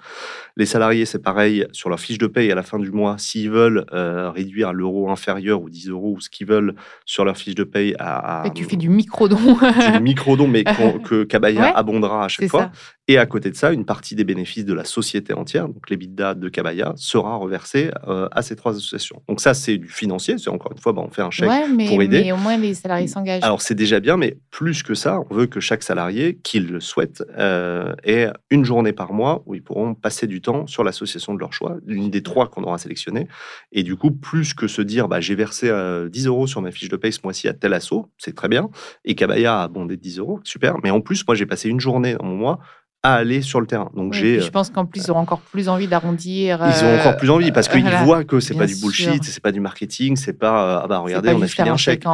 Les 0.57 0.67
salariés, 0.67 1.05
c'est 1.05 1.21
pareil, 1.23 1.67
sur 1.71 1.91
leur 1.91 2.01
fiche 2.01 2.19
de 2.19 2.27
paye 2.27 2.51
à 2.51 2.55
la 2.57 2.63
fin 2.65 2.79
du 2.79 2.91
mois, 2.91 3.19
s'ils 3.19 3.51
veulent 3.51 3.85
euh, 3.93 4.31
réduire 4.31 4.73
l'euro 4.73 5.11
inférieur 5.11 5.61
ou 5.63 5.71
10 5.71 5.91
euros, 5.91 6.15
ou 6.17 6.21
ce 6.21 6.29
qu'ils 6.31 6.47
veulent 6.49 6.75
sur 7.05 7.25
leur 7.25 7.37
fiche 7.37 7.55
de 7.55 7.63
paye 7.63 7.95
à, 8.01 8.41
à- 8.43 8.47
Et 8.47 8.51
tu 8.53 8.65
fais 8.65 8.77
du 8.77 8.89
micro-don. 8.89 9.37
du 9.37 10.01
micro-don, 10.03 10.49
mais 10.49 10.65
que 11.05 11.27
Ouais, 11.61 11.73
abondera 11.75 12.25
à 12.25 12.29
chaque 12.29 12.49
fois. 12.49 12.63
ça. 12.63 12.73
Et 13.11 13.19
à 13.19 13.27
côté 13.27 13.51
de 13.51 13.57
ça, 13.57 13.73
une 13.73 13.85
partie 13.85 14.15
des 14.15 14.23
bénéfices 14.23 14.65
de 14.65 14.73
la 14.73 14.85
société 14.85 15.33
entière, 15.33 15.67
donc 15.67 15.91
l'EBITDA 15.91 16.35
de 16.35 16.49
Cabaya, 16.49 16.93
sera 16.95 17.35
reversée 17.35 17.91
euh, 18.07 18.29
à 18.31 18.41
ces 18.43 18.55
trois 18.55 18.77
associations. 18.77 19.21
Donc 19.29 19.41
ça, 19.41 19.53
c'est 19.53 19.79
du 19.79 19.89
financier. 19.89 20.39
C'est 20.39 20.49
encore 20.49 20.71
une 20.71 20.79
fois, 20.79 20.93
bah, 20.93 21.03
on 21.05 21.11
fait 21.11 21.23
un 21.23 21.33
chèque 21.33 21.49
Ouais, 21.49 21.67
mais, 21.67 21.89
pour 21.89 22.01
aider. 22.03 22.23
mais 22.23 22.31
au 22.31 22.37
moins 22.37 22.57
les 22.57 22.73
salariés 22.73 23.09
s'engagent. 23.09 23.43
Alors 23.43 23.63
c'est 23.63 23.75
déjà 23.75 23.99
bien, 23.99 24.17
mais 24.17 24.39
plus 24.53 24.85
que 24.85 24.95
ça, 24.95 25.19
on 25.29 25.35
veut 25.35 25.47
que 25.47 25.59
chaque 25.59 25.83
salarié, 25.83 26.39
qu'il 26.45 26.69
le 26.69 26.79
souhaite, 26.79 27.25
euh, 27.37 27.93
ait 28.05 28.29
une 28.49 28.65
journée 28.65 28.93
par 28.93 29.13
mois 29.13 29.43
où 29.45 29.57
ils 29.57 29.63
pourront 29.65 29.97
passer 29.97 30.29
du 30.29 30.41
temps 30.41 30.69
sur 30.69 30.85
l'association 30.85 31.35
de 31.35 31.41
leur 31.41 31.53
choix, 31.53 31.79
l'une 31.85 32.11
des 32.11 32.23
trois 32.23 32.47
qu'on 32.47 32.63
aura 32.63 32.79
sélectionnées. 32.79 33.27
Et 33.73 33.83
du 33.83 33.97
coup, 33.97 34.13
plus 34.13 34.55
que 34.55 34.69
se 34.69 34.83
dire, 34.83 35.09
bah, 35.09 35.21
j'ai 35.21 35.35
versé 35.35 35.69
euh, 35.69 36.09
10 36.09 36.29
euros 36.29 36.47
sur 36.47 36.63
ma 36.63 36.71
fiche 36.71 36.89
de 36.89 36.97
paye 36.97 37.13
ce 37.13 37.19
mois-ci 37.25 37.49
à 37.49 37.55
tel 37.55 37.73
assaut, 37.73 38.09
c'est 38.19 38.37
très 38.37 38.47
bien. 38.47 38.71
Et 39.05 39.17
Cabaya 39.17 39.59
a 39.59 39.65
abondé 39.65 39.97
de 39.97 40.01
10 40.01 40.21
euros, 40.21 40.39
super. 40.45 40.77
Mais 40.85 40.93
en 40.93 41.01
plus, 41.01 41.27
moi, 41.27 41.35
j'ai 41.35 41.47
passé 41.47 41.69
une 41.69 41.81
journée 41.81 42.15
dans 42.15 42.25
mon 42.25 42.37
mois 42.37 42.61
à 43.03 43.15
aller 43.15 43.41
sur 43.41 43.61
le 43.61 43.67
terrain. 43.67 43.91
Donc 43.95 44.13
j'ai 44.13 44.41
je 44.41 44.51
pense 44.51 44.69
qu'en 44.69 44.85
plus, 44.85 45.05
ils 45.05 45.11
auront 45.11 45.21
encore 45.21 45.41
plus 45.41 45.69
envie 45.71 45.89
d'arrondir. 45.89 46.61
ils 46.61 46.85
ont 46.85 46.89
euh, 46.89 46.99
encore 47.01 47.17
plus 47.17 47.31
envie 47.31 47.51
parce 47.51 47.67
qu'ils 47.69 47.81
voilà. 47.81 48.03
voient 48.05 48.25
que 48.25 48.41
c'est 48.41 48.55
pas 48.55 48.67
du 48.67 48.77
bullshit, 48.77 49.25
c'est 49.25 49.41
pas 49.43 49.53
du 49.53 49.61
marketing, 49.61 50.17
c'est 50.17 50.35
pas 50.35 50.79
euh, 50.79 50.81
ah 50.85 50.87
bah 50.87 50.99
regardez 50.99 51.31
on 51.31 51.41
a 51.41 51.47
faire 51.47 51.73
un 51.73 51.77
chèque. 51.79 52.05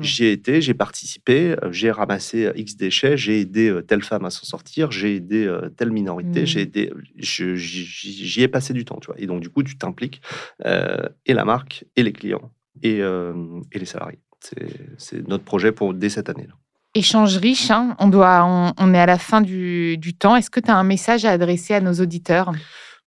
J'y 0.00 0.24
ai 0.24 0.32
été, 0.32 0.60
j'ai 0.60 0.74
participé, 0.74 1.52
euh, 1.62 1.70
j'ai 1.70 1.90
ramassé 1.92 2.50
X 2.56 2.76
déchets, 2.76 3.16
j'ai 3.16 3.40
aidé 3.40 3.68
euh, 3.68 3.82
telle 3.82 4.02
femme 4.02 4.24
à 4.24 4.30
s'en 4.30 4.44
sortir, 4.44 4.90
j'ai 4.90 5.14
aidé 5.16 5.46
euh, 5.46 5.68
telle 5.76 5.90
minorité, 5.92 6.42
Mm. 6.42 6.46
j'ai 6.46 6.60
aidé, 6.62 6.92
j'y 7.18 8.42
ai 8.42 8.48
passé 8.48 8.72
du 8.72 8.84
temps, 8.84 8.98
tu 9.00 9.06
vois. 9.06 9.16
Et 9.18 9.26
donc 9.26 9.40
du 9.40 9.48
coup 9.50 9.62
tu 9.62 9.76
t'impliques 9.78 10.20
euh, 10.64 11.02
et 11.24 11.34
la 11.34 11.44
marque 11.44 11.84
et 11.94 12.02
les 12.02 12.12
clients 12.12 12.50
et, 12.82 13.00
euh, 13.00 13.32
et 13.72 13.78
les 13.78 13.86
salariés. 13.86 14.18
C'est 14.40 14.68
c'est 14.98 15.26
notre 15.28 15.44
projet 15.44 15.72
pour 15.72 15.94
dès 15.94 16.08
cette 16.08 16.28
année. 16.28 16.46
-là. 16.48 16.54
Échange 16.96 17.36
riche, 17.36 17.70
hein. 17.70 17.94
on, 17.98 18.08
doit, 18.08 18.72
on, 18.78 18.94
est 18.94 18.98
à 18.98 19.04
la 19.04 19.18
fin 19.18 19.42
du 19.42 20.14
temps. 20.18 20.34
Est-ce 20.34 20.48
que 20.48 20.60
tu 20.60 20.70
as 20.70 20.76
un 20.76 20.82
message 20.82 21.26
à 21.26 21.30
adresser 21.30 21.74
à 21.74 21.82
nos 21.82 21.92
auditeurs? 21.92 22.52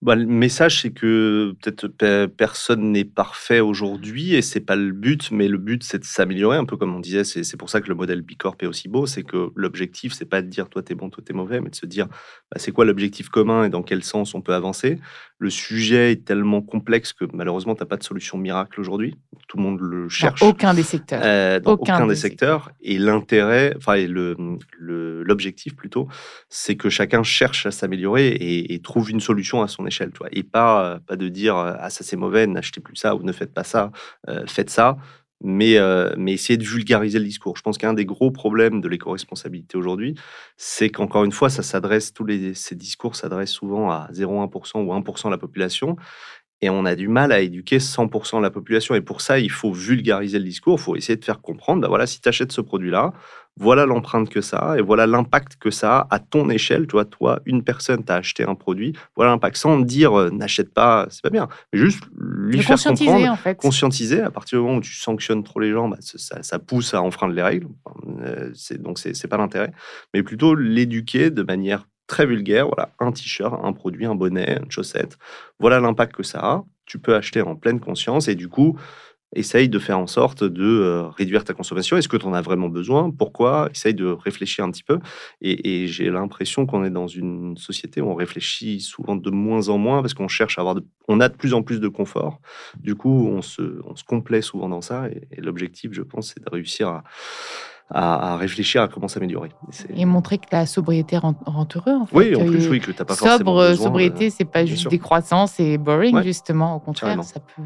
Bah, 0.01 0.15
le 0.15 0.25
message, 0.25 0.81
c'est 0.81 0.91
que 0.91 1.53
peut-être 1.61 1.87
pe- 1.89 2.27
personne 2.27 2.93
n'est 2.93 3.03
parfait 3.03 3.59
aujourd'hui 3.59 4.33
et 4.33 4.41
c'est 4.41 4.61
pas 4.61 4.77
le 4.77 4.93
but, 4.93 5.29
mais 5.31 5.49
le 5.49 5.57
but, 5.57 5.83
c'est 5.83 5.99
de 5.99 6.05
s'améliorer, 6.05 6.55
un 6.55 6.63
peu 6.63 6.77
comme 6.77 6.95
on 6.95 7.01
disait. 7.01 7.25
C'est 7.25 7.57
pour 7.57 7.69
ça 7.69 7.81
que 7.81 7.89
le 7.89 7.95
modèle 7.95 8.21
Bicorp 8.21 8.55
est 8.61 8.65
aussi 8.65 8.87
beau. 8.87 9.05
C'est 9.07 9.23
que 9.23 9.49
l'objectif, 9.55 10.13
c'est 10.13 10.23
pas 10.23 10.41
de 10.41 10.47
dire 10.47 10.69
toi 10.69 10.81
t'es 10.83 10.95
bon, 10.95 11.09
toi 11.09 11.21
t'es 11.25 11.33
mauvais, 11.33 11.59
mais 11.59 11.69
de 11.69 11.75
se 11.75 11.85
dire 11.85 12.07
bah, 12.07 12.57
c'est 12.57 12.71
quoi 12.71 12.85
l'objectif 12.85 13.27
commun 13.27 13.65
et 13.65 13.69
dans 13.69 13.83
quel 13.83 14.01
sens 14.03 14.33
on 14.35 14.41
peut 14.41 14.53
avancer. 14.53 14.99
Le 15.37 15.49
sujet 15.49 16.11
est 16.13 16.25
tellement 16.25 16.61
complexe 16.61 17.11
que 17.13 17.25
malheureusement, 17.33 17.75
t'as 17.75 17.85
pas 17.85 17.95
de 17.97 18.03
solution 18.03 18.37
miracle 18.37 18.79
aujourd'hui. 18.79 19.15
Tout 19.49 19.57
le 19.57 19.63
monde 19.63 19.79
le 19.81 20.07
cherche. 20.09 20.39
Dans 20.41 20.49
aucun 20.49 20.73
des 20.73 20.83
secteurs. 20.83 21.21
Euh, 21.23 21.59
dans 21.59 21.73
Aucun 21.73 21.95
aucun, 21.95 22.07
des 22.07 22.13
des 22.13 22.19
secteurs. 22.19 22.71
Et 22.81 22.97
l'intérêt, 22.97 23.73
enfin, 23.77 23.93
et 23.95 24.07
le, 24.07 24.35
le- 24.77 25.23
l'objectif 25.23 25.75
plutôt, 25.75 26.07
c'est 26.49 26.75
que 26.75 26.89
chacun 26.89 27.23
cherche 27.23 27.65
à 27.65 27.71
s'améliorer 27.71 28.27
et, 28.29 28.73
et 28.73 28.79
trouve 28.81 29.09
une 29.11 29.19
solution 29.19 29.61
à 29.61 29.67
son 29.67 29.85
Et 30.31 30.43
pas, 30.43 30.85
euh, 30.95 30.99
pas 30.99 31.15
de 31.15 31.27
dire 31.29 31.57
euh, 31.57 31.73
ah 31.79 31.89
ça 31.89 32.03
c'est 32.03 32.17
mauvais, 32.17 32.47
n'achetez 32.47 32.81
plus 32.81 32.95
ça 32.95 33.15
ou 33.15 33.23
ne 33.23 33.31
faites 33.31 33.53
pas 33.53 33.63
ça, 33.63 33.91
euh, 34.29 34.45
faites 34.47 34.69
ça. 34.69 34.97
Mais, 35.41 35.77
euh, 35.77 36.13
mais 36.17 36.35
de 36.35 36.63
vulgariser 36.63 37.17
le 37.17 37.23
discours. 37.23 37.55
Je 37.55 37.61
pense 37.61 37.77
qu'un 37.77 37.93
des 37.93 38.03
gros 38.03 38.29
problèmes 38.29 38.81
de 38.81 38.89
l'éco-responsabilité 38.89 39.77
aujourd'hui, 39.77 40.15
c'est 40.57 40.89
qu'encore 40.89 41.23
une 41.23 41.31
fois, 41.31 41.49
ça 41.49 41.63
s'adresse, 41.63 42.11
tous 42.13 42.25
les, 42.25 42.53
ces 42.53 42.75
discours 42.75 43.15
s'adressent 43.15 43.51
souvent 43.51 43.89
à 43.89 44.09
0,1% 44.11 44.79
ou 44.85 44.93
1% 44.93 45.25
de 45.27 45.31
la 45.31 45.37
population. 45.37 45.95
Et 46.61 46.69
on 46.69 46.83
a 46.85 46.95
du 46.95 47.07
mal 47.07 47.31
à 47.31 47.39
éduquer 47.39 47.77
100% 47.79 48.37
de 48.39 48.43
la 48.43 48.49
population. 48.51 48.93
Et 48.95 49.01
pour 49.01 49.21
ça, 49.21 49.39
il 49.39 49.49
faut 49.51 49.71
vulgariser 49.71 50.39
le 50.39 50.45
discours. 50.45 50.77
Il 50.77 50.81
faut 50.83 50.95
essayer 50.97 51.15
de 51.15 51.23
faire 51.23 51.41
comprendre, 51.41 51.81
bah 51.81 51.87
voilà, 51.87 52.05
si 52.05 52.19
tu 52.19 52.27
achètes 52.27 52.51
ce 52.51 52.59
produit-là, 52.61 53.13
voilà 53.55 53.85
l'empreinte 53.85 54.29
que 54.29 54.39
ça 54.41 54.57
a 54.57 54.77
et 54.77 54.81
voilà 54.81 55.05
l'impact 55.07 55.55
que 55.57 55.69
ça 55.71 55.97
a 55.99 56.07
à 56.15 56.19
ton 56.19 56.49
échelle. 56.49 56.85
Tu 56.87 56.93
vois, 56.93 57.05
toi, 57.05 57.39
une 57.45 57.63
personne, 57.63 58.03
tu 58.05 58.11
as 58.11 58.15
acheté 58.15 58.43
un 58.43 58.55
produit, 58.55 58.93
voilà 59.15 59.31
l'impact. 59.31 59.55
Sans 59.57 59.79
dire, 59.79 60.17
euh, 60.17 60.29
n'achète 60.31 60.73
pas, 60.73 61.07
c'est 61.09 61.21
pas 61.23 61.29
bien. 61.29 61.47
Mais 61.73 61.79
juste 61.79 62.03
lui 62.17 62.57
faire 62.61 62.75
conscientiser, 62.75 63.05
comprendre 63.09 63.31
en 63.31 63.35
fait. 63.37 63.57
conscientiser. 63.57 64.21
À 64.21 64.31
partir 64.31 64.59
du 64.59 64.65
moment 64.65 64.77
où 64.77 64.81
tu 64.81 64.93
sanctionnes 64.93 65.43
trop 65.43 65.59
les 65.61 65.71
gens, 65.71 65.87
bah, 65.89 65.97
ça- 66.01 66.59
pousse 66.59 66.93
à 66.93 67.01
enfreindre 67.01 67.33
les 67.33 67.41
règles. 67.41 67.67
Euh, 68.21 68.49
c'est- 68.53 68.81
donc, 68.81 68.99
c'est 68.99 69.27
pas 69.27 69.37
l'intérêt. 69.37 69.71
Mais 70.13 70.23
plutôt 70.23 70.55
l'éduquer 70.55 71.29
de 71.29 71.43
manière 71.43 71.87
très 72.09 72.25
vulgaire. 72.25 72.67
Voilà, 72.67 72.91
un 72.99 73.13
t-shirt, 73.13 73.57
un 73.63 73.71
produit, 73.71 74.05
un 74.05 74.15
bonnet, 74.15 74.59
une 74.61 74.69
chaussette. 74.69 75.17
Voilà 75.59 75.79
l'impact 75.79 76.15
que 76.15 76.23
ça 76.23 76.39
a. 76.39 76.63
Tu 76.85 76.99
peux 76.99 77.15
acheter 77.15 77.41
en 77.41 77.55
pleine 77.55 77.79
conscience 77.79 78.27
et 78.27 78.35
du 78.35 78.49
coup, 78.49 78.77
essaye 79.35 79.69
de 79.69 79.77
faire 79.79 79.99
en 79.99 80.07
sorte 80.07 80.43
de 80.43 80.63
euh, 80.63 81.07
réduire 81.09 81.43
ta 81.43 81.53
consommation. 81.53 81.97
Est-ce 81.97 82.07
que 82.07 82.17
tu 82.17 82.25
en 82.25 82.33
as 82.33 82.41
vraiment 82.41 82.67
besoin? 82.69 83.11
Pourquoi? 83.11 83.69
Essaye 83.71 83.93
de 83.93 84.05
réfléchir 84.07 84.65
un 84.65 84.71
petit 84.71 84.83
peu. 84.83 84.99
Et, 85.41 85.83
et 85.83 85.87
j'ai 85.87 86.09
l'impression 86.09 86.65
qu'on 86.65 86.83
est 86.83 86.89
dans 86.89 87.07
une 87.07 87.55
société 87.57 88.01
où 88.01 88.09
on 88.09 88.15
réfléchit 88.15 88.79
souvent 88.81 89.15
de 89.15 89.29
moins 89.29 89.69
en 89.69 89.77
moins 89.77 90.01
parce 90.01 90.13
qu'on 90.15 90.27
cherche 90.27 90.57
à 90.57 90.61
avoir, 90.61 90.75
de, 90.75 90.83
on 91.07 91.19
a 91.19 91.29
de 91.29 91.35
plus 91.35 91.53
en 91.53 91.61
plus 91.61 91.79
de 91.79 91.87
confort. 91.87 92.39
Du 92.79 92.95
coup, 92.95 93.27
on 93.31 93.41
se, 93.41 93.79
on 93.85 93.95
se 93.95 94.03
complaît 94.03 94.41
souvent 94.41 94.67
dans 94.69 94.81
ça. 94.81 95.07
Et, 95.09 95.27
et 95.31 95.41
l'objectif, 95.41 95.91
je 95.93 96.01
pense, 96.01 96.33
c'est 96.33 96.43
de 96.43 96.49
réussir 96.49 96.87
à, 96.87 97.03
à, 97.91 98.33
à 98.33 98.37
réfléchir 98.37 98.81
à 98.81 98.87
comment 98.87 99.07
s'améliorer. 99.07 99.49
Et 99.95 100.05
montrer 100.05 100.37
que 100.39 100.45
la 100.51 100.65
sobriété 100.65 101.17
rend, 101.17 101.35
rend 101.45 101.67
heureux, 101.75 101.93
en 102.01 102.05
fait. 102.07 102.15
Oui, 102.15 102.35
en 102.35 102.45
plus, 102.45 102.67
oui, 102.69 102.79
que 102.79 102.91
tu 102.91 102.97
n'as 102.97 103.05
pas 103.05 103.15
forcément 103.15 103.37
Sobre, 103.37 103.67
besoin. 103.69 103.85
sobriété, 103.85 104.25
de- 104.29 104.33
c'est 104.33 104.45
pas 104.45 104.65
juste 104.65 104.87
décroissance 104.89 105.59
et 105.59 105.77
boring, 105.77 106.15
Ouais. 106.15 106.23
justement. 106.23 106.75
Au 106.75 106.79
contraire, 106.79 107.09
Carrément. 107.09 107.23
ça 107.23 107.39
peut. 107.39 107.61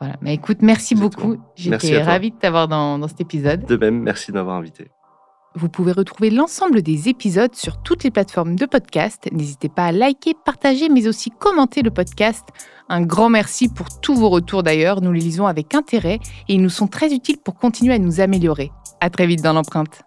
Voilà. 0.00 0.16
Mais 0.22 0.34
écoute, 0.34 0.58
merci 0.62 0.94
beaucoup. 0.94 1.36
J'étais 1.56 2.02
ravie 2.02 2.30
de 2.30 2.36
t'avoir 2.36 2.68
dans, 2.68 2.98
dans 2.98 3.08
cet 3.08 3.20
épisode. 3.20 3.66
De 3.66 3.76
même, 3.76 4.00
merci 4.00 4.32
de 4.32 4.36
m'avoir 4.36 4.56
invité. 4.56 4.90
Vous 5.56 5.68
pouvez 5.68 5.90
retrouver 5.90 6.30
l'ensemble 6.30 6.80
des 6.80 7.08
épisodes 7.08 7.54
sur 7.54 7.82
toutes 7.82 8.04
les 8.04 8.12
plateformes 8.12 8.54
de 8.54 8.66
podcast. 8.66 9.28
N'hésitez 9.32 9.68
pas 9.68 9.86
à 9.86 9.92
liker, 9.92 10.34
partager, 10.44 10.88
mais 10.88 11.08
aussi 11.08 11.30
commenter 11.30 11.82
le 11.82 11.90
podcast. 11.90 12.44
Un 12.88 13.02
grand 13.02 13.30
merci 13.30 13.68
pour 13.68 13.88
tous 14.00 14.14
vos 14.14 14.28
retours 14.28 14.62
d'ailleurs. 14.62 15.00
Nous 15.00 15.12
les 15.12 15.20
lisons 15.20 15.46
avec 15.46 15.74
intérêt 15.74 16.20
et 16.48 16.54
ils 16.54 16.62
nous 16.62 16.70
sont 16.70 16.86
très 16.86 17.12
utiles 17.12 17.38
pour 17.38 17.56
continuer 17.56 17.94
à 17.94 17.98
nous 17.98 18.20
améliorer. 18.20 18.70
À 19.00 19.10
très 19.10 19.26
vite 19.26 19.42
dans 19.42 19.52
l'empreinte. 19.52 20.02